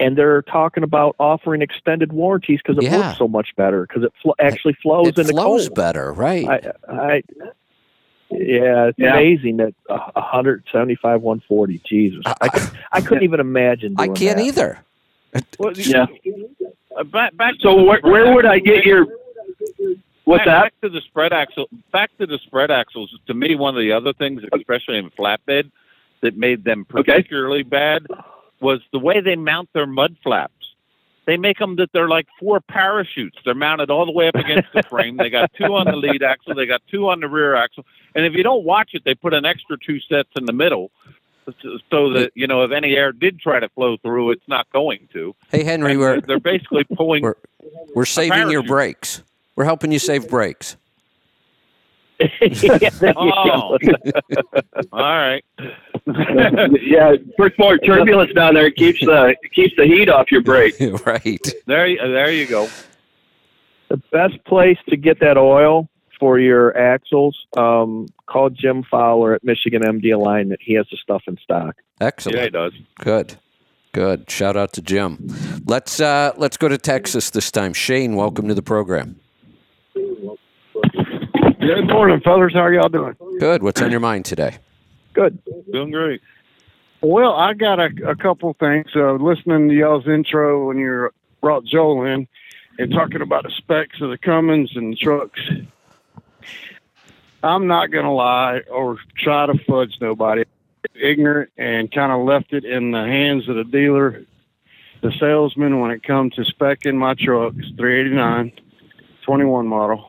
[0.00, 3.08] and they're talking about offering extended warranties because it Yeah.
[3.08, 5.76] works so much better because it fl- actually flows It into flows cold.
[5.76, 6.46] better, right?
[6.48, 7.22] I, I,
[8.30, 9.14] yeah, it's Yeah.
[9.16, 11.80] amazing that uh, 175, 140.
[11.88, 13.94] Jesus, I, could, I couldn't even imagine.
[13.98, 14.44] I can't that.
[14.44, 14.78] either.
[15.76, 16.06] Yeah.
[16.96, 17.54] uh, back back.
[17.60, 19.06] So where, where would I get your?
[20.24, 20.62] What's back, that?
[20.62, 21.66] Back to the spread axle.
[21.92, 23.12] Back to the spread axles.
[23.26, 25.70] To me, one of the other things, especially in flatbed,
[26.24, 27.02] that made them Okay.
[27.02, 28.06] particularly bad
[28.60, 30.52] was the way they mount their mud flaps.
[31.26, 33.38] They make them that they're like four parachutes.
[33.44, 35.16] They're mounted all the way up against the frame.
[35.16, 36.54] They got two on the lead axle.
[36.54, 37.86] They got two on the rear axle.
[38.14, 40.90] And if you don't watch it, they put an extra two sets in the middle,
[41.90, 45.08] so that you know if any air did try to flow through, it's not going
[45.14, 45.34] to.
[45.50, 47.22] Hey, Henry, And we're they're basically pulling.
[47.22, 47.34] We're-
[47.94, 49.22] we're saving your brakes.
[49.56, 50.76] We're helping you save brakes.
[53.16, 53.78] Oh.
[54.92, 55.44] all right.
[56.82, 60.74] yeah, first more turbulence down there keeps the keeps the heat off your brake.
[61.06, 61.40] right.
[61.66, 62.68] There, you- there you go.
[63.88, 65.88] the best place to get that oil
[66.20, 70.60] for your axles, um, call Jim Fowler at Michigan MD Alignment.
[70.62, 71.76] He has the stuff in stock.
[72.00, 72.36] Excellent.
[72.38, 72.72] Yeah, it does.
[73.00, 73.36] Good.
[73.92, 74.30] Good.
[74.30, 75.26] Shout out to Jim.
[75.64, 77.72] Let's uh, let's go to Texas this time.
[77.72, 79.20] Shane, welcome to the program.
[79.94, 82.52] Good morning, fellas.
[82.52, 83.14] How are y'all doing?
[83.40, 83.62] Good.
[83.62, 84.58] What's on your mind today?
[85.14, 85.38] Good.
[85.72, 86.20] Doing great.
[87.00, 88.88] Well, I got a, a couple things.
[88.94, 91.10] Uh, listening to y'all's intro when you
[91.40, 92.26] brought Joel in
[92.78, 95.40] and talking about the specs of the Cummins and the trucks.
[97.42, 100.44] I'm not going to lie or try to fudge nobody.
[100.94, 104.24] Ignorant and kind of left it in the hands of the dealer,
[105.02, 108.52] the salesman, when it comes to specing my trucks, 389,
[109.22, 110.08] 21 model.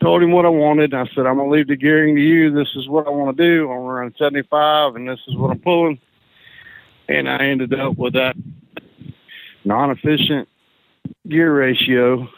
[0.00, 0.94] Told him what I wanted.
[0.94, 2.50] I said, I'm going to leave the gearing to you.
[2.50, 3.70] This is what I want to do.
[3.70, 6.00] I'm running 75, and this is what I'm pulling.
[7.08, 8.36] And I ended up with that
[9.64, 10.48] non efficient
[11.28, 12.28] gear ratio.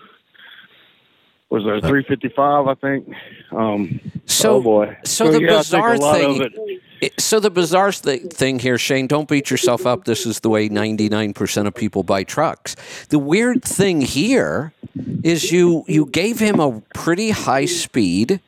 [1.50, 3.12] Was a 355, I think.
[3.50, 4.96] Um, So, oh boy.
[5.04, 6.80] so the yeah, bizarre thing.
[7.00, 9.06] Of it- it- so the bizarre th- thing here, Shane.
[9.06, 10.04] Don't beat yourself up.
[10.04, 12.76] This is the way ninety-nine percent of people buy trucks.
[13.08, 14.72] The weird thing here
[15.22, 18.40] is you you gave him a pretty high speed.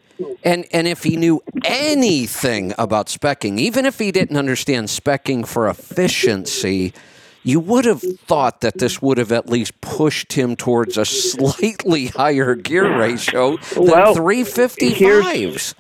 [0.45, 5.69] And and if he knew anything about specking, even if he didn't understand specking for
[5.69, 6.93] efficiency,
[7.43, 12.07] you would have thought that this would have at least pushed him towards a slightly
[12.07, 15.75] higher gear ratio than Well, 355s.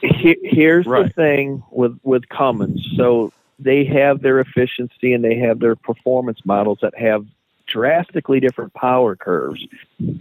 [0.00, 2.86] He- here's the thing with with Cummins.
[2.96, 7.26] So they have their efficiency and they have their performance models that have
[7.66, 9.64] drastically different power curves.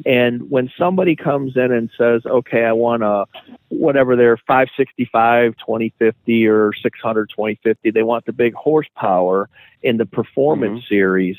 [0.05, 3.25] And when somebody comes in and says, "Okay, I want a
[3.69, 9.49] whatever their 565 2050 or 600 2050, they want the big horsepower
[9.81, 10.93] in the performance mm-hmm.
[10.93, 11.37] series.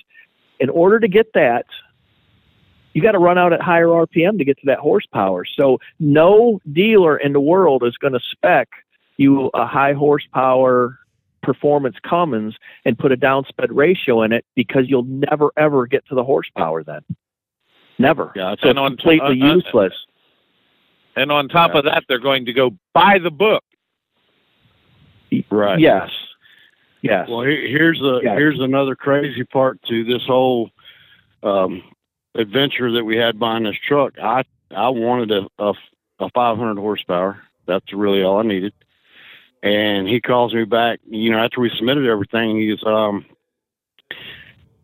[0.61, 1.67] In order to get that,
[2.95, 5.45] you got to run out at higher RPM to get to that horsepower.
[5.45, 8.69] So no dealer in the world is going to spec
[9.17, 10.99] you a high horsepower
[11.43, 16.15] performance Cummins and put a downsped ratio in it because you'll never ever get to
[16.15, 17.01] the horsepower then.
[17.99, 18.33] Never.
[18.35, 19.93] Yeah, so And it's on- completely uh, uh, useless.
[21.17, 23.63] And on top of that, they're going to go buy the book.
[25.51, 25.79] Right.
[25.79, 26.11] Yes.
[27.03, 27.29] Yes.
[27.29, 28.35] Well, here, here's a Yeah.
[28.35, 30.71] here's another crazy part to this whole
[31.43, 31.83] um,
[32.35, 34.19] adventure that we had buying this truck.
[34.19, 35.75] I I wanted a, a
[36.21, 37.43] a 500 horsepower.
[37.67, 38.73] That's really all I needed.
[39.65, 41.01] And he calls me back.
[41.09, 43.27] You know, after we submitted everything, he's um,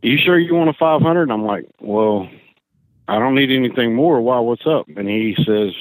[0.02, 1.23] you sure you want a 500?
[1.23, 2.28] And I'm like, well,
[3.07, 4.20] I don't need anything more.
[4.20, 4.40] Why?
[4.40, 4.89] What's up?
[4.97, 5.74] And he says,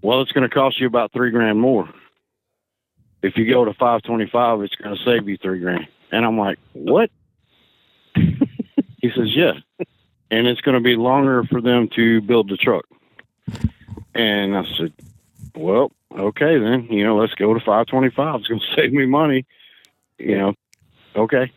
[0.00, 1.88] well, it's going to cost you about three grand more
[3.22, 5.86] if you go to 525, it's going to save you three grand.
[6.10, 7.10] And I'm like, what?
[8.14, 9.52] he says, yeah.
[10.30, 12.84] And it's going to be longer for them to build the truck.
[14.14, 14.92] And I said,
[15.54, 18.40] well, okay, then, you know, let's go to 525.
[18.40, 19.44] It's going to save me money.
[20.18, 20.54] You know,
[21.16, 21.50] okay.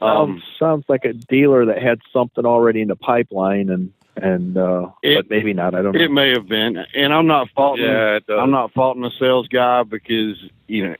[0.00, 4.56] Um, Um, sounds like a dealer that had something already in the pipeline and and
[4.58, 5.74] uh It- but maybe not.
[5.74, 6.00] I don't know.
[6.00, 6.84] it may have been.
[6.94, 8.18] And I'm not faulting Yeah.
[8.28, 10.94] I'm not faulting the sales guy because you know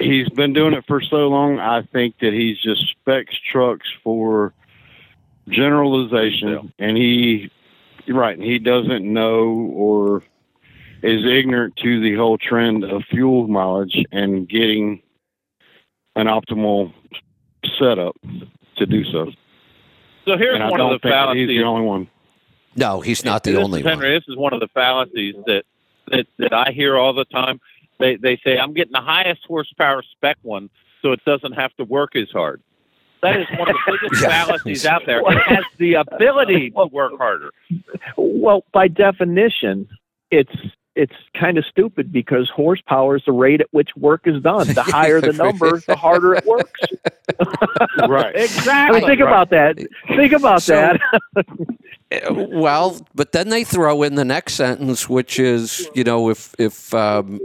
[0.00, 1.58] he's been doing it for so long.
[1.60, 4.52] I think that he's just specs trucks for
[5.48, 7.50] generalization, and he
[8.08, 10.22] right, he doesn't know or
[11.02, 15.02] is ignorant to the whole trend of fuel mileage and getting
[16.16, 16.92] an optimal
[17.78, 18.16] setup
[18.76, 19.30] to do so.
[20.24, 21.48] So here's and I one don't of the think that he's fallacies.
[21.48, 22.08] the only one.
[22.74, 23.94] No, he's not the this only is, one.
[23.94, 25.64] Henry, this is one of the fallacies that,
[26.08, 27.60] that that I hear all the time.
[27.98, 30.68] They they say I'm getting the highest horsepower spec one,
[31.02, 32.62] so it doesn't have to work as hard.
[33.22, 34.28] That is one of the biggest Yeah.
[34.44, 35.20] fallacies out there.
[35.20, 37.50] It has the ability to work harder.
[38.16, 39.88] Well, by definition,
[40.30, 40.52] it's
[40.96, 44.66] it's kind of stupid because horsepower is the rate at which work is done.
[44.68, 46.80] The higher the number, the harder it works.
[48.08, 48.34] right.
[48.36, 49.00] I Exactly.
[49.00, 49.76] mean, think about that.
[50.08, 51.00] Think about So- that.
[51.36, 56.54] Uh, Well, but then they throw in the next sentence, which is, you know, if
[56.58, 57.40] if um,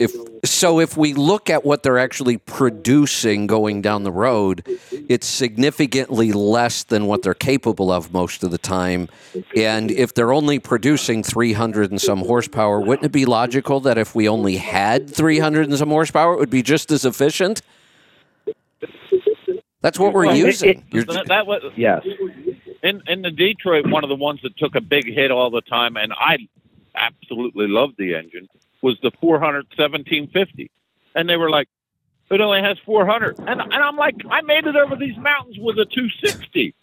[0.00, 0.12] if
[0.44, 4.66] so, if we look at what they're actually producing going down the road,
[5.10, 9.08] it's significantly less than what they're capable of most of the time.
[9.56, 14.14] And if they're only producing 300 and some horsepower, wouldn't it be logical that if
[14.14, 17.60] we only had 300 and some horsepower, it would be just as efficient?
[19.82, 20.68] That's what we're Well, using.
[20.68, 22.06] it- You're- That, that was yes.
[22.84, 23.88] in in the Detroit.
[23.88, 26.38] One of the ones that took a big hit all the time, and I
[26.94, 28.48] absolutely loved the engine
[28.80, 30.70] was the 41750,
[31.16, 31.68] and they were like,
[32.30, 35.78] "It only has 400," and and I'm like, "I made it over these mountains with
[35.78, 36.74] a 260."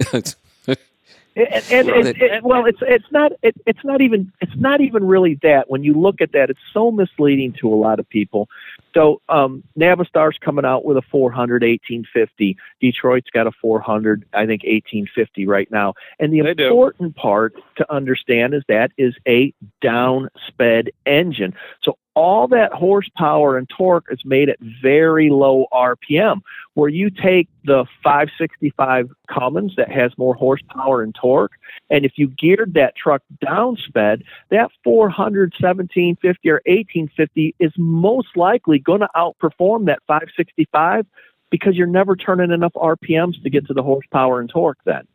[1.40, 5.06] And, and, and, and- well, it's it's not it, it's not even it's not even
[5.06, 5.70] really that.
[5.70, 8.50] When you look at that, it's so misleading to a lot of people.
[8.96, 12.58] So um, Navistar's coming out with a 400 1850.
[12.82, 15.94] Detroit's got a 400, I think 1850 right now.
[16.20, 16.66] And the They do.
[16.70, 19.54] important part to understand is that is a
[19.84, 21.54] downsped engine.
[21.84, 26.42] So all that horsepower and torque is made at very low RPM.
[26.74, 31.52] Where you take the 565 Cummins that has more horsepower and torque,
[31.92, 38.36] and if you geared that truck down sped, that 400 1750 or 1850 is most
[38.36, 41.06] likely going to outperform that 565
[41.52, 45.08] because you're never turning enough RPMs to get to the horsepower and torque then.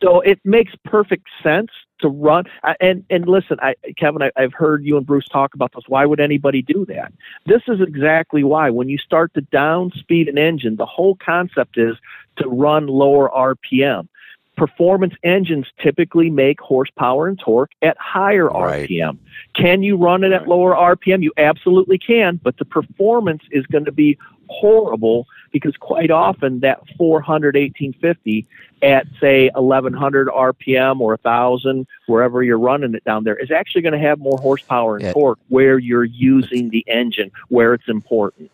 [0.00, 1.70] So it makes perfect sense
[2.00, 2.44] to run.
[2.80, 5.84] And and listen, I, Kevin, I, I've heard you and Bruce talk about this.
[5.88, 7.12] Why would anybody do that?
[7.46, 8.70] This is exactly why.
[8.70, 11.96] When you start to down speed an engine, the whole concept is
[12.36, 14.08] to run lower RPM.
[14.56, 18.88] Performance engines typically make horsepower and torque at higher Right.
[18.88, 19.18] RPM.
[19.54, 21.22] Can you run it at lower RPM?
[21.22, 24.16] You absolutely can, but the performance is going to be
[24.48, 28.46] horrible because quite often that 400 1850
[28.82, 33.92] at say 1100 RPM or 1000 wherever you're running it down there is actually going
[33.92, 35.12] to have more horsepower and Yeah.
[35.14, 38.50] torque where you're using the engine where it's important.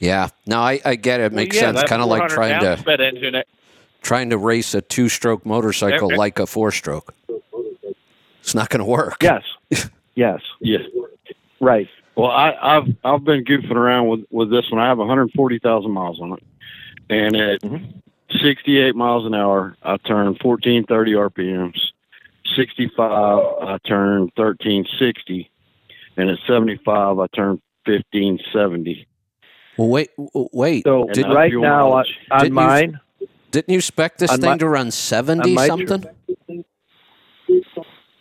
[0.00, 1.26] yeah, no, I, I get it.
[1.26, 1.88] It makes Well, yeah, sense.
[1.88, 3.42] Kind of like trying to down-sped engine.
[4.06, 6.16] Trying to race a two-stroke motorcycle Okay.
[6.16, 7.12] like a four-stroke.
[8.40, 9.22] It's not going to work.
[9.22, 9.42] Yes.
[10.14, 10.40] yes.
[10.60, 10.78] Yeah.
[11.60, 11.88] Right.
[12.14, 14.80] Well, I, I've I've been goofing around with with this one.
[14.80, 16.42] I have 140,000 miles on it,
[17.10, 18.00] and at Mhm.
[18.42, 21.78] 68 miles an hour, I turn 1430 RPMs.
[22.54, 25.50] 65, I turn 1360,
[26.16, 29.06] and at 75, I turn 1570.
[29.76, 30.10] Well, wait,
[30.52, 30.84] wait.
[30.84, 32.18] So And, right now on, mileage.
[32.30, 33.00] on Didn't you- mine,
[33.56, 36.04] Didn't you spec this on thing my- to run seventy on my something?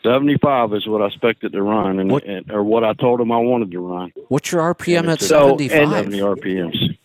[0.02, 3.34] 75 is what I expected to run, and, What- and or what I told him
[3.34, 4.14] I wanted to run.
[4.30, 6.06] What's your RPM at it's a- So, and- seventy-five?
[6.06, 6.98] 70 RPMs.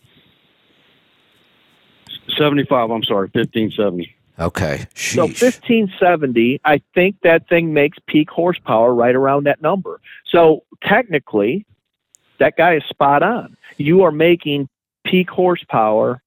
[2.37, 2.89] 75.
[2.89, 4.15] I'm sorry, 1570.
[4.39, 9.99] okay, So 1570, I think that thing makes peak horsepower right around that number.
[10.27, 11.65] So technically,
[12.39, 13.57] that guy is spot on.
[13.75, 14.69] You are making
[15.03, 16.21] peak horsepower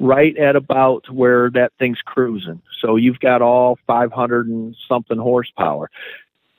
[0.00, 2.60] right at about where that thing's cruising.
[2.80, 5.90] So you've got all 500 and something horsepower.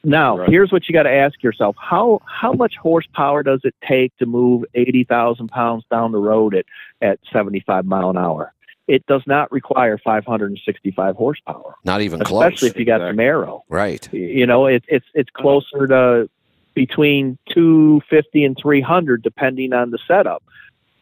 [0.04, 0.50] Now, Right.
[0.50, 4.26] here's what you got to ask yourself: how how much horsepower does it take to
[4.26, 6.66] move 80,000 pounds down the road at
[7.02, 8.54] at 75 mile an hour?
[8.88, 12.46] It does not require 565 horsepower Not even especially close.
[12.54, 13.64] Especially if you got some aero.
[13.68, 14.08] Right.
[14.14, 16.30] You know, it, it's it's closer to
[16.76, 20.44] between 250 and 300, depending on the setup.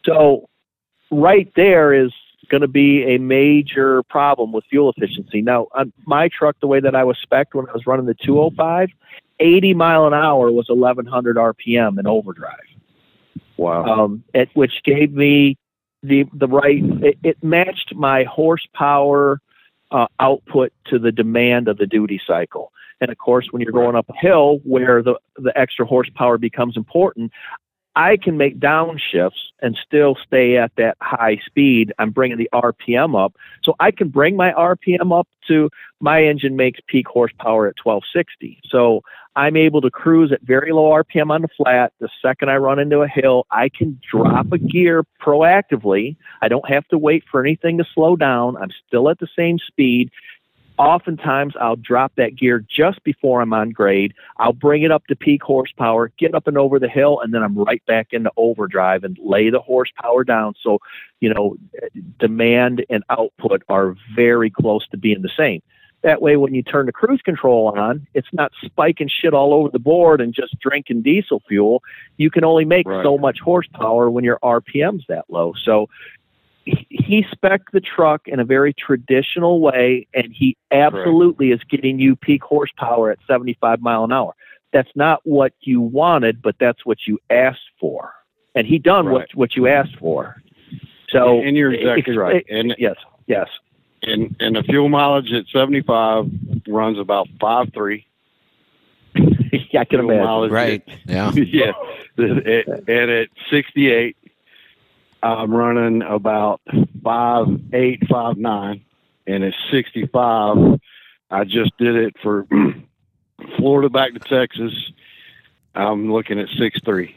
[0.06, 0.48] So,
[1.10, 2.12] right there is
[2.48, 5.42] going to be a major problem with fuel efficiency.
[5.42, 8.14] Now, on my truck, the way that I was spec'd when I was running the
[8.14, 8.88] 205,
[9.40, 12.60] 80 mile an hour was 1100 RPM in overdrive
[13.56, 13.84] Wow.
[13.84, 15.56] um, it, which gave me
[16.02, 16.82] the the right.
[17.02, 19.40] It, it matched my horsepower
[19.90, 22.72] uh, output to the demand of the duty cycle.
[23.00, 26.76] And of course, when you're going up a hill where the the extra horsepower becomes
[26.76, 27.32] important,
[27.96, 31.92] I can make downshifts and still stay at that high speed.
[31.98, 36.56] I'm bringing the RPM up, so I can bring my RPM up to my engine
[36.56, 38.60] makes peak horsepower at 1260.
[38.68, 39.02] So
[39.36, 41.92] I'm able to cruise at very low RPM on the flat.
[41.98, 46.16] The second I run into a hill, I can drop a gear proactively.
[46.42, 48.56] I don't have to wait for anything to slow down.
[48.56, 50.10] I'm still at the same speed.
[50.76, 54.12] Oftentimes, I'll drop that gear just before I'm on grade.
[54.38, 57.44] I'll bring it up to peak horsepower, get up and over the hill, and then
[57.44, 60.54] I'm right back into overdrive and lay the horsepower down.
[60.60, 60.80] So,
[61.20, 61.56] you know,
[62.18, 65.62] demand and output are very close to being the same.
[66.02, 69.70] That way, when you turn the cruise control on, it's not spiking shit all over
[69.70, 71.82] the board and just drinking diesel fuel.
[72.18, 73.02] You can only make Right.
[73.02, 75.54] so much horsepower when your RPM's that low.
[75.54, 75.88] So
[76.64, 81.98] he- he spec the truck in a very traditional way, and he absolutely is getting
[81.98, 84.34] you peak horsepower at 75 mile an hour.
[84.72, 88.12] That's not what you wanted, but that's what you asked for,
[88.54, 89.34] and he done what Right.
[89.34, 90.42] what you asked for.
[91.10, 92.44] So, and you're exactly ex- right.
[92.50, 92.96] And yes,
[93.26, 93.48] yes.
[94.02, 96.28] and and the fuel mileage at 75
[96.66, 98.04] runs about five three.
[99.14, 100.52] yeah, I can Fuel imagine.
[100.52, 100.82] Right.
[101.06, 101.28] Yeah.
[101.28, 101.72] at- yeah.
[102.16, 104.16] And and at 68,
[105.24, 106.60] I'm running about
[107.02, 108.84] five eight, five nine,
[109.26, 110.78] and it's 65,
[111.30, 112.46] I just did it for
[113.56, 114.72] Florida back to Texas.
[115.74, 117.16] I'm looking at six three.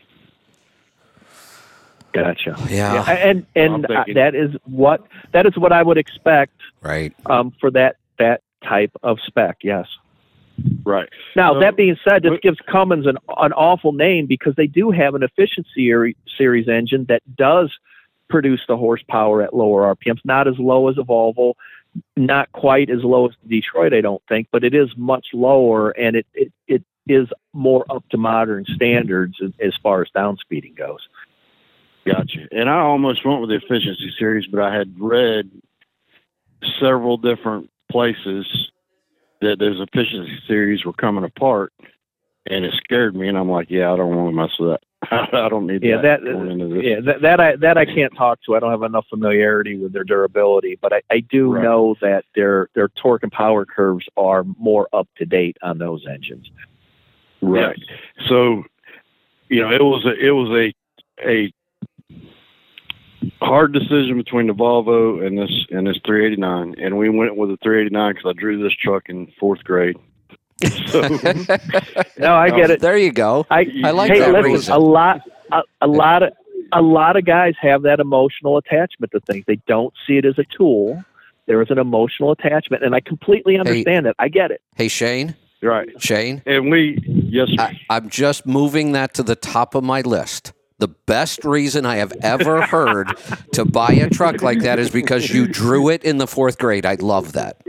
[2.14, 2.56] Gotcha.
[2.70, 3.04] Yeah.
[3.12, 7.14] and and uh, that is what that is what I would expect Right.
[7.28, 9.58] um, for that that type of spec.
[9.62, 9.88] Yes.
[10.84, 11.10] Right.
[11.36, 14.66] Now So- that being said, this but- gives Cummins an an awful name because they
[14.68, 17.78] do have an efficiency series engine that does
[18.30, 21.54] produce the horsepower at lower RPMs, not as low as a Volvo,
[22.16, 26.16] not quite as low as Detroit, I don't think, but it is much lower and
[26.16, 31.08] it it, it is more up to modern standards as, far as down speeding goes.
[32.06, 32.48] Gotcha.
[32.52, 35.50] And I almost went with the efficiency series, but I had read
[36.80, 38.72] several different places
[39.42, 41.74] that those efficiency series were coming apart,
[42.50, 43.28] and it scared me.
[43.28, 45.34] And I'm like, yeah, I don't want to mess with that.
[45.34, 46.22] I don't need Yeah, that.
[46.24, 46.84] that- going into this.
[46.84, 48.56] Yeah, that, that I that I can't talk to.
[48.56, 51.64] I don't have enough familiarity with their durability, but I, I do Right.
[51.64, 56.06] know that their their torque and power curves are more up to date on those
[56.10, 56.50] engines.
[57.42, 57.80] Right.
[58.28, 58.64] So,
[59.50, 60.74] you know, it was a it was a
[61.28, 61.54] a
[63.42, 67.58] hard decision between the Volvo and this and this 389, and we went with the
[67.58, 69.98] 389 because I drew this truck in fourth grade.
[70.88, 71.02] So,
[72.18, 72.80] No, I get it.
[72.80, 73.46] There you go.
[73.50, 74.74] I, I like hey, that listen, reason.
[74.74, 75.22] a lot
[75.52, 76.34] a, a lot of
[76.74, 79.46] a lot of guys have that emotional attachment to things.
[79.48, 81.04] They don't see it as a tool.
[81.46, 84.16] There is an emotional attachment, and I completely understand it.
[84.20, 84.62] I get it.
[84.76, 85.36] Hey, Shane.
[85.62, 85.90] right.
[86.02, 86.42] Shane.
[86.46, 87.56] And we, yes, sir.
[87.64, 90.52] I, I'm just moving that to the top of my list.
[90.80, 93.18] The best reason I have ever heard
[93.54, 96.86] to buy a truck like that is because you drew it in the fourth grade.
[96.86, 97.62] I love that.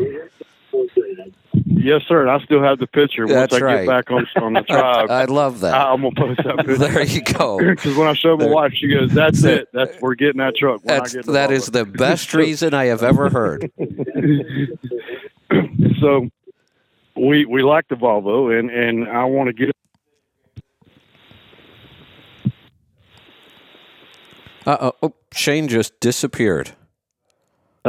[1.89, 2.20] Yes, sir.
[2.23, 3.27] And I still have the picture.
[3.27, 3.78] That's Once I right.
[3.85, 5.74] get back on on the tribe, I love that.
[5.74, 6.77] I'm gonna post that picture.
[6.77, 7.59] There you go.
[7.69, 9.69] Because when I showed my wife, she goes, "That's it.
[9.73, 13.31] That's we're getting that truck." That's, that Volvo." is the best reason I have ever
[13.31, 13.70] heard.
[16.01, 16.28] so
[17.16, 19.74] we we like the Volvo, and and I want to get.
[24.66, 25.15] Uh oh.
[25.32, 26.73] Shane just disappeared.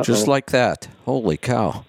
[0.03, 0.31] Just Uh-oh.
[0.31, 0.87] like that.
[1.05, 1.83] Holy cow.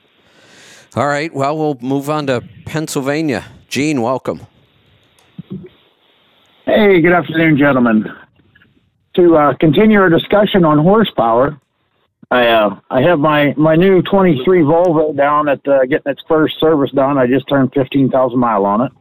[0.97, 1.33] All right.
[1.33, 3.45] Well, we'll move on to Pennsylvania.
[3.69, 4.41] Gene, welcome.
[6.65, 8.07] Hey, good afternoon, gentlemen.
[9.15, 11.61] To uh, continue our discussion on horsepower,
[12.33, 16.59] I uh, I have my, my new 23 Volvo down at uh, getting its first
[16.59, 17.19] service done.
[17.19, 18.93] I just turned 15,000 mile on it,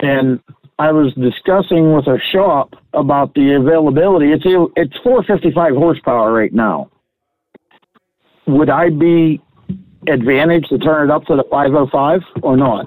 [0.00, 0.40] and
[0.78, 4.32] I was discussing with a shop about the availability.
[4.32, 4.44] It's
[4.76, 6.90] it's 455 horsepower right now.
[8.46, 9.40] Would I be
[10.08, 12.86] advantaged to turn it up to the 505 or not?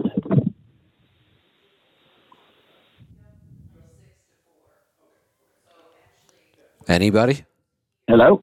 [6.88, 7.46] Anybody?
[8.08, 8.42] Hello.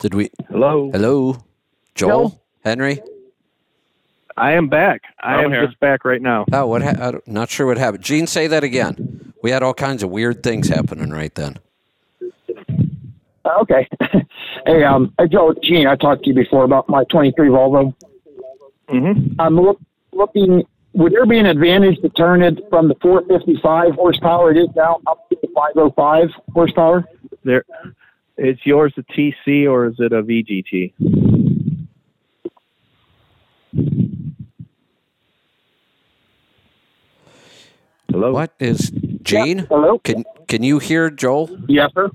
[0.00, 0.30] Did we?
[0.48, 0.90] Hello.
[0.92, 1.36] Hello?
[1.94, 2.30] Joel?
[2.30, 2.40] Joe?
[2.64, 3.00] Henry?
[4.36, 5.02] I am back.
[5.20, 5.66] I I'm am here.
[5.66, 6.46] just back right now.
[6.52, 6.82] Oh, what?
[6.82, 8.02] Ha- I'm not sure what happened.
[8.02, 9.34] Gene, say that again.
[9.42, 11.58] We had all kinds of weird things happening right then.
[13.44, 13.88] Okay.
[14.66, 17.94] hey, um, uh, Joe, Gene, I talked to you before about my 23 Volvo.
[18.88, 19.40] Mm-hmm.
[19.40, 19.80] I'm look,
[20.12, 20.64] looking.
[20.92, 25.00] Would there be an advantage to turn it from the 455 horsepower it is now
[25.06, 27.04] up to the 505 horsepower?
[27.44, 27.64] There,
[28.36, 30.92] it's yours a TC or is it a VGT?
[38.10, 38.32] Hello.
[38.32, 38.90] What is
[39.22, 39.66] Gene?
[39.70, 39.98] Hello.
[40.00, 41.48] Can can you hear Joel?
[41.68, 42.10] Yes, sir.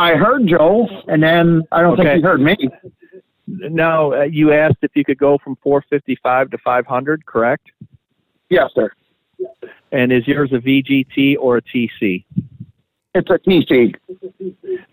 [0.00, 2.04] I heard Joe, and then I don't Okay.
[2.04, 2.56] think you heard me.
[3.46, 7.70] No, uh, you asked if you could go from 455 to 500, correct?
[8.48, 8.90] Yes, sir.
[9.92, 12.24] And is yours a VGT or a TC?
[13.14, 13.94] It's a TC.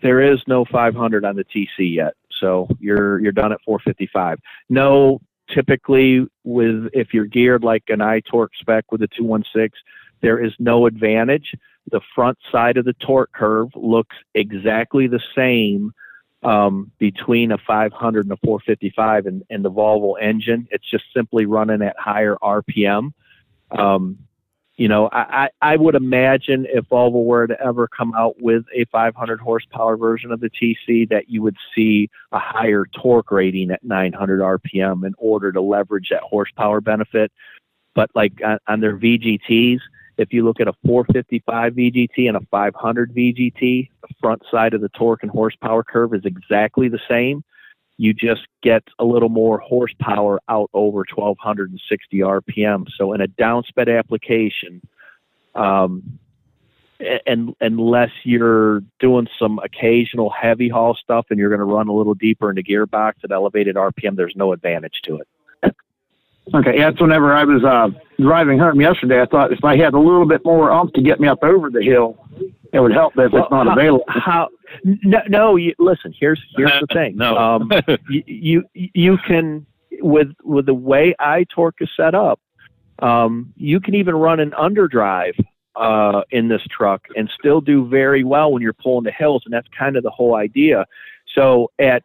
[0.02, 4.38] There is no 500 on the TC yet, so you're you're done at 455.
[4.68, 9.70] No, typically with if you're geared like an iTorque spec with a 216,
[10.20, 11.54] there is no advantage.
[11.90, 15.92] The front side of the torque curve looks exactly the same
[16.42, 20.68] um, between a 500 and a 455 and, and the Volvo engine.
[20.70, 23.12] It's just simply running at higher RPM.
[23.70, 24.18] Um,
[24.78, 28.84] you know, I, I would imagine if Volvo were to ever come out with a
[28.84, 33.82] 500 horsepower version of the TC, that you would see a higher torque rating at
[33.82, 37.32] 900 RPM in order to leverage that horsepower benefit.
[37.94, 39.80] But like on, on their VGTs,
[40.18, 44.80] if you look at a 455 VGT and a 500 VGT, the front side of
[44.80, 47.44] the torque and horsepower curve is exactly the same.
[47.96, 52.86] You just get a little more horsepower out over 1260 RPM.
[52.96, 54.82] So in a downsped application,
[55.54, 56.18] um,
[57.26, 61.92] and unless you're doing some occasional heavy haul stuff and you're going to run a
[61.92, 65.28] little deeper into gearbox at elevated RPM, there's no advantage to it.
[66.54, 67.88] Okay, that's whenever I was uh,
[68.20, 69.20] driving home yesterday.
[69.20, 71.70] I thought if I had a little bit more ump to get me up over
[71.70, 72.16] the hill,
[72.72, 73.14] it would help.
[73.14, 74.48] But if it's not how, available, how?
[74.84, 75.56] No, no.
[75.56, 77.16] You, listen, here's here's the thing.
[77.16, 77.36] No.
[77.36, 77.70] um,
[78.08, 79.66] you, you you can
[80.00, 82.40] with with the way iTorque is set up,
[83.00, 85.38] um, you can even run an underdrive
[85.76, 89.52] uh, in this truck and still do very well when you're pulling the hills, and
[89.54, 90.86] that's kind of the whole idea.
[91.38, 92.02] So at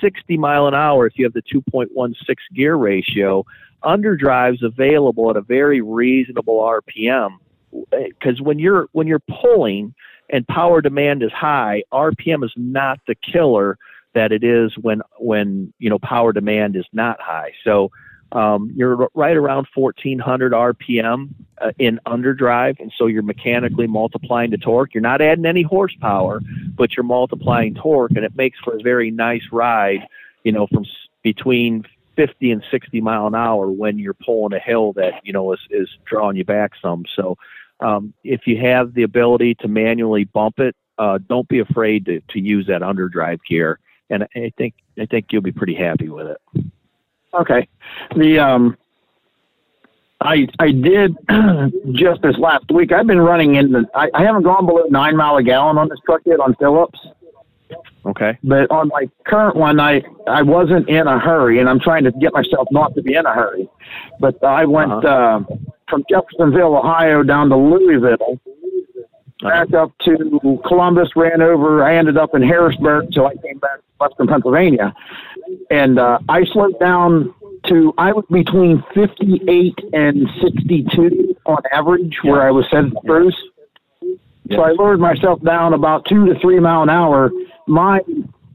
[0.00, 2.14] 60 mile an hour, if you have the 2.16
[2.54, 3.44] gear ratio,
[3.82, 7.36] underdrive's available at a very reasonable RPM.
[7.90, 9.94] Because when you're when you're pulling
[10.30, 13.76] and power demand is high, RPM is not the killer
[14.14, 17.52] that it is when when you know power demand is not high.
[17.64, 17.90] So
[18.34, 21.28] um, you're right around 1400 RPM
[21.60, 24.92] uh, in underdrive, and so you're mechanically multiplying the torque.
[24.92, 26.40] You're not adding any horsepower,
[26.74, 30.08] but you're multiplying torque, and it makes for a very nice ride.
[30.42, 30.90] You know, from s-
[31.22, 31.84] between
[32.16, 35.60] 50 and 60 mile an hour when you're pulling a hill that you know is
[35.70, 37.04] is drawing you back some.
[37.14, 37.38] So
[37.78, 42.20] um, if you have the ability to manually bump it, uh, don't be afraid to,
[42.30, 43.78] to use that underdrive gear,
[44.10, 46.64] and I think I think you'll be pretty happy with it.
[47.40, 47.68] Okay.
[48.16, 48.76] The um,
[50.20, 51.16] I I did
[51.92, 52.92] just this last week.
[52.92, 53.86] I've been running in the.
[53.94, 56.98] I, I haven't gone below nine mile a gallon on this truck yet on Phillips.
[58.06, 58.38] Okay.
[58.44, 62.12] But on my current one, I I wasn't in a hurry, and I'm trying to
[62.12, 63.68] get myself not to be in a hurry.
[64.20, 65.08] But I went Uh-huh.
[65.08, 65.56] uh,
[65.88, 68.40] from Jeffersonville, Ohio, down to Louisville,
[69.44, 71.84] back up to Columbus, ran over.
[71.84, 74.94] I ended up in Harrisburg, so I came back to Western Pennsylvania,
[75.70, 77.32] and uh, I slowed down
[77.66, 83.36] to I was between 58 and 62 on average, where I was setting cruise.
[84.50, 87.30] So I lowered myself down about two to three mile an hour.
[87.66, 88.00] My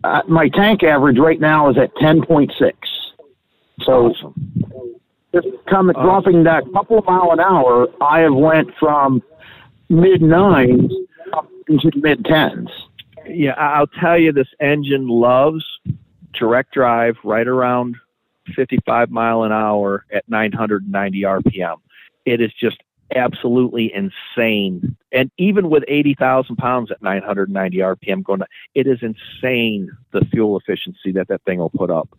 [0.03, 2.73] uh, my tank average right now is at 10.6.
[3.81, 4.13] So
[5.33, 9.23] just coming dropping that couple mile an hour, I have went from
[9.89, 10.91] mid nines
[11.67, 12.69] into mid tens.
[13.27, 15.63] Yeah, I'll tell you, this engine loves
[16.33, 17.95] direct drive right around
[18.55, 21.77] 55 mile an hour at 990 RPM.
[22.25, 22.77] It is just
[23.15, 24.95] absolutely insane.
[25.11, 28.41] And even with 80,000 pounds at 990 RPM going,
[28.75, 32.09] it is insane the fuel efficiency that that thing will put up.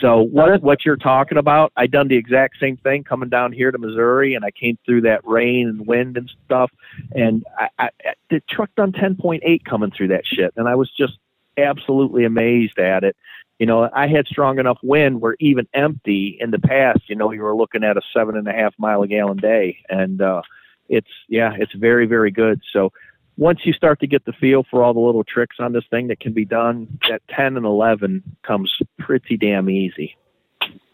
[0.00, 3.70] So what what you're talking about, I done the exact same thing coming down here
[3.70, 6.70] to Missouri, and I came through that rain and wind and stuff,
[7.12, 7.90] and I, I,
[8.30, 11.18] the truck done 10.8 coming through that shit, and I was just
[11.56, 13.16] absolutely amazed at it.
[13.58, 17.30] You know, I had strong enough wind where even empty in the past, you know,
[17.30, 19.78] you were looking at a seven and a half mile a gallon day.
[19.88, 20.42] And uh,
[20.88, 22.60] it's, yeah, it's very, very good.
[22.72, 22.92] So
[23.36, 26.08] once you start to get the feel for all the little tricks on this thing
[26.08, 30.16] that can be done, at 10 and 11 comes pretty damn easy.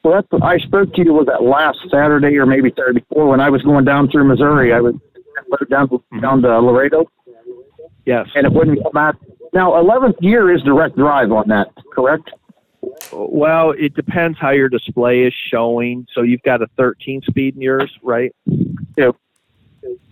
[0.02, 3.40] Well, that's I spoke to you was that last Saturday or maybe Saturday before when
[3.40, 4.72] I was going down through Missouri.
[4.72, 4.94] I was
[5.68, 7.10] down to, down to Laredo,
[8.06, 8.28] Yes.
[8.34, 9.16] and it wouldn't come out.
[9.52, 12.30] Now, 11th gear is direct drive on that, correct?
[13.12, 16.06] Well, it depends how your display is showing.
[16.14, 18.34] So you've got a 13 speed in yours, right?
[18.96, 19.16] Yep.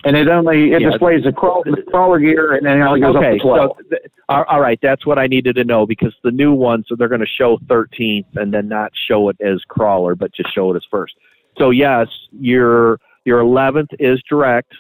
[0.05, 0.91] And it only it Yeah.
[0.91, 3.77] displays the, crawl, the crawler gear, and then it only goes okay, up to 12.
[3.77, 6.95] so th- all right, that's what I needed to know because the new ones, so
[6.95, 10.73] they're going to show 13th and then not show it as crawler, but just show
[10.73, 11.15] it as first.
[11.57, 14.73] So yes, your your 11th is direct,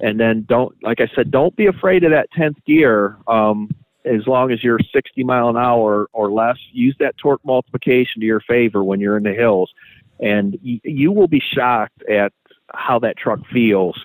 [0.00, 3.16] and then don't like I said, don't be afraid of that 10th gear.
[3.26, 3.70] Um,
[4.08, 8.26] as long as you're 60 mile an hour or less, use that torque multiplication to
[8.26, 9.72] your favor when you're in the hills,
[10.20, 12.32] and y- you will be shocked at
[12.74, 13.98] how that truck feels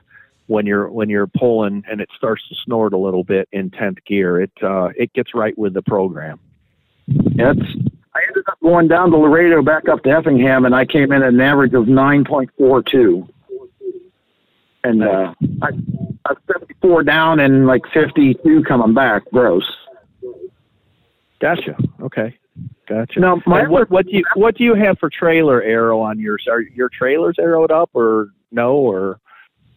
[0.47, 4.03] when you're when you're pulling and it starts to snort a little bit in 10th
[4.05, 4.41] gear.
[4.41, 6.39] It uh, it gets right with the program.
[7.07, 11.11] It's, I ended up going down to Laredo, back up to Effingham, and I came
[11.11, 13.27] in at an average of 9.42.
[14.85, 15.67] And uh, I,
[16.25, 19.63] I was 74 down and like 52 coming back, gross.
[21.43, 21.75] Gotcha.
[22.01, 22.37] Okay.
[22.87, 23.19] Gotcha.
[23.19, 26.45] Now, my what, what do you what do you have for trailer aero on yours?
[26.49, 29.19] Are your trailers arrowed up or no or?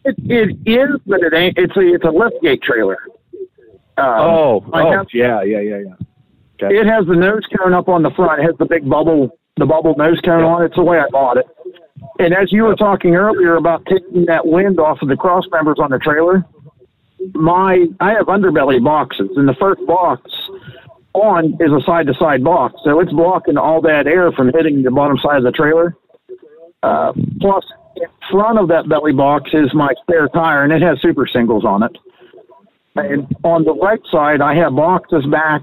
[0.05, 1.57] It, it is, but it ain't.
[1.57, 2.97] It's a it's a lift gate trailer.
[3.97, 5.93] Um, oh, oh, have- yeah, yeah, yeah, yeah.
[6.57, 6.73] Gotcha.
[6.73, 8.39] It has the nose cone up on the front.
[8.41, 10.67] It has the big bubble, the bubble nose cone on it.
[10.67, 11.47] It's the way I bought it.
[12.19, 15.79] And as you were talking earlier about taking that wind off of the cross members
[15.79, 16.45] on the trailer,
[17.33, 20.31] my I have underbelly boxes, and the first box
[21.21, 24.83] on is a side to side box, so it's blocking all that air from hitting
[24.83, 25.95] the bottom side of the trailer.
[26.83, 27.65] Uh, plus,
[27.95, 31.65] in front of that belly box is my spare tire, and it has super singles
[31.65, 31.97] on it.
[32.95, 35.61] And on the right side, I have boxes back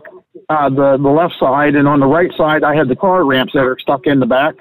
[0.48, 3.52] uh, the the left side, and on the right side, I have the car ramps
[3.54, 4.54] that are stuck in the back.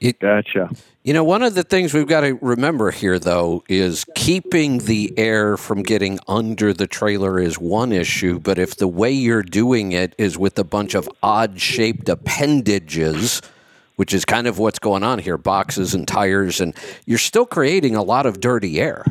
[0.00, 0.70] It, Gotcha.
[1.04, 5.12] You know, one of the things we've got to remember here, though, is keeping the
[5.18, 8.40] air from getting under the trailer is one issue.
[8.40, 13.42] But if the way you're doing it is with a bunch of odd shaped appendages,
[13.96, 16.74] which is kind of what's going on here boxes and tires, and
[17.04, 19.04] you're still creating a lot of dirty air.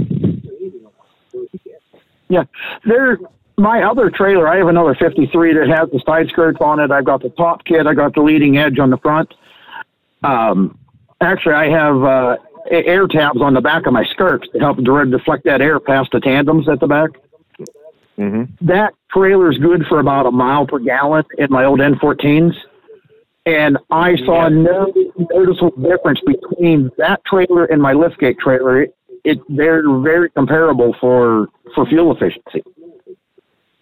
[2.27, 2.45] Yeah,
[2.85, 3.19] there.
[3.55, 6.89] My other trailer, I have another 53 that has the side skirts on it.
[6.89, 7.85] I've got the top kit.
[7.85, 9.31] I've got the leading edge on the front.
[10.23, 10.79] Um,
[11.21, 12.37] actually, I have uh,
[12.69, 16.11] air tabs on the back of my skirts to help direct deflect that air past
[16.11, 17.09] the tandems at the back.
[18.17, 18.65] Mm-hmm.
[18.65, 22.53] That trailer's good for about a mile per gallon in my old N14s.
[23.45, 28.83] And I saw no noticeable difference between that trailer and my liftgate trailer.
[28.83, 28.95] It,
[29.25, 32.63] it they're very comparable for for fuel efficiency.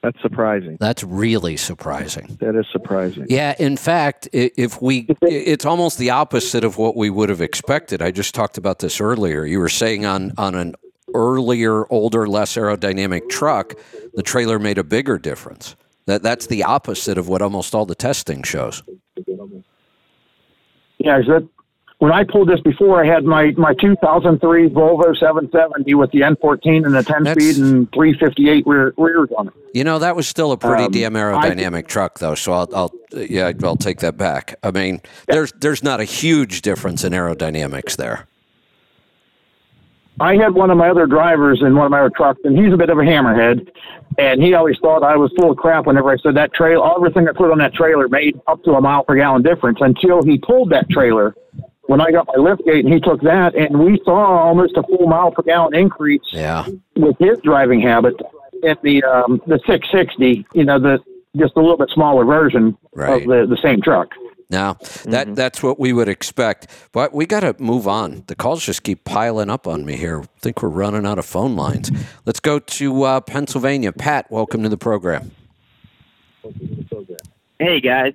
[0.04, 0.78] That's surprising.
[0.80, 2.38] That's really surprising.
[2.40, 3.28] That is surprising.
[3.30, 8.02] Yeah, in fact, if we, it's almost the opposite of what we would have expected.
[8.02, 9.46] I just talked about this earlier.
[9.46, 10.74] You were saying on on an
[11.14, 13.74] earlier, older, less aerodynamic truck,
[14.16, 15.76] the trailer made a bigger difference.
[16.08, 18.82] That that's the opposite of what almost all the testing shows.
[20.98, 21.48] Yeah, is that
[22.02, 26.84] when I pulled this before, I had my my 2003 Volvo 770 with the N14
[26.84, 29.54] and the 10 That's- speed and 358 rear rears on it.
[29.76, 32.34] You know, that was still a pretty Um, damn I- aerodynamic truck, though.
[32.34, 34.56] So I'll, I'll, yeah, I'll take that back.
[34.64, 38.26] I mean, there's there's not a huge difference in aerodynamics there.
[40.20, 42.74] I had one of my other drivers in one of my other trucks, and he's
[42.74, 43.70] a bit of a hammerhead,
[44.18, 47.28] and he always thought I was full of crap whenever I said that trailer, everything
[47.30, 50.40] I put on that trailer made up to a mile per gallon difference until he
[50.40, 51.36] pulled that trailer
[51.84, 54.84] when I got my lift gate, and he took that, and we saw almost a
[54.84, 56.66] full mile per gallon increase Yeah.
[56.96, 58.16] with his driving habit
[58.64, 61.00] at the um, the 660, you know, the
[61.38, 63.22] just a little bit smaller version Right.
[63.24, 64.10] of the, the same truck.
[64.50, 64.74] Now
[65.06, 68.24] that that's what we would expect, but we got to move on.
[68.28, 70.22] The calls just keep piling up on me here.
[70.24, 71.90] I think we're running out of phone lines.
[72.26, 73.94] Let's go to uh, Pennsylvania.
[73.94, 75.32] Pat, welcome to the program.
[77.60, 78.14] Hey guys.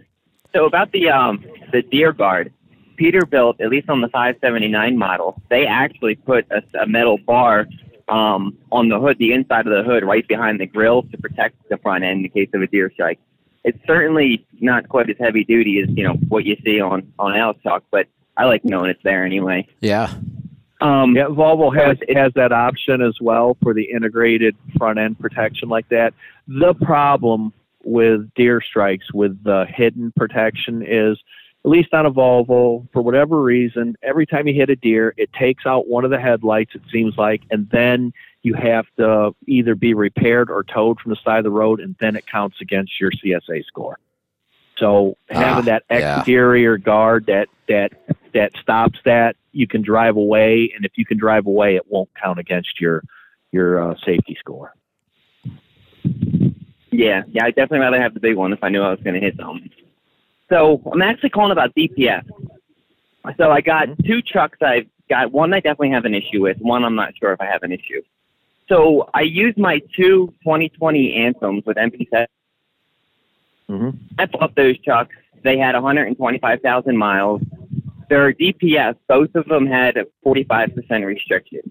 [0.54, 2.52] So about the um the deer guard,
[2.96, 7.66] Peterbilt, at least on the 579 model, they actually put a, a metal bar
[8.08, 11.56] um on the hood, the inside of the hood, right behind the grill to protect
[11.68, 13.18] the front end in case of a deer strike.
[13.64, 17.34] It's certainly not quite as heavy duty as you know what you see on on
[17.36, 18.06] Alex Talk, but
[18.36, 19.66] I like knowing it's there anyway.
[19.80, 20.12] Yeah.
[20.80, 25.18] Um, Yeah, Volvo has it's- has that option as well for the integrated front end
[25.18, 26.14] protection like that.
[26.46, 27.52] The problem
[27.82, 31.18] with deer strikes with the hidden protection is
[31.66, 35.32] at least on a Volvo, for whatever reason, every time you hit a deer, it
[35.32, 38.12] takes out one of the headlights, it seems like, and then
[38.42, 41.96] you have to either be repaired or towed from the side of the road, and
[41.98, 43.98] then it counts against your CSA score.
[44.78, 46.18] So having Ah, that yeah.
[46.18, 47.92] exterior guard that that
[48.32, 52.10] that stops that, you can drive away, and if you can drive away, it won't
[52.22, 53.02] count against your
[53.50, 54.72] your uh, safety score.
[56.92, 59.14] Yeah, yeah, I definitely rather have the big one if I knew I was going
[59.14, 59.68] to hit something.
[60.48, 62.24] So I'm actually calling about DPF.
[63.36, 64.58] So I got two trucks.
[64.62, 66.58] I've got one I definitely have an issue with.
[66.58, 68.02] One I'm not sure if I have an issue.
[68.68, 72.26] So I used my two 2020 Anthems with MP7.
[73.68, 73.90] Mm-hmm.
[74.18, 75.14] I bought those trucks.
[75.42, 77.42] They had 125,000 miles.
[78.08, 81.70] Their DPF, both of them had a 45% restriction.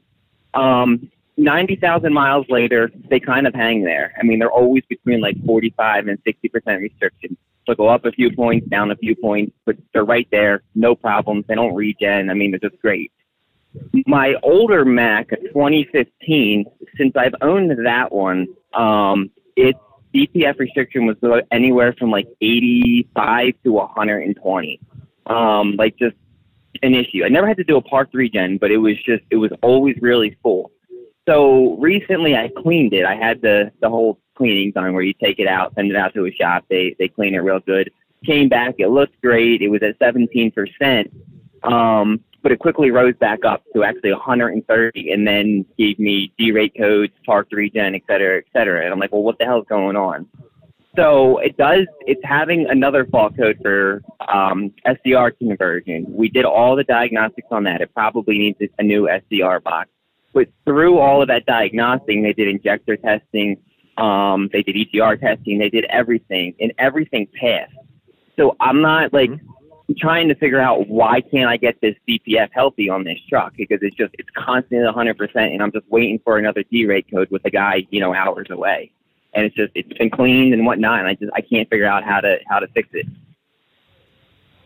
[0.54, 4.14] Um, 90,000 miles later, they kind of hang there.
[4.18, 7.38] I mean, they're always between like 45 and 60% restriction.
[7.66, 10.62] So go up a few points, down a few points, but they're right there.
[10.76, 11.46] No problems.
[11.48, 12.30] They don't regen.
[12.30, 13.12] I mean, they're just great.
[14.06, 16.66] My older Mack, a 2015,
[16.98, 19.80] since I've owned that one, um, its
[20.14, 21.18] DPF restriction was
[21.52, 24.80] anywhere from like 85 to 120.
[25.26, 26.16] Um, like just
[26.84, 27.24] an issue.
[27.26, 29.96] I never had to do a parked regen, but it was just it was always
[30.02, 30.72] really full.
[31.28, 33.06] So recently I cleaned it.
[33.06, 36.14] I had the the whole cleaning done where you take it out, send it out
[36.14, 37.92] to a shop, they they clean it real good.
[38.26, 39.62] Came back, it looked great.
[39.62, 41.12] It was at 17 percent,
[41.64, 46.76] um, but it quickly rose back up to actually 130, and then gave me D-rate
[46.78, 48.84] codes, parked regen, et cetera, et cetera.
[48.84, 50.28] And I'm like, well, what the hell's going on?
[50.96, 51.86] So it does.
[52.02, 56.06] It's having another fault code for um, SCR conversion.
[56.08, 57.82] We did all the diagnostics on that.
[57.82, 59.90] It probably needs a new SCR box.
[60.34, 63.58] But through all of that diagnostic, they did injector testing,
[63.98, 67.74] um, they did EGR testing, they did everything, and everything passed.
[68.36, 69.32] So I'm not like
[69.98, 73.80] trying to figure out why can't I get this DPF healthy on this truck because
[73.82, 77.46] it's just it's constantly 100 percent, and I'm just waiting for another D-rate code with
[77.46, 78.92] a guy you know hours away,
[79.34, 82.04] and it's just it's been cleaned and whatnot, and I just I can't figure out
[82.04, 83.06] how to how to fix it.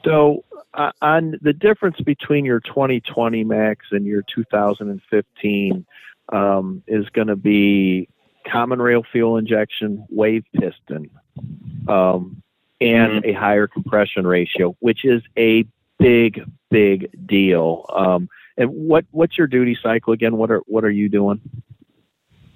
[0.06, 5.86] So, uh, on the difference between your 2020 Macks and your 2015
[6.32, 8.08] um, is going to be
[8.48, 11.10] common rail fuel injection, wave piston,
[11.88, 12.42] um,
[12.82, 15.66] and a higher compression ratio, which is a
[15.98, 17.86] big, big deal.
[17.94, 20.38] Um, and what what's your duty cycle again?
[20.38, 21.42] What are what are you doing?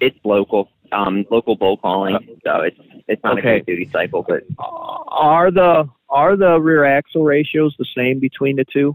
[0.00, 2.78] It's local, um, local bull calling, so it's
[3.08, 3.56] it's not Okay.
[3.56, 8.56] a good duty cycle, but Are the are the rear axle ratios the same between
[8.56, 8.94] the two?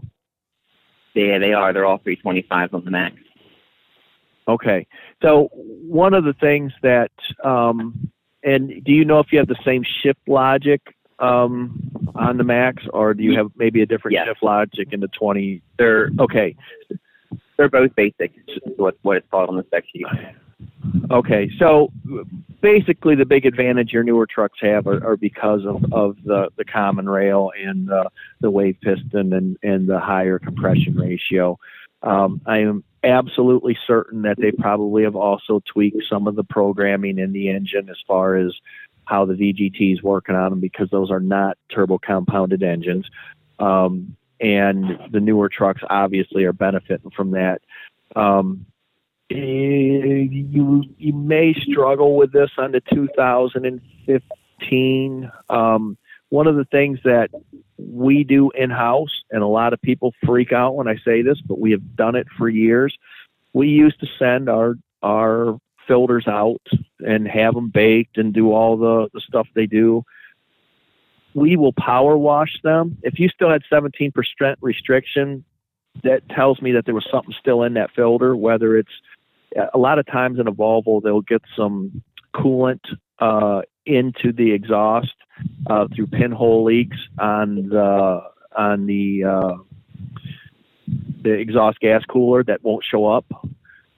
[1.14, 1.72] yeah, they are.
[1.72, 3.16] They're all 325 on the Macks.
[4.50, 4.86] Okay.
[5.22, 7.12] So one of the things that,
[7.44, 8.10] um,
[8.42, 10.80] and do you know if you have the same shift logic
[11.18, 11.78] um,
[12.14, 14.26] on the Macks, or do you have maybe a different Yes.
[14.26, 15.62] shift logic in the 20?
[15.78, 16.56] They're Okay.
[17.56, 18.32] they're both basic.
[18.76, 20.06] What what it's called on the spec sheet.
[21.10, 21.50] Okay.
[21.58, 21.92] So
[22.60, 26.64] basically, the big advantage your newer trucks have are, are because of, of the, the
[26.64, 28.04] common rail and uh,
[28.40, 31.58] the wave piston and, and the higher compression ratio.
[32.02, 37.18] Um, I am absolutely certain that they probably have also tweaked some of the programming
[37.18, 38.54] in the engine as far as
[39.04, 43.08] how the VGT is working on them because those are not turbo compounded engines.
[43.58, 47.62] Um, and the newer trucks obviously are benefiting from that.
[48.16, 48.66] Um,
[49.28, 55.32] you you may struggle with this on the 2015.
[55.48, 55.96] Um,
[56.30, 57.30] one of the things that
[57.76, 61.40] we do in house, and a lot of people freak out when I say this,
[61.40, 62.96] but we have done it for years.
[63.52, 66.62] We used to send our our filters out
[67.00, 70.04] and have them baked and do all the, the stuff they do.
[71.34, 72.98] We will power wash them.
[73.02, 74.12] If you still had 17%
[74.60, 75.44] restriction,
[76.04, 78.92] that tells me that there was something still in that filter, whether it's
[79.74, 82.02] a lot of times in a Volvo, they'll get some
[82.34, 82.80] coolant
[83.18, 85.14] uh, into the exhaust
[85.66, 88.20] uh, through pinhole leaks on the
[88.56, 89.56] on the uh,
[91.22, 93.26] the exhaust gas cooler that won't show up.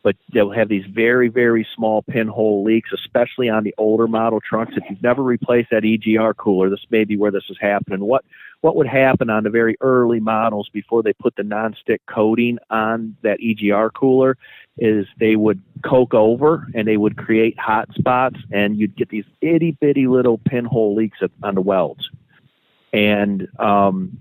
[0.04, 4.72] But they'll have these very, very small pinhole leaks, especially on the older model trucks.
[4.76, 8.00] If you've never replaced that EGR cooler, this may be where this is happening.
[8.00, 8.24] What
[8.62, 13.16] what would happen on the very early models before they put the nonstick coating on
[13.22, 14.38] that EGR cooler
[14.78, 19.24] is they would coke over and they would create hot spots and you'd get these
[19.40, 22.08] itty bitty little pinhole leaks on the welds.
[22.92, 24.18] And um,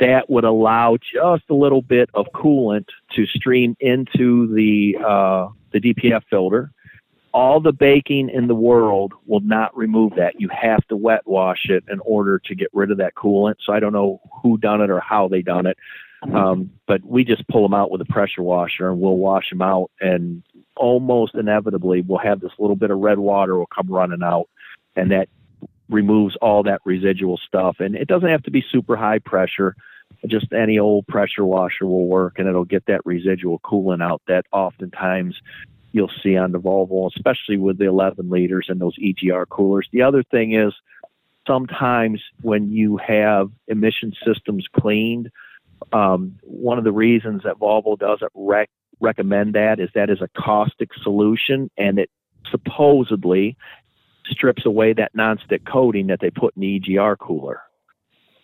[0.00, 5.80] that would allow just a little bit of coolant to stream into the uh, the
[5.80, 6.72] DPF filter.
[7.32, 10.40] All the baking in the world will not remove that.
[10.40, 13.56] You have to wet wash it in order to get rid of that coolant.
[13.64, 15.78] So I don't know who done it or how they done it,
[16.22, 19.62] um, but we just pull them out with a pressure washer and we'll wash them
[19.62, 19.90] out.
[20.00, 20.42] And
[20.76, 24.48] almost inevitably, we'll have this little bit of red water will come running out,
[24.96, 25.28] and that
[25.88, 27.76] removes all that residual stuff.
[27.80, 29.76] And it doesn't have to be super high pressure.
[30.26, 34.44] Just any old pressure washer will work and it'll get that residual coolant out that
[34.52, 35.40] oftentimes
[35.92, 39.88] you'll see on the Volvo, especially with the 11 liters and those EGR coolers.
[39.92, 40.72] The other thing is
[41.46, 45.30] sometimes when you have emission systems cleaned,
[45.92, 50.28] um, one of the reasons that Volvo doesn't rec- recommend that is that is a
[50.40, 52.10] caustic solution and it
[52.50, 53.56] supposedly
[54.26, 57.62] strips away that nonstick coating that they put in the EGR cooler.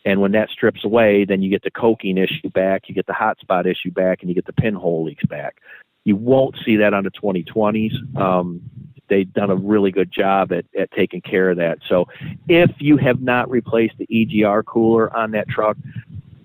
[0.04, 3.12] And when that strips away, then you get the coking issue back, you get the
[3.12, 5.56] hot spot issue back, and you get the pinhole leaks back.
[6.06, 8.16] You won't see that on the 2020s.
[8.16, 8.62] Um,
[9.08, 11.78] they've done a really good job at, at taking care of that.
[11.88, 12.06] So
[12.48, 15.76] if you have not replaced the EGR cooler on that truck,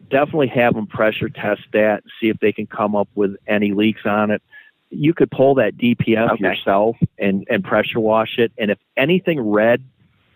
[0.09, 3.71] definitely have them pressure test that, and see if they can come up with any
[3.71, 4.41] leaks on it.
[4.89, 6.43] You could pull that DPF Okay.
[6.43, 8.51] yourself and, and pressure wash it.
[8.57, 9.83] And if anything red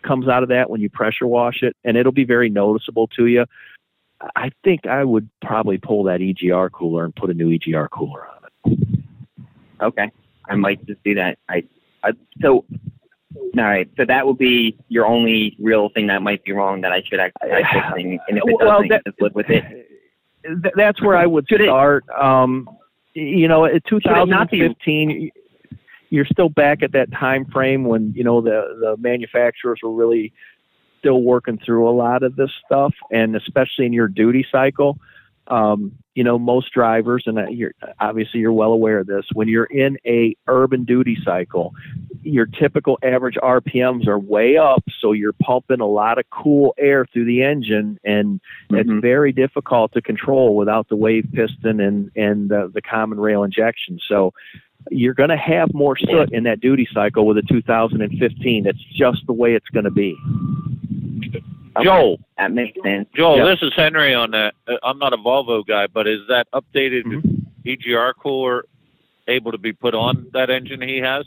[0.03, 3.25] comes out of that when you pressure wash it, and it'll be very noticeable to
[3.25, 3.45] you,
[4.35, 8.27] I think I would probably pull that EGR cooler and put a new EGR cooler
[8.27, 8.94] on it.
[9.81, 10.11] Okay,
[10.49, 11.37] I might just do that.
[11.49, 11.63] I,
[12.03, 12.11] I
[12.41, 12.65] so
[13.57, 16.91] All right, so that would be your only real thing that might be wrong that
[16.91, 19.63] I should actually try fixing, and if it Well, doesn't, that- just live with it.
[20.45, 22.03] Th- that's where I would Should it- start.
[22.09, 22.69] Um,
[23.15, 25.31] you know, it be- 2015,
[26.11, 30.31] you're still back at that time frame when you know the the manufacturers were really
[30.99, 34.97] still working through a lot of this stuff, and especially in your duty cycle.
[35.47, 39.25] Um, you know, most drivers, and you're obviously you're well aware of this.
[39.33, 41.73] When you're in a urban duty cycle,
[42.23, 47.05] your typical average RPMs are way up, so you're pumping a lot of cool air
[47.05, 48.39] through the engine, and
[48.71, 49.01] it's Mhm.
[49.01, 53.99] very difficult to control without the wave piston and and the, the common rail injection.
[54.07, 54.33] So
[54.91, 58.67] you're going to have more soot in that duty cycle with a 2015.
[58.67, 60.15] It's just the way it's going to be.
[61.83, 63.07] Joel, That makes sense.
[63.15, 63.45] Joel, Yeah.
[63.45, 64.53] this is Henry on that.
[64.67, 67.41] Uh, I'm not a Volvo guy, but is that updated Mhm.
[67.65, 68.65] EGR cooler
[69.27, 71.25] able to be put on that engine he has?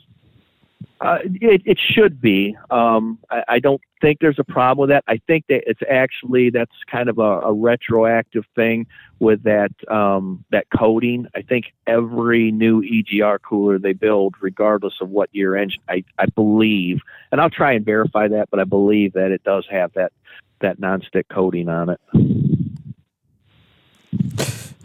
[1.01, 2.57] Uh, it, it should be.
[2.71, 5.05] Um, I, I don't think there's a problem with that.
[5.07, 8.87] I think that it's actually that's kind of a, a retroactive thing
[9.19, 11.27] with that um, that coating.
[11.35, 16.27] I think every new EGR cooler they build, regardless of what year engine, I, I
[16.27, 17.01] believe,
[17.33, 20.13] and I'll try and verify that, but I believe that it does have that
[20.61, 22.01] that nonstick coating on it.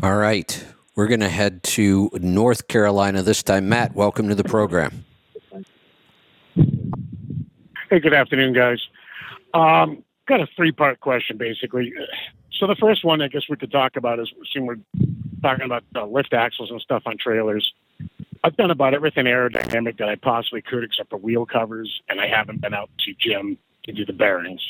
[0.01, 0.65] All right.
[0.95, 3.67] We're going to head to North Carolina this time.
[3.67, 5.05] Matt, welcome to the program.
[6.55, 8.79] Hey, good afternoon, guys.
[9.53, 11.93] Um, got a three-part question, basically.
[12.51, 14.77] So the first one, I guess we could talk about is, seeing we're
[15.41, 17.73] talking about uh, lift axles and stuff on trailers.
[18.43, 22.27] I've done about everything aerodynamic that I possibly could, except for wheel covers, and I
[22.27, 24.61] haven't been out to Jim to do the bearings.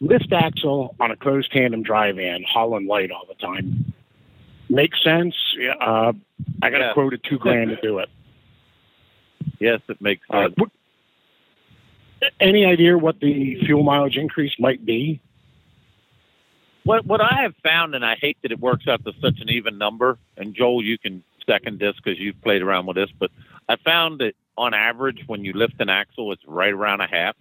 [0.00, 3.92] Lift axle on a closed tandem drive van, hauling Light all the time.
[4.70, 5.34] Makes sense.
[5.80, 6.12] Uh,
[6.62, 6.90] I got Yeah.
[6.90, 8.08] a quote of two grand to do it.
[9.58, 10.54] Yes, it makes Uh, sense.
[10.56, 10.70] what,
[12.40, 15.20] any idea what the fuel mileage increase might be?
[16.84, 19.50] What what I have found, and I hate that it works out to such an
[19.50, 20.18] even number.
[20.36, 23.30] And Joel, you can second this because you've played around with this, but
[23.68, 27.36] I found that on average, when you lift an axle, it's right around a half.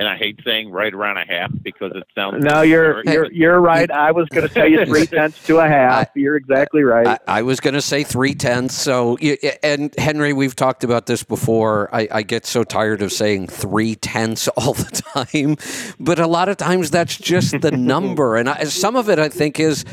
[0.00, 2.44] And I hate saying right around a half because it sounds.
[2.44, 3.90] No, you're you're you're right.
[3.90, 6.08] I was going to tell you three tenths to a half.
[6.14, 7.18] You're exactly right.
[7.26, 8.76] I, I was going to say three tenths.
[8.76, 9.16] So,
[9.64, 11.92] and Henry, we've talked about this before.
[11.92, 15.56] I, I get so tired of saying three tenths all the time,
[15.98, 18.36] but a lot of times that's just the number.
[18.36, 19.84] And I, some of it, I think, is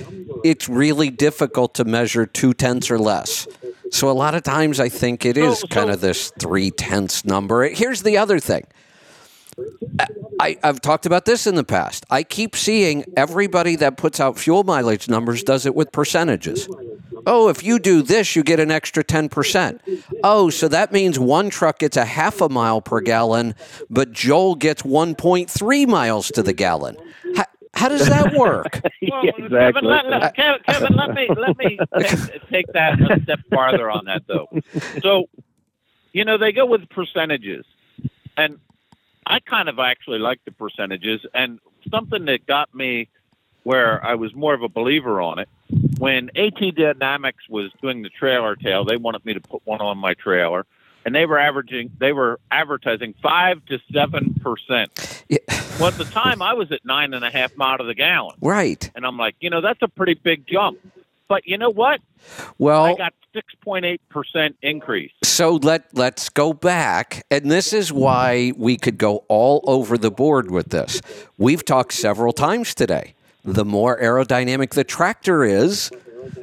[0.44, 3.48] it's really difficult to measure two tenths or less.
[3.90, 7.26] So, a lot of times, I think it is So- kind of this three tenths
[7.26, 7.68] number.
[7.70, 8.66] Here's the other thing.
[10.40, 12.06] I, I've talked about this in the past.
[12.10, 16.68] I keep seeing everybody that puts out fuel mileage numbers does it with percentages.
[17.26, 19.80] Oh, if you do this, you get an extra 10%.
[20.24, 23.56] Oh, so that means one truck gets a half a mile per gallon,
[23.90, 26.98] but Joel gets 1.3 miles to the gallon.
[27.36, 28.82] How, how does that work?
[29.08, 29.88] Well, yeah, Kevin, exactly.
[29.88, 34.06] let, let- Kevin, Kevin, let me let me take, take that a step farther on
[34.06, 34.48] that though.
[35.04, 35.30] So,
[36.12, 37.66] you know, they go with percentages,
[38.36, 38.58] and
[39.26, 41.22] I kind of actually like the percentages.
[41.34, 43.10] And something that got me
[43.64, 45.50] where I was more of a believer on it
[45.98, 48.86] when AT Dynamics was doing the trailer tail.
[48.86, 50.66] They wanted me to put one on my trailer.
[51.04, 55.24] And they were averaging, they were advertising five to seven percent.
[55.30, 55.38] Yeah.
[55.80, 58.36] Well, at the time, I was at nine and a half mile to the gallon.
[58.42, 58.90] Right.
[58.96, 60.80] And I'm like, you know, that's a pretty big jump.
[61.28, 62.02] But you know what?
[62.58, 65.12] Well, I got 6.8% increase.
[65.24, 70.12] So let let's go back, and this is why we could go all over the
[70.12, 71.02] board with this.
[71.38, 73.16] We've talked several times today.
[73.44, 75.92] The more aerodynamic the tractor is,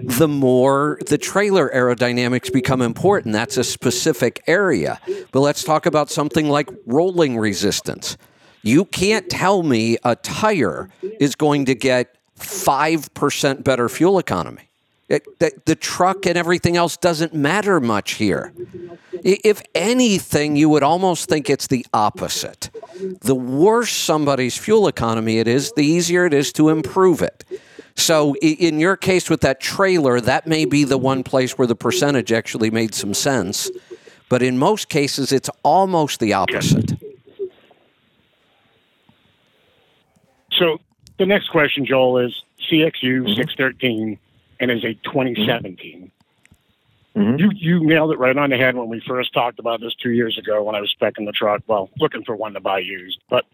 [0.00, 3.32] the more the trailer aerodynamics become important.
[3.32, 5.00] That's a specific area.
[5.32, 8.16] But let's talk about something like rolling resistance.
[8.62, 10.88] You can't tell me a tire
[11.18, 14.68] is going to get 5% better fuel economy.
[15.08, 18.52] It, the, the truck and everything else doesn't matter much here.
[19.24, 22.70] If anything, you would almost think it's the opposite.
[23.20, 27.44] The worse somebody's fuel economy it is, the easier it is to improve it.
[27.94, 31.76] So, in your case with that trailer, that may be the one place where the
[31.76, 33.70] percentage actually made some sense.
[34.30, 36.92] But in most cases, it's almost the opposite.
[40.58, 40.78] So
[41.18, 44.18] the next question, Joel, is CXU 613
[44.62, 46.10] and is a 2017.
[47.16, 47.38] Mhm.
[47.38, 50.12] You you nailed it right on the head when we first talked about this two
[50.12, 51.62] years ago when I was specing the truck.
[51.66, 53.44] Well, looking for one to buy used, but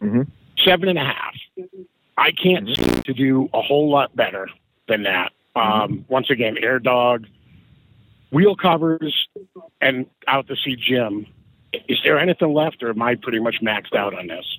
[0.00, 0.28] Mhm.
[0.62, 1.34] seven and a half.
[2.16, 4.48] I can't seem to do a whole lot better
[4.86, 5.32] than that.
[5.56, 7.26] Um, once again, air dog,
[8.30, 9.26] wheel covers,
[9.80, 11.26] and out to see Jim.
[11.88, 14.58] Is there anything left, or am I pretty much maxed out on this?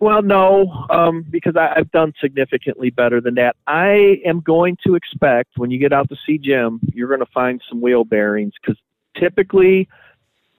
[0.00, 3.56] Well, no, um, because I, I've done significantly better than that.
[3.66, 7.32] I am going to expect when you get out to see Jim, you're going to
[7.32, 8.78] find some wheel bearings because
[9.16, 9.88] typically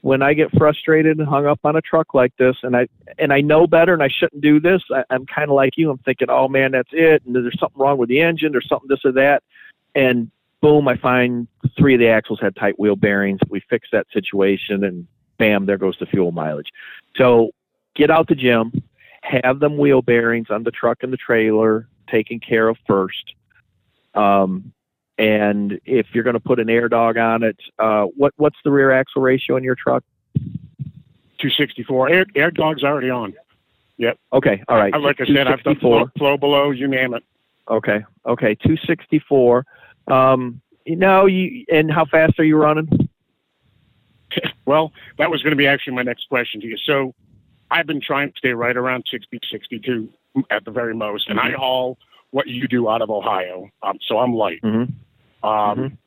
[0.03, 3.31] when I get frustrated and hung up on a truck like this, and I and
[3.31, 4.81] I know better, and I shouldn't do this.
[4.91, 5.89] I, I'm kind of like you.
[5.89, 8.51] I'm thinking, oh man, that's it, and there's something wrong with the engine.
[8.51, 9.43] There's something this or that,
[9.95, 11.47] and boom, I find
[11.77, 13.39] three of the axles had tight wheel bearings.
[13.47, 15.07] We fix that situation, and
[15.37, 16.71] bam, there goes the fuel mileage.
[17.15, 17.51] So
[17.95, 18.73] get out the Jim,
[19.23, 23.33] have them wheel bearings on the truck and the trailer taken care of first.
[24.13, 24.73] Um,
[25.17, 28.71] and if you're going to put an air dog on it, uh, what what's the
[28.71, 30.03] rear axle ratio in your truck?
[31.39, 32.09] 264.
[32.09, 33.33] Air, air dog's already on.
[33.97, 34.17] Yep.
[34.33, 34.93] Okay, all right.
[34.93, 37.23] I- Like I said, I've done flow, flow below, you name it.
[37.69, 39.65] Okay, okay, 264.
[40.07, 42.89] Um, you know, you and how fast are you running?
[44.65, 46.77] Well, that was going to be actually my next question to you.
[46.77, 47.13] So
[47.73, 50.07] I've been trying to stay right around 60, 62
[50.51, 51.97] at the very most, and I haul
[52.29, 53.67] what you do out of Ohio.
[53.81, 54.61] Um, so I'm light.
[54.61, 55.47] Mm-hmm.
[55.47, 55.97] Um,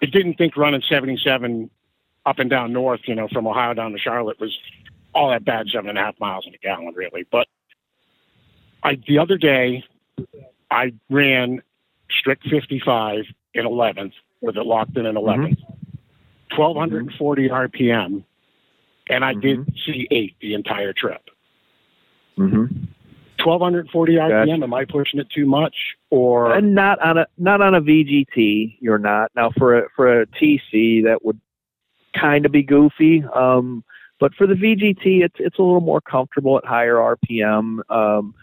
[0.00, 1.70] I didn't think running 77
[2.24, 4.58] up and down north, you know, from Ohio down to Charlotte was
[5.14, 7.26] all that bad, seven and a half miles in a gallon, really.
[7.30, 7.48] But
[8.82, 9.84] I, the other day,
[10.70, 11.62] I ran
[12.10, 15.58] strict 55 in 11th with it locked in in 11th,
[16.56, 18.24] 1240 RPM,
[19.08, 21.22] and I did see eight the entire trip.
[22.38, 22.84] Mm-hmm.
[23.44, 25.74] 1240 RPM, am I pushing it too much?
[26.10, 29.30] Or And not on a not on a VGT, you're not.
[29.36, 31.40] Now for a for a TC, that would
[32.18, 33.24] kind of be goofy.
[33.34, 33.84] Um,
[34.18, 37.80] but for the VGT, it's it's a little more comfortable at higher RPM.
[37.90, 38.34] Um,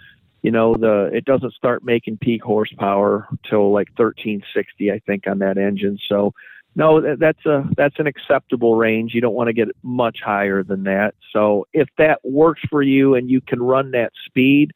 [0.41, 5.39] you know, the it doesn't start making peak horsepower till like 1360, I think, on
[5.39, 5.97] that engine.
[6.07, 6.33] So
[6.75, 9.13] no, that's a that's an acceptable range.
[9.13, 11.13] You don't want to get much higher than that.
[11.31, 14.71] So if that works for you and you can run that speed,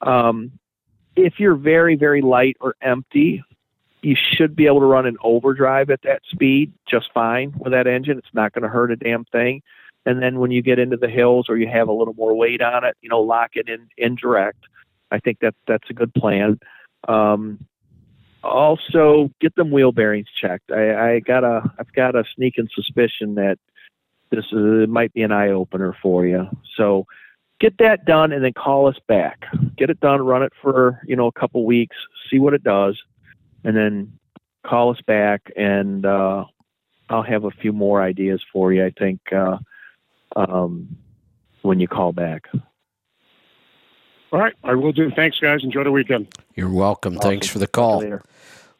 [0.00, 0.52] um,
[1.16, 3.42] if you're very very light or empty,
[4.02, 7.86] you should be able to run an overdrive at that speed just fine with that
[7.86, 8.18] engine.
[8.18, 9.62] It's not going to hurt a damn thing.
[10.04, 12.60] And then when you get into the hills or you have a little more weight
[12.60, 14.64] on it, you know, lock it in indirect.
[15.12, 16.58] I think that that's a good plan.
[17.06, 17.64] Um,
[18.42, 20.70] also, get them wheel bearings checked.
[20.70, 23.58] I, I got a I've got a sneaking suspicion that
[24.30, 26.48] this is, might be an eye opener for you.
[26.76, 27.06] So
[27.60, 29.44] get that done and then call us back.
[29.76, 31.96] Get it done, run it for you know a couple weeks,
[32.30, 33.00] see what it does,
[33.64, 34.18] and then
[34.66, 36.44] call us back and uh,
[37.08, 38.84] I'll have a few more ideas for you.
[38.84, 39.58] I think uh,
[40.36, 40.96] um,
[41.62, 42.48] when you call back.
[44.32, 45.10] All right, I will do.
[45.10, 45.62] Thanks, guys.
[45.62, 46.28] Enjoy the weekend.
[46.56, 47.16] You're welcome.
[47.16, 48.02] Thanks for the call.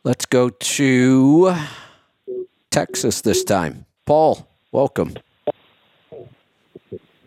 [0.03, 1.55] Let's go to
[2.71, 3.85] Texas this time.
[4.07, 5.15] Paul, welcome.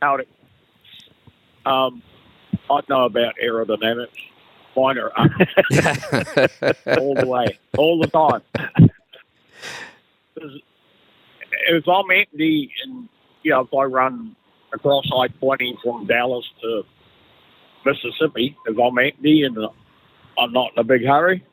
[0.02, 0.26] Howdy.
[1.66, 2.02] Um,
[2.70, 4.08] I know about aerodynamics.
[4.76, 5.32] Mine are up
[7.00, 8.42] all the way, all the time.
[10.36, 10.62] If
[11.68, 13.08] if I'm empty and,
[13.44, 14.36] you know, if I run
[14.74, 16.84] across I-20 from Dallas to
[17.86, 19.58] Mississippi, if I'm empty and
[20.38, 21.44] I'm not in a big hurry,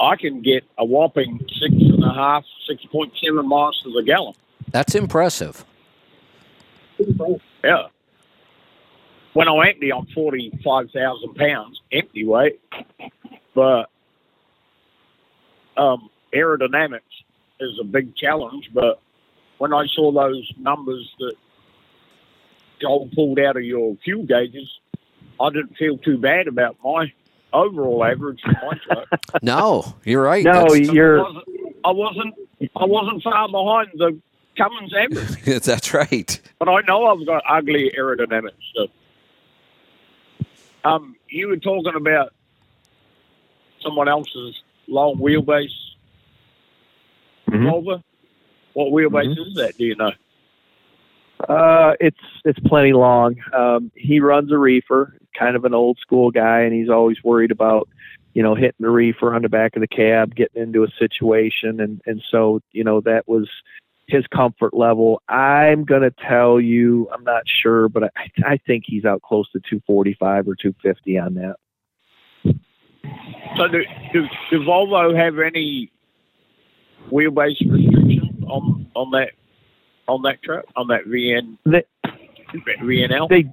[0.00, 3.92] I can get a whopping six and a half, six point seven 6.7 miles to
[3.92, 4.34] the gallon.
[4.70, 5.64] That's impressive.
[7.62, 7.88] Yeah.
[9.32, 12.60] When I'm empty, I'm 45,000 pounds empty weight.
[13.54, 13.90] But
[15.76, 17.00] um, aerodynamics
[17.60, 18.70] is a big challenge.
[18.72, 19.00] But
[19.58, 21.34] when I saw those numbers that
[22.80, 24.68] y'all pulled out of your fuel gauges,
[25.40, 27.12] I didn't feel too bad about my
[27.52, 29.08] overall average for my truck.
[29.42, 30.44] No, you're right.
[30.44, 31.24] No, That's, you're
[31.84, 32.34] I wasn't,
[32.76, 34.20] I wasn't, far behind the
[34.56, 35.62] Cummins average.
[35.64, 36.40] that's right.
[36.58, 38.52] but I know I've got ugly aerodynamics.
[38.74, 38.86] So.
[40.84, 42.32] Um, you were talking about
[43.80, 45.70] someone else's long wheelbase.
[47.48, 48.02] Volvo.
[48.74, 49.76] What wheelbase is that?
[49.76, 50.12] Do you know?
[51.48, 53.36] Uh, it's it's plenty long.
[53.52, 57.50] Um, he runs a reefer, kind of an old school guy, and he's always worried
[57.50, 57.88] about,
[58.34, 61.80] you know, hitting the reefer on the back of the cab, getting into a situation,
[61.80, 63.48] and and so you know that was
[64.06, 65.22] his comfort level.
[65.28, 68.10] I'm gonna tell you, I'm not sure, but I
[68.44, 71.56] I think he's out close to 245 or 250 on that.
[73.56, 75.90] So do, do, do Volvo have any
[77.10, 79.30] wheelbase restrictions on on that
[80.10, 81.84] on that truck on that VN They,
[82.82, 83.28] VNL?
[83.28, 83.44] they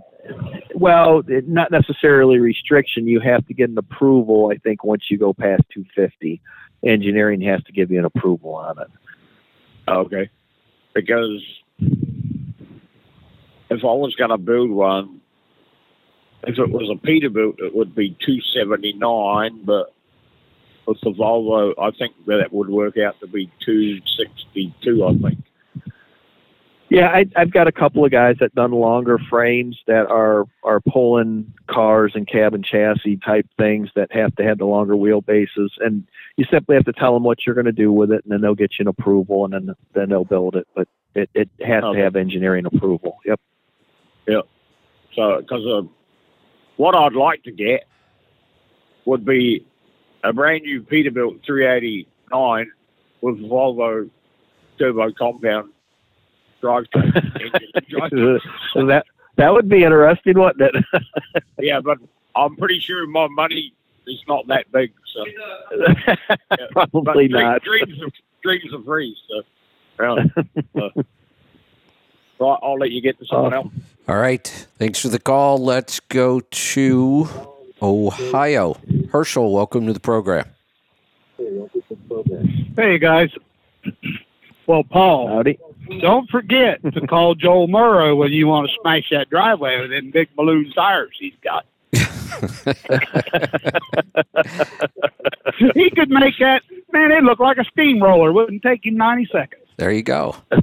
[0.75, 3.07] well, not necessarily restriction.
[3.07, 4.51] You have to get an approval.
[4.53, 6.41] I think once you go past 250,
[6.84, 8.88] engineering has to give you an approval on it.
[9.88, 10.29] Okay.
[10.93, 11.41] Because
[13.69, 15.21] if I was going to build one,
[16.43, 19.63] if it was a Peterbilt, it would be two seventy nine.
[19.63, 19.93] But
[20.85, 25.05] with the Volvo, I think that would work out to be two sixty two.
[25.05, 25.43] I think.
[26.89, 30.80] Yeah, I, I've got a couple of guys that done longer frames that are are
[30.80, 36.07] pulling cars and cabin chassis type things that have to have the longer wheelbases, and
[36.38, 38.39] you simply have to tell them what you're going to do with it, and then
[38.39, 40.65] they'll get you an approval, and then then they'll build it.
[40.76, 41.97] But it it has Okay.
[41.97, 43.18] to have engineering approval.
[43.26, 43.41] Yep.
[44.27, 44.47] Yep.
[45.14, 45.81] So, because uh,
[46.77, 47.85] what I'd like to get
[49.05, 49.65] would be
[50.23, 52.72] a brand new Peterbilt 389
[53.22, 54.09] with Volvo
[54.77, 55.72] turbo compound
[56.61, 57.15] drivetrain.
[57.15, 58.88] engine and drivetrain.
[58.88, 59.05] That
[59.38, 60.85] that would be interesting, wouldn't it?
[61.59, 61.97] yeah, but
[62.35, 63.73] I'm pretty sure my money
[64.07, 64.93] is not that big.
[65.13, 65.25] So
[66.71, 67.63] Probably but not.
[67.63, 68.11] Dreams of
[68.43, 69.15] dreams are free.
[69.29, 69.43] So,
[70.73, 71.03] well, uh,
[72.39, 73.73] right, I'll let you get to someone else.
[74.07, 74.47] All right.
[74.77, 75.57] Thanks for the call.
[75.57, 77.27] Let's go to
[77.81, 78.77] Ohio.
[79.11, 80.45] Herschel, welcome to the program.
[82.75, 83.31] Hey guys.
[84.67, 85.57] Well, Paul, Howdy.
[86.01, 90.11] Don't forget to call Joel Murrow when you want to smash that driveway with them
[90.11, 91.65] big balloon tires he's got.
[95.73, 96.61] he could make that
[96.91, 97.11] man.
[97.11, 98.31] It looked like a steamroller.
[98.31, 99.64] Wouldn't take him ninety seconds.
[99.77, 100.35] There you go.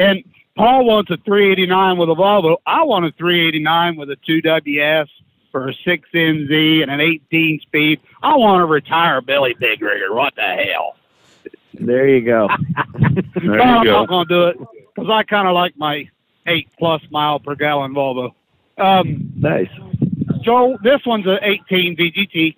[0.00, 0.24] And
[0.56, 2.56] Paul wants a 389 with a Volvo.
[2.66, 5.08] I want a 389 with a 2WS
[5.52, 8.00] for a 6NZ and an 18 speed.
[8.22, 10.14] I want to retire Billy Big Rigger.
[10.14, 10.96] What the hell?
[11.74, 12.48] There you go.
[12.74, 16.08] but I'm not going to do it because I kind of like my
[16.46, 18.34] eight plus mile per gallon Volvo.
[18.78, 19.70] Um, nice.
[20.40, 22.56] Joel, this one's an 18 VGT.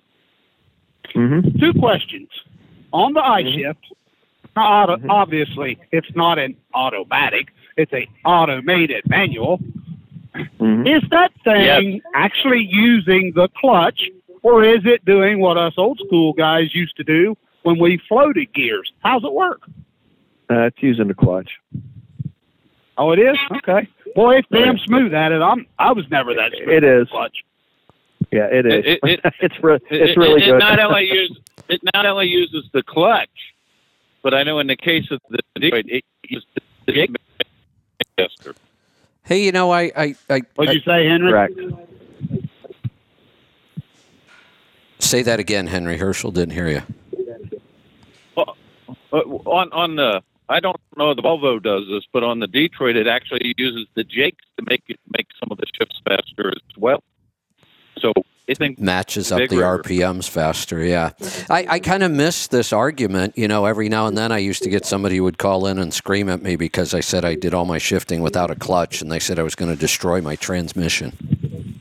[1.15, 1.59] Mm-hmm.
[1.59, 2.29] Two questions
[2.91, 3.75] on the iShift.
[4.55, 9.59] Now, auto, obviously, it's not an automatic; it's a automated manual.
[10.35, 10.87] Mm-hmm.
[10.87, 14.09] Is that thing actually using the clutch,
[14.43, 18.53] or is it doing what us old school guys used to do when we floated
[18.53, 18.91] gears?
[18.99, 19.61] How's it work?
[20.49, 21.49] Uh, it's using the clutch.
[22.97, 23.37] Oh, it is.
[23.51, 23.87] Okay.
[24.15, 25.41] Boy, it's damn smooth at it.
[25.41, 25.65] I'm.
[25.79, 26.69] I was never that smooth.
[26.69, 27.09] It with the is.
[27.09, 27.37] Clutch.
[28.31, 28.85] Yeah, it is.
[28.85, 30.55] It- it- it's re- it's it, really it, good.
[30.55, 33.29] It not only use it not only uses the clutch,
[34.21, 36.47] but I know in the case of the Detroit, it uses
[36.85, 37.15] the jig
[38.17, 38.53] adjuster.
[39.23, 39.91] Hey, you know, I.
[39.95, 41.31] I, I What'd you say, Henry?
[41.31, 41.53] Correct.
[44.99, 45.97] Say that again, Henry.
[45.97, 46.81] Herschel didn't hear you.
[49.13, 52.39] Well, uh, on on the I don't know if the Volvo does this, but on
[52.39, 56.01] the Detroit, it actually uses the jakes to make it make some of the shifts
[56.07, 57.03] faster as well.
[57.97, 58.11] So
[58.47, 59.55] it thinks matches up the.
[59.55, 60.83] RPMs faster.
[60.83, 61.11] Yeah,
[61.49, 63.37] I, I kind of miss this argument.
[63.37, 65.77] You know, every now and then I used to get somebody who would call in
[65.77, 69.01] and scream at me because I said I did all my shifting without a clutch,
[69.01, 71.79] and they said I was going to destroy my transmission.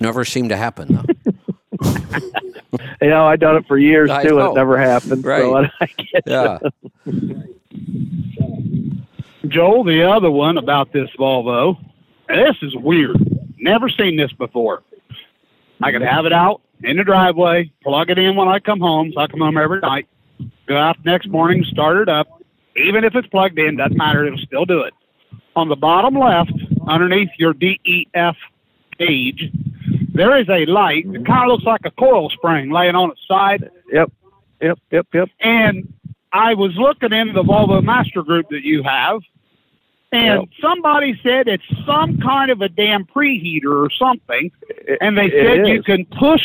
[0.00, 1.40] Never seemed to happen though.
[3.00, 5.22] You know, I've done it for years I too, and it never happened.
[5.22, 5.70] So Right.
[5.80, 6.58] I get Yeah.
[9.48, 11.78] Joel, the other one about this Volvo.
[12.28, 13.16] This is weird.
[13.58, 14.82] Never seen this before.
[15.82, 19.12] I could have it out in the driveway, plug it in when I come home.
[19.14, 20.06] So I come home every night.
[20.66, 22.42] Go out next morning, start it up.
[22.76, 24.26] Even if it's plugged in, doesn't matter.
[24.26, 24.92] It'll still do it.
[25.56, 26.52] On the bottom left,
[26.86, 28.36] underneath your DEF
[28.98, 29.50] gauge,
[30.18, 31.06] there is a light.
[31.06, 33.70] It kind of looks like a coil spring laying on its side.
[33.92, 34.12] Yep.
[34.60, 34.78] Yep.
[34.90, 35.06] Yep.
[35.14, 35.28] Yep.
[35.40, 35.92] And
[36.32, 39.20] I was looking into the Volvo Master Group that you have,
[40.12, 40.48] and Yep.
[40.60, 44.50] somebody said it's some kind of a damn preheater or something.
[45.00, 46.42] And they it said you can push.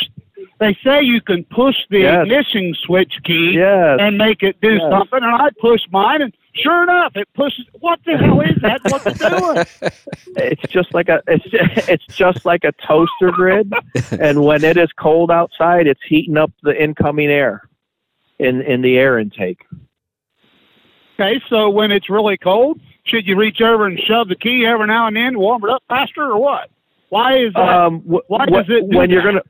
[0.60, 2.24] They say you can push the Yes.
[2.24, 3.98] ignition switch key Yes.
[4.00, 4.82] and make it do Yes.
[4.92, 5.22] something.
[5.24, 7.66] And I pushed mine, and sure enough, it pushes.
[7.80, 8.82] What the hell is that?
[8.84, 9.66] What's it doing?
[10.36, 11.46] It's just like a it's
[11.88, 13.72] it's just like a toaster grid,
[14.20, 17.70] and when it is cold outside, it's heating up the incoming air
[18.40, 19.64] in in the air intake.
[21.20, 24.88] Okay, so when it's really cold, should you reach over and shove the key every
[24.88, 26.72] now and then to warm it up faster, or what?
[27.10, 27.70] Why is that?
[27.70, 29.44] Um, wh- why wh- does it do when you're gonna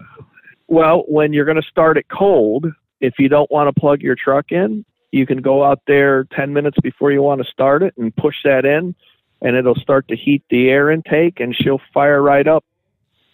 [0.67, 2.67] well when you're gonna start it cold,
[2.99, 6.53] if you don't want to plug your truck in, you can go out there ten
[6.53, 8.95] minutes before you want to start it and push that in,
[9.41, 12.65] and it'll start to heat the air intake, and she'll fire right up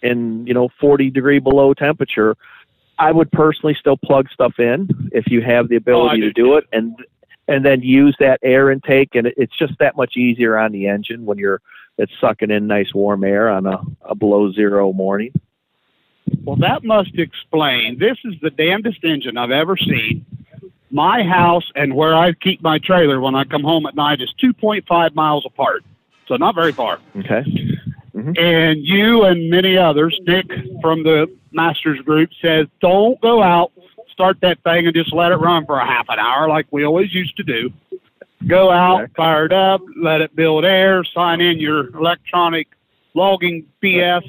[0.01, 2.35] in you know 40 degree below temperature.
[2.97, 6.55] I would personally still plug stuff in if you have the oh, ability to do
[6.55, 6.95] it, and
[7.47, 10.87] and then use that air intake, and it, it's just that much easier on the
[10.87, 11.61] engine when you're
[11.97, 15.33] it's sucking in nice warm air on a, a below zero morning.
[16.43, 17.99] Well, that must explain.
[17.99, 20.25] This is the damnedest engine I've ever seen.
[20.91, 24.33] My house and where I keep my trailer when I come home at night is
[24.41, 25.83] 2.5 miles apart.
[26.27, 26.99] so not very far.
[27.17, 27.43] Okay.
[28.15, 28.31] Mm-hmm.
[28.37, 30.47] And you and many others, Nick
[30.81, 33.71] from the Masters group says, don't go out,
[34.11, 36.83] start that thing, and just let it run for a half an hour like we
[36.85, 37.71] always used to do.
[38.47, 42.67] Go out, fire it up, let it build air, sign in your electronic
[43.13, 44.23] logging BS,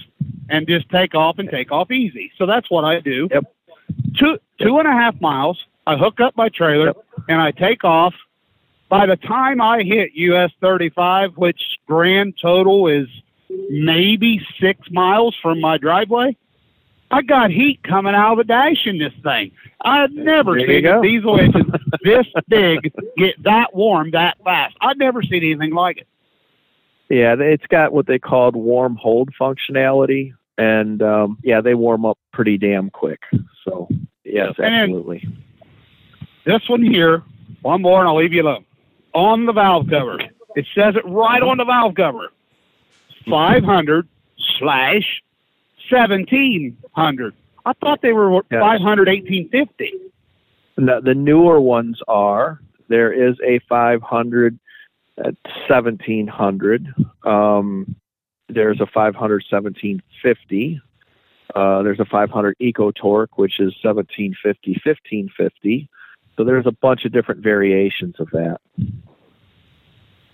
[0.49, 2.33] and just take off and take off easy.
[2.37, 3.29] So that's what I do.
[3.31, 3.45] Yep.
[4.19, 5.65] Two two and a half miles.
[5.87, 6.93] I hook up my trailer
[7.29, 8.15] and I take off.
[8.89, 13.09] By the time I hit US 35, which grand total is
[13.71, 16.37] maybe six miles from my driveway,
[17.11, 19.53] I got heat coming out of the dash in this thing.
[19.81, 24.77] I've never There seen a diesel engine this big get that warm that fast.
[24.81, 26.07] I've never seen anything like it.
[27.11, 32.19] Yeah, it's got what they called warm hold functionality, and um, yeah, they warm up
[32.33, 33.21] pretty damn quick.
[33.65, 33.89] So
[34.25, 35.29] yes, And- absolutely.
[36.47, 37.23] This one here,
[37.63, 38.65] one more and I'll leave you alone.
[39.13, 40.19] On the valve cover,
[40.57, 42.33] it says it right on the valve cover.
[43.29, 44.09] 500
[44.59, 45.23] slash
[45.91, 47.35] 1700.
[47.67, 48.61] I thought they were Yes.
[48.61, 49.93] 500 1850.
[50.77, 54.59] The, the newer ones are there is a 500
[55.21, 55.35] at
[55.69, 56.95] 1700.
[57.25, 57.97] Um,
[58.49, 60.81] there's a 500 1750.
[61.55, 65.89] Uh, there's a 500 Eco Torque, which is 1750 1550.
[66.37, 68.61] So there's a bunch of different variations of that.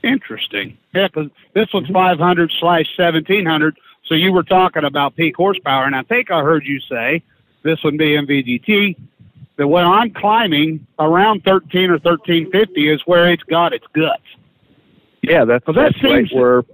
[0.03, 0.77] Interesting.
[0.95, 3.77] Yeah, 'cause this one's 500 slash 1700.
[4.05, 7.23] So you were talking about peak horsepower, and I think I heard you say
[7.63, 8.97] this one being VGT
[9.57, 14.23] that when I'm climbing around 13 or 1350 is where it's got its guts.
[15.31, 16.65] Yeah, that's, Well, that that's right seems- where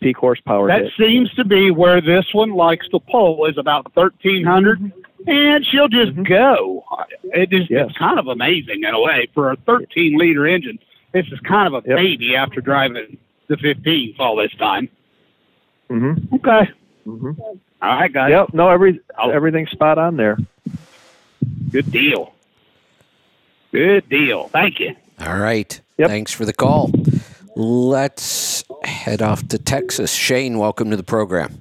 [0.00, 0.96] peak horsepower That hits.
[0.96, 4.92] seems to be where this one likes to pull is about 1300
[5.26, 6.84] and she'll just go.
[7.24, 7.88] It is Yes.
[7.88, 10.78] it's kind of amazing in a way for a 13 liter engine.
[11.12, 11.96] This is kind of a Yep.
[11.96, 13.16] baby after driving
[13.48, 14.88] the 15s all this time.
[15.90, 16.34] Mm-hmm.
[16.36, 16.70] Okay.
[17.06, 17.30] Mm-hmm.
[17.40, 17.58] All
[17.96, 18.30] right, guys.
[18.30, 18.54] Yep.
[18.54, 20.36] No, every everything's spot on there.
[21.72, 22.32] Good deal.
[23.72, 24.48] Good deal.
[24.48, 24.94] Thank you.
[25.20, 25.80] All right.
[25.98, 26.90] Thanks for the call.
[27.60, 30.12] Let's head off to Texas.
[30.12, 31.60] Shane, welcome to the program.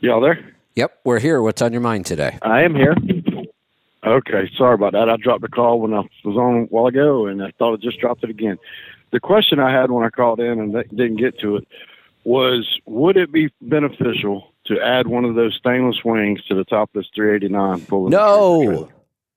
[0.00, 0.56] Y'all there?
[0.74, 1.40] Yep, we're here.
[1.40, 2.36] What's on your mind today?
[2.42, 2.96] I am here.
[4.04, 5.08] Okay, sorry about that.
[5.08, 7.76] I dropped the call when I was on a while ago, and I thought I
[7.76, 8.58] just dropped it again.
[9.12, 11.68] The question I had when I called in and didn't get to it
[12.24, 16.88] was, would it be beneficial to add one of those stainless wings to the top
[16.96, 18.10] of this 389 pulling?
[18.10, 18.88] the No.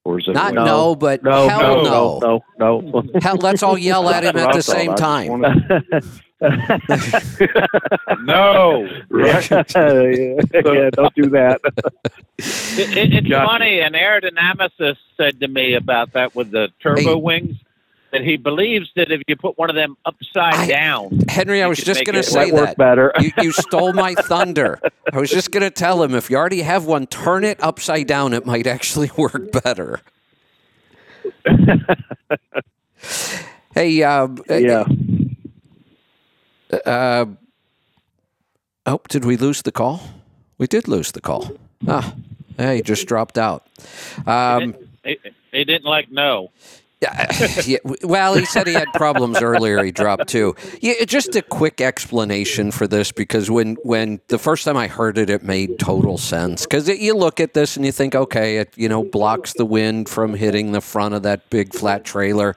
[0.05, 0.15] Trailer?
[0.15, 2.19] Or is it Not no, but No, hell no, no.
[2.19, 3.19] no, no, no.
[3.21, 5.43] Hell, let's all yell at him at the same time.
[8.23, 8.85] No.
[9.17, 11.59] yeah, don't do that.
[12.37, 13.47] It, it, it's Gotcha.
[13.47, 13.79] funny.
[13.79, 17.21] An aerodynamicist said to me about that with the turbo Hey.
[17.21, 17.55] wings
[18.15, 21.79] that he believes that if you put one of them upside down, Henry, I was
[21.79, 22.77] just going to say that.
[22.77, 23.11] better.
[23.19, 24.79] You, you stole my thunder.
[25.11, 28.07] I was just going to tell him if you already have one, turn it upside
[28.07, 28.33] down.
[28.33, 30.01] It might actually work better.
[33.73, 34.85] hey, uh, yeah.
[36.85, 37.25] Uh,
[38.85, 40.01] oh, did we lose the call?
[40.57, 41.51] We did lose the call.
[41.87, 42.15] Ah,
[42.57, 43.67] hey, just dropped out.
[44.25, 45.19] Um, he,
[45.51, 46.51] he didn't like no.
[47.65, 49.83] yeah, well, he said he had problems earlier.
[49.83, 50.55] He dropped too.
[50.81, 55.17] Yeah, just a quick explanation for this because when when the first time I heard
[55.17, 56.63] it, it made total sense.
[56.63, 60.07] Because you look at this and you think, okay, it you know blocks the wind
[60.07, 62.55] from hitting the front of that big flat trailer.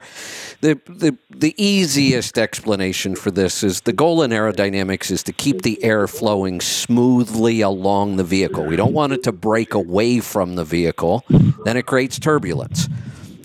[0.61, 5.63] The the the easiest explanation for this is the goal in aerodynamics is to keep
[5.63, 8.63] the air flowing smoothly along the vehicle.
[8.63, 11.25] We don't want it to break away from the vehicle.
[11.65, 12.87] Then it creates turbulence.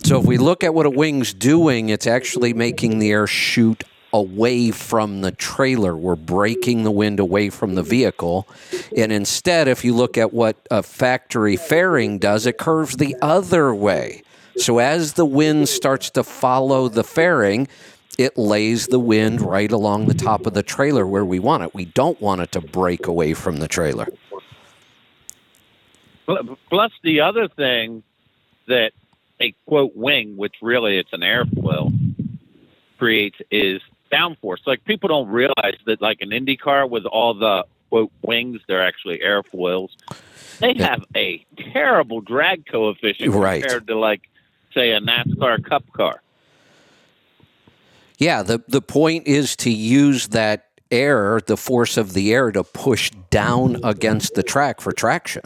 [0.04, 3.84] So if we look at what a wing's doing, it's actually making the air shoot
[4.12, 5.96] away from the trailer.
[5.96, 8.46] We're breaking the wind away from the vehicle.
[8.94, 13.74] And instead, if you look at what a factory fairing does, it curves the other
[13.74, 14.22] way.
[14.58, 17.66] So as the wind starts to follow the fairing,
[18.18, 21.74] it lays the wind right along the top of the trailer where we want it.
[21.74, 24.06] We don't want it to break away from the trailer.
[26.26, 28.02] Plus, the other thing
[28.68, 28.92] that
[29.40, 31.92] a quote wing, which really it's an airfoil,
[32.98, 33.80] creates is
[34.12, 34.58] downforce.
[34.66, 38.84] Like people don't realize that, like an Indy car with all the quote wings, they're
[38.84, 39.90] actually airfoils.
[40.60, 43.62] They have a terrible drag coefficient Right.
[43.62, 44.22] compared to, like,
[44.72, 46.22] say, a NASCAR Cup car.
[48.18, 52.62] Yeah, the the point is to use that air, the force of the air, to
[52.62, 55.42] push down against the track for traction.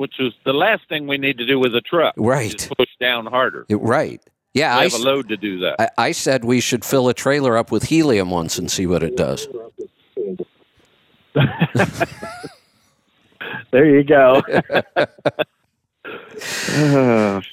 [0.00, 2.14] Which is the last thing we need to do with a truck.
[2.16, 2.66] Right.
[2.78, 3.66] Push down harder.
[3.68, 4.18] It- right.
[4.54, 5.76] Yeah, I I, have a s- load to do that.
[5.78, 9.02] I, I said we should fill a trailer up with helium once and see what
[9.02, 9.46] it does.
[13.72, 14.42] There you go.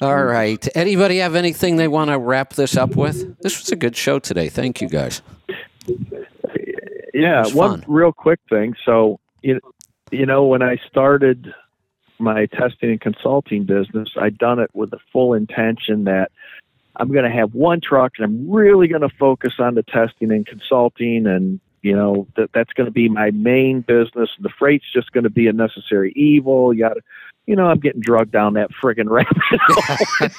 [0.00, 0.66] All right.
[0.76, 3.38] Anybody have anything they want to wrap this up with?
[3.40, 4.48] This was a good show today.
[4.48, 5.22] Thank you guys.
[7.14, 7.84] Yeah, one fun.
[7.86, 8.74] real quick thing.
[8.84, 9.60] So, you,
[10.10, 11.54] you know, when I started
[12.18, 16.30] my testing and consulting business, I'd done it with the full intention that
[16.96, 20.32] I'm going to have one truck and I'm really going to focus on the testing
[20.32, 24.30] and consulting and you know that that's going to be my main business.
[24.40, 26.74] The freight's just going to be a necessary evil.
[26.74, 26.96] You got
[27.46, 29.32] you know i'm getting drugged down that friggin' rabbit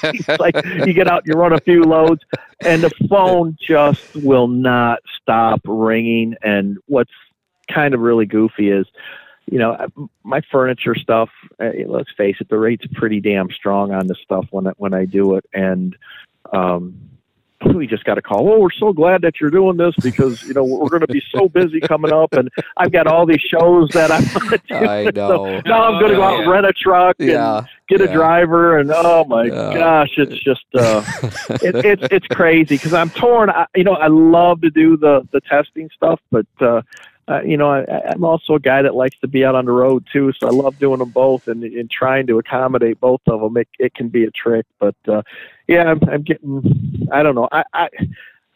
[0.13, 0.53] it's like
[0.85, 2.21] you get out you run a few loads
[2.61, 4.99] and the phone just will not
[5.29, 6.35] stop ringing.
[6.41, 7.11] And what's
[7.71, 8.87] kind of really goofy is
[9.51, 9.75] you know
[10.23, 14.45] my furniture stuff uh, let's face it the rate's pretty damn strong on this stuff
[14.51, 15.95] when I, when I do it and
[16.53, 16.97] um
[17.75, 18.49] we just got a call.
[18.49, 21.21] Oh, we're so glad that you're doing this because you know we're going to be
[21.29, 24.75] so busy coming up, and I've got all these shows that I want to do.
[24.75, 25.27] I know.
[25.27, 28.05] So now I'm going to go out and rent a truck Yeah, and get yeah.
[28.05, 29.73] a driver, and oh my Yeah.
[29.73, 31.03] gosh, it's just uh,
[31.61, 33.49] it, it's it's crazy because I'm torn.
[33.49, 36.81] I, you know, I love to do the the testing stuff, but uh,
[37.29, 39.71] uh, you know, I, I'm also a guy that likes to be out on the
[39.71, 40.33] road too.
[40.39, 43.57] So I love doing them both, and, and trying to accommodate both of them.
[43.57, 45.21] It, it can be a trick, but uh,
[45.67, 47.07] yeah, I'm, I'm getting.
[47.11, 47.47] I don't know.
[47.51, 47.63] I.
[47.73, 47.89] I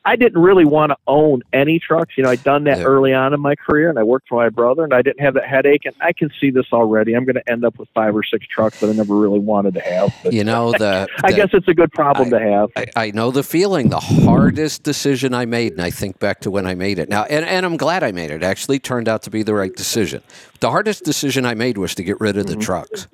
[0.05, 2.17] I didn't really want to own any trucks.
[2.17, 2.83] You know, I'd done that Yeah.
[2.85, 5.33] early on in my career, and I worked for my brother, and I didn't have
[5.35, 5.85] that headache.
[5.85, 7.13] And I can see this already.
[7.15, 9.73] I'm going to end up with five or six trucks that I never really wanted
[9.75, 10.13] to have.
[10.23, 11.07] But You know the.
[11.23, 12.69] I the- guess it's a good problem to have.
[12.75, 13.89] I, I know the feeling.
[13.89, 17.23] The hardest decision I made, and I think back to when I made it now,
[17.23, 18.43] and, and I'm glad I made it.
[18.43, 20.21] Actually, turned out to be the right decision.
[20.59, 22.61] The hardest decision I made was to get rid of the mm-hmm.
[22.61, 23.07] trucks.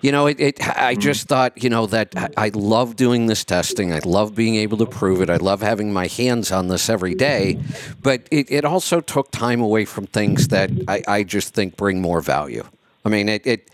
[0.00, 0.60] You know, it, it.
[0.66, 1.00] I mm.
[1.00, 3.92] just thought, you know, that I, I love doing this testing.
[3.92, 5.30] I love being able to prove it.
[5.30, 7.58] I love having my hands on this every day.
[8.02, 12.00] But it, it also took time away from things that I, I just think bring
[12.00, 12.64] more value.
[13.04, 13.46] I mean, it.
[13.46, 13.70] it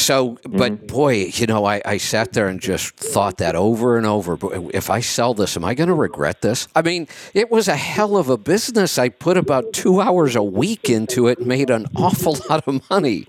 [0.00, 4.06] so, but boy, you know, I, I sat there and just thought that over and
[4.06, 4.36] over.
[4.36, 6.68] But if I sell this, am I going to regret this?
[6.74, 8.98] I mean, it was a hell of a business.
[8.98, 13.26] I put about two hours a week into it, made an awful lot of money.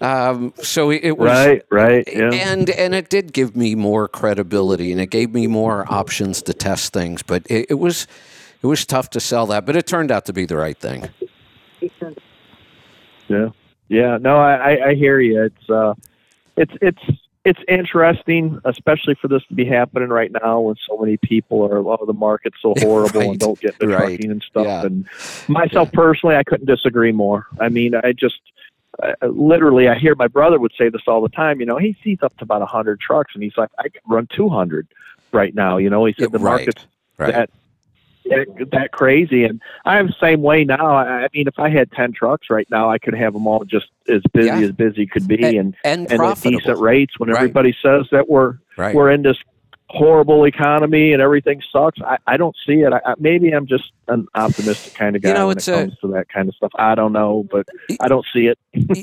[0.00, 2.30] Um, so it, it was Right, right, yeah.
[2.32, 6.54] and and it did give me more credibility, and it gave me more options to
[6.54, 7.22] test things.
[7.22, 8.06] But it, it was
[8.62, 11.08] it was tough to sell that, but it turned out to be the right thing.
[13.28, 13.48] Yeah,
[13.88, 14.18] yeah.
[14.20, 15.44] No, I, I, I hear you.
[15.44, 15.94] It's uh,
[16.56, 17.02] it's it's
[17.44, 21.78] it's interesting, especially for this to be happening right now when so many people are.
[21.78, 24.66] Oh, the market's so horrible Right, and don't get the right, trucking and stuff.
[24.66, 24.86] yeah.
[24.86, 25.08] And
[25.48, 27.46] myself personally, I couldn't disagree more.
[27.60, 28.40] I mean, I just.
[29.02, 31.60] Uh, literally, I hear my brother would say this all the time.
[31.60, 34.02] You know, he sees up to about a hundred trucks, and he's like, "I can
[34.06, 34.86] run two hundred
[35.32, 37.32] right now." You know, he said the right, market's right.
[37.32, 37.50] that
[38.26, 39.44] that, that crazy.
[39.44, 40.96] And I'm the same way now.
[40.96, 43.86] I, mean, if I had 10 trucks right now, I could have them all just
[44.08, 44.58] as busy Yeah.
[44.60, 47.36] as busy could be And- and, and and at decent rates when Right.
[47.38, 48.94] everybody says that we're, Right.
[48.94, 49.36] we're in this
[49.92, 52.00] horrible economy and everything sucks.
[52.00, 52.92] I, I don't see it.
[52.92, 55.72] I, I, maybe I'm just an optimistic kind of guy You know, when it's it
[55.74, 56.72] a- comes to that kind of stuff.
[56.76, 57.66] I don't know, but
[58.00, 58.58] I don't see it.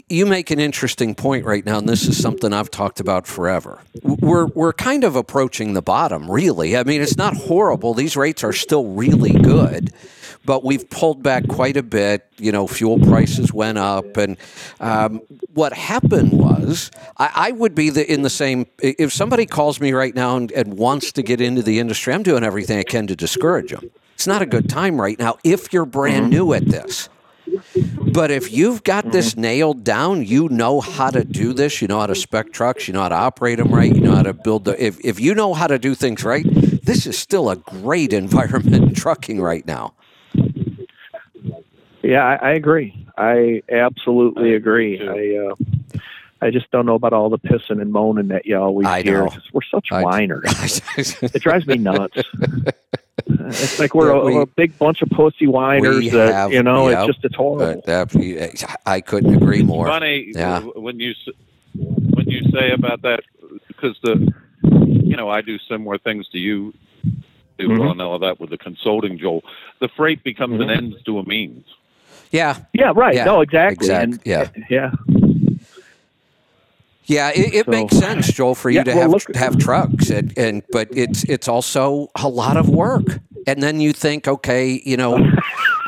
[0.10, 3.80] You make an interesting point right now, and this is something I've talked about forever.
[4.04, 6.76] We're we're kind of approaching the bottom, really.
[6.76, 7.94] I mean, it's not horrible.
[7.94, 9.94] These rates are still really good,
[10.50, 12.26] but we've pulled back quite a bit.
[12.40, 14.36] You know, fuel prices went up, and
[14.80, 15.22] um,
[15.54, 18.66] what happened was I, I would be the, in the same.
[18.80, 22.24] If somebody calls me right now and, and wants to get into the industry, I'm
[22.24, 23.92] doing everything I can to discourage them.
[24.16, 27.10] It's not a good time right now if you're brand new at this.
[28.12, 31.80] But if you've got this nailed down, you know how to do this.
[31.80, 32.88] You know how to spec trucks.
[32.88, 33.94] You know how to operate them right.
[33.94, 34.84] You know how to build the.
[34.84, 36.44] If, if you know how to do things right,
[36.84, 39.94] this is still a great environment in trucking right now.
[42.02, 43.08] Yeah, I, I agree.
[43.18, 45.00] I absolutely agree.
[45.06, 46.00] I, uh,
[46.42, 49.24] I just don't know about all the pissing and moaning that you always I hear.
[49.24, 49.30] know.
[49.30, 50.82] 'cause We're such I- whiners.
[51.22, 52.18] it drives me nuts.
[53.32, 56.64] It's like we're a, we- a big bunch of pussy whiners We that have- you
[56.64, 56.88] know.
[56.90, 57.00] yep.
[57.00, 57.82] It's just it's horrible.
[57.86, 59.86] That, I couldn't agree more.
[59.88, 60.62] funny Yeah.
[60.62, 61.14] when you
[61.74, 63.20] when you say about that
[63.68, 64.34] because the
[64.74, 66.74] you know I do similar things to you
[67.60, 67.80] do Mhm.
[67.80, 69.44] well all of that with the consulting Joel.
[69.80, 70.78] The freight becomes an Mhm.
[70.78, 71.66] ends to a means.
[72.32, 73.16] Yeah, Yeah, right.
[73.16, 73.88] Yeah, no, exactly.
[73.88, 74.50] exact- And, yeah.
[74.70, 74.92] yeah.
[77.06, 79.58] Yeah, it, it So- makes sense, Joel, for you Yeah, to well, have look- have
[79.58, 83.20] trucks, and, and but it's it's also a lot of work.
[83.48, 85.18] And then you think, okay, you know,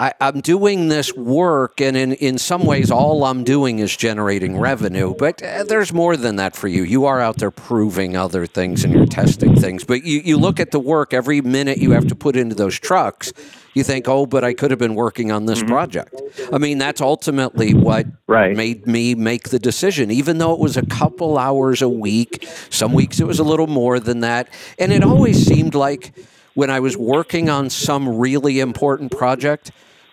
[0.02, 4.58] I, I'm doing this work, and in, in some ways, all I'm doing is generating
[4.58, 5.14] revenue.
[5.14, 6.82] But uh, there's more than that for you.
[6.82, 9.84] You are out there proving other things and you're testing things.
[9.84, 12.80] But you, you look at the work every minute you have to put into those
[12.80, 13.32] trucks.
[13.76, 16.20] You think, oh, but I could have been working on this project.
[16.52, 18.58] I mean, that's ultimately what Right.
[18.58, 22.48] made me make the decision, even though it was a couple hours a week.
[22.72, 24.50] Some weeks it was a little more than that.
[24.80, 26.12] And it always seemed like
[26.56, 29.72] when I was working on some really important project,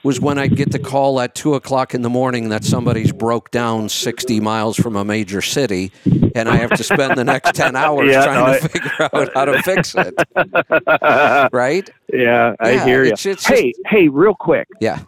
[0.08, 3.50] was when I'd get the call at two o'clock in the morning that somebody's broke
[3.50, 5.92] down 60 miles from a major city,
[6.34, 8.90] and I have to spend the next 10 hours Yeah, trying no, to I- figure
[9.12, 10.14] out how to fix it.
[11.52, 11.90] right?
[12.10, 13.08] Yeah, I Yeah, hear you.
[13.08, 15.00] it's- it's hey, hey, real quick, Yeah.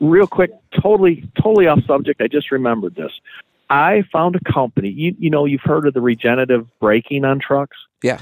[0.00, 2.22] real quick, totally, totally off subject.
[2.22, 3.12] I just remembered this.
[3.68, 4.88] I found a company.
[4.88, 7.76] You, you know, you've heard of the regenerative braking on trucks.
[8.02, 8.18] Yeah.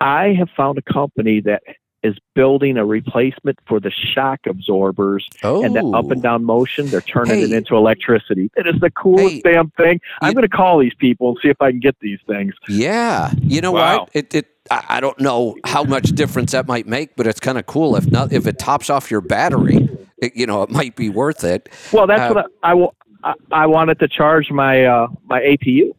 [0.00, 1.64] I have found a company that
[2.02, 6.90] is building a replacement for the shock absorbers and the up and down motion.
[6.90, 8.50] They're turning it into electricity.
[8.56, 10.00] It is the coolest damn thing.
[10.22, 12.54] I'm going to call these people and see if I can get these things.
[12.68, 14.00] Yeah, you know Wow.
[14.00, 14.10] what?
[14.14, 17.58] It, it I I don't know how much difference that might make, but it's kind
[17.58, 17.96] of cool.
[17.96, 21.42] If not, if it tops off your battery, it, you know, it might be worth
[21.42, 21.68] it.
[21.92, 22.92] Well, that's Uh, what I, I, wa-
[23.24, 25.92] I, I wanted to charge my uh, my APU.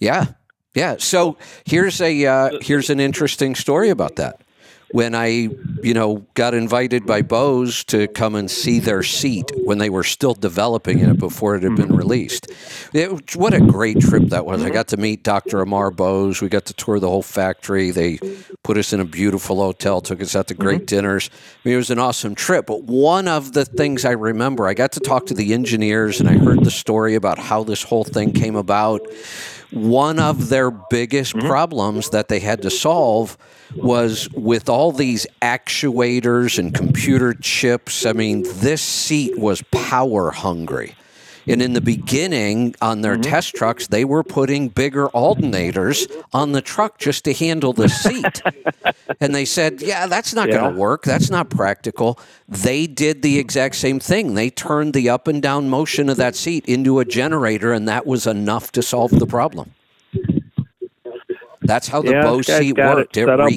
[0.00, 0.26] Yeah,
[0.74, 0.96] yeah.
[0.98, 4.40] So here's a uh, here's an interesting story about that.
[4.92, 5.48] When I,
[5.82, 10.04] you know, got invited by Bose to come and see their seat when they were
[10.04, 11.96] still developing it before it had been mm-hmm.
[11.96, 12.46] released.
[12.92, 14.62] It, what a great trip that was.
[14.62, 15.60] I got to meet Dr.
[15.60, 16.40] Amar Bose.
[16.40, 17.90] We got to tour the whole factory.
[17.90, 18.18] They
[18.62, 20.86] put us in a beautiful hotel, took us out to great mm-hmm.
[20.86, 21.30] dinners.
[21.32, 22.66] I mean, it was an awesome trip.
[22.66, 26.28] But one of the things I remember, I got to talk to the engineers and
[26.28, 29.00] I heard the story about how this whole thing came about
[29.70, 31.46] one of their biggest mm-hmm.
[31.46, 33.36] problems that they had to solve
[33.74, 38.06] was with all these actuators and computer chips.
[38.06, 40.94] I mean, this seat was power hungry.
[41.48, 43.22] And in the beginning, on their mm-hmm.
[43.22, 48.42] test trucks, they were putting bigger alternators on the truck just to handle the seat.
[49.20, 51.04] and they said, yeah, that's not going to work.
[51.04, 52.18] That's not practical.
[52.48, 54.34] They did the exact same thing.
[54.34, 58.06] They turned the up and down motion of that seat into a generator, and that
[58.06, 59.72] was enough to solve the problem.
[61.66, 63.14] That's how the Yeah, this Bose guy's seat got it worked.
[63.14, 63.50] set up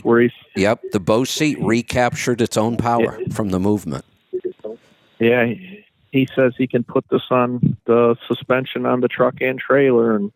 [0.55, 4.05] yep, the Bose seat recaptured its own power from the movement.
[5.19, 9.59] Yeah, he, he says he can put this on the suspension on the truck and
[9.59, 10.31] trailer, and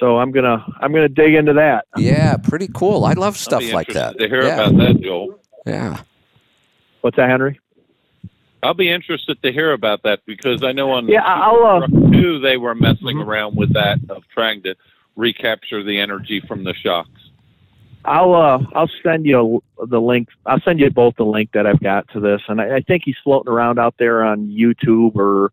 [0.00, 1.86] so I'm gonna I'm gonna dig into that.
[1.96, 3.04] Yeah, pretty cool.
[3.04, 4.18] I love I'll stuff be like that.
[4.18, 4.68] To hear yeah.
[4.68, 5.38] about that, Joel.
[5.66, 6.00] Yeah.
[7.02, 7.60] What's that, Henry?
[8.64, 11.64] I'll be interested to hear about that because I know on Yeah, I'll.
[11.64, 13.28] Uh, truck two they were messing Mm-hmm.
[13.28, 14.74] around with that of trying to
[15.16, 17.08] recapture the energy from the shocks.
[18.04, 20.28] I'll uh, I'll send you the link.
[20.44, 23.02] I'll send you both the link that I've got to this, and I, I think
[23.04, 25.52] he's floating around out there on YouTube or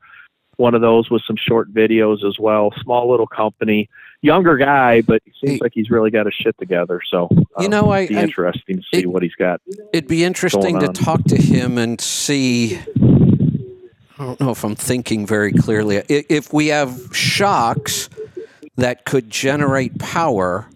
[0.57, 2.73] one of those with some short videos as well.
[2.81, 3.87] Small little company,
[4.21, 7.01] younger guy, but it seems like he's really got his shit together.
[7.09, 9.61] So uh, You know, I- it'd be I- interesting to see what he's got.
[9.93, 12.79] It'd be interesting to talk to him and see.
[14.17, 15.97] I don't know if I'm thinking very clearly.
[16.09, 18.09] If we have shocks
[18.79, 20.67] that could generate power,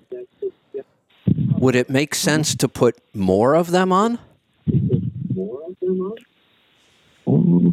[1.58, 4.20] would it make sense to put more of them on?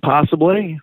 [0.03, 0.81] Possibly,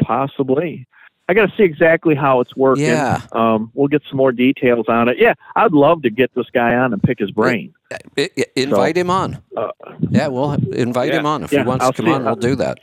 [0.00, 0.86] possibly.
[1.28, 2.84] I got to see exactly how it's working.
[2.84, 3.20] Yeah.
[3.32, 5.18] Um, we'll get some more details on it.
[5.18, 7.74] Yeah, I'd love to get this guy on and pick his brain.
[7.92, 7.98] I-
[8.38, 9.38] I- invite him on.
[9.56, 9.68] Uh,
[10.10, 11.18] Yeah, we'll invite Yeah.
[11.20, 11.42] him on.
[11.44, 12.78] If Yeah, he wants I'll to come on, we'll do that.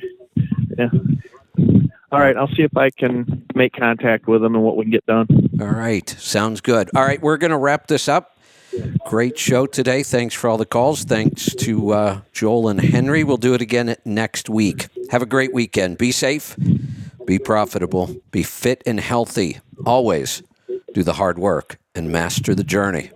[0.77, 0.90] Yeah.
[2.14, 4.92] All right, I'll see if I can make contact with them and what we can
[4.92, 5.27] get done.
[5.59, 6.08] All right.
[6.08, 6.92] Sounds good.
[6.95, 7.19] All right.
[7.19, 8.38] We're going to wrap this up.
[9.08, 10.03] Great show today.
[10.03, 11.03] Thanks for all the calls.
[11.06, 13.24] Thanks to uh, Joel and Henry.
[13.24, 14.90] We'll do it again next week.
[15.09, 15.98] Have a great weekend.
[15.98, 16.56] Be safe,
[17.25, 19.59] be profitable, be fit and healthy.
[19.85, 20.43] Always
[20.93, 23.09] do the hard work and master the journey.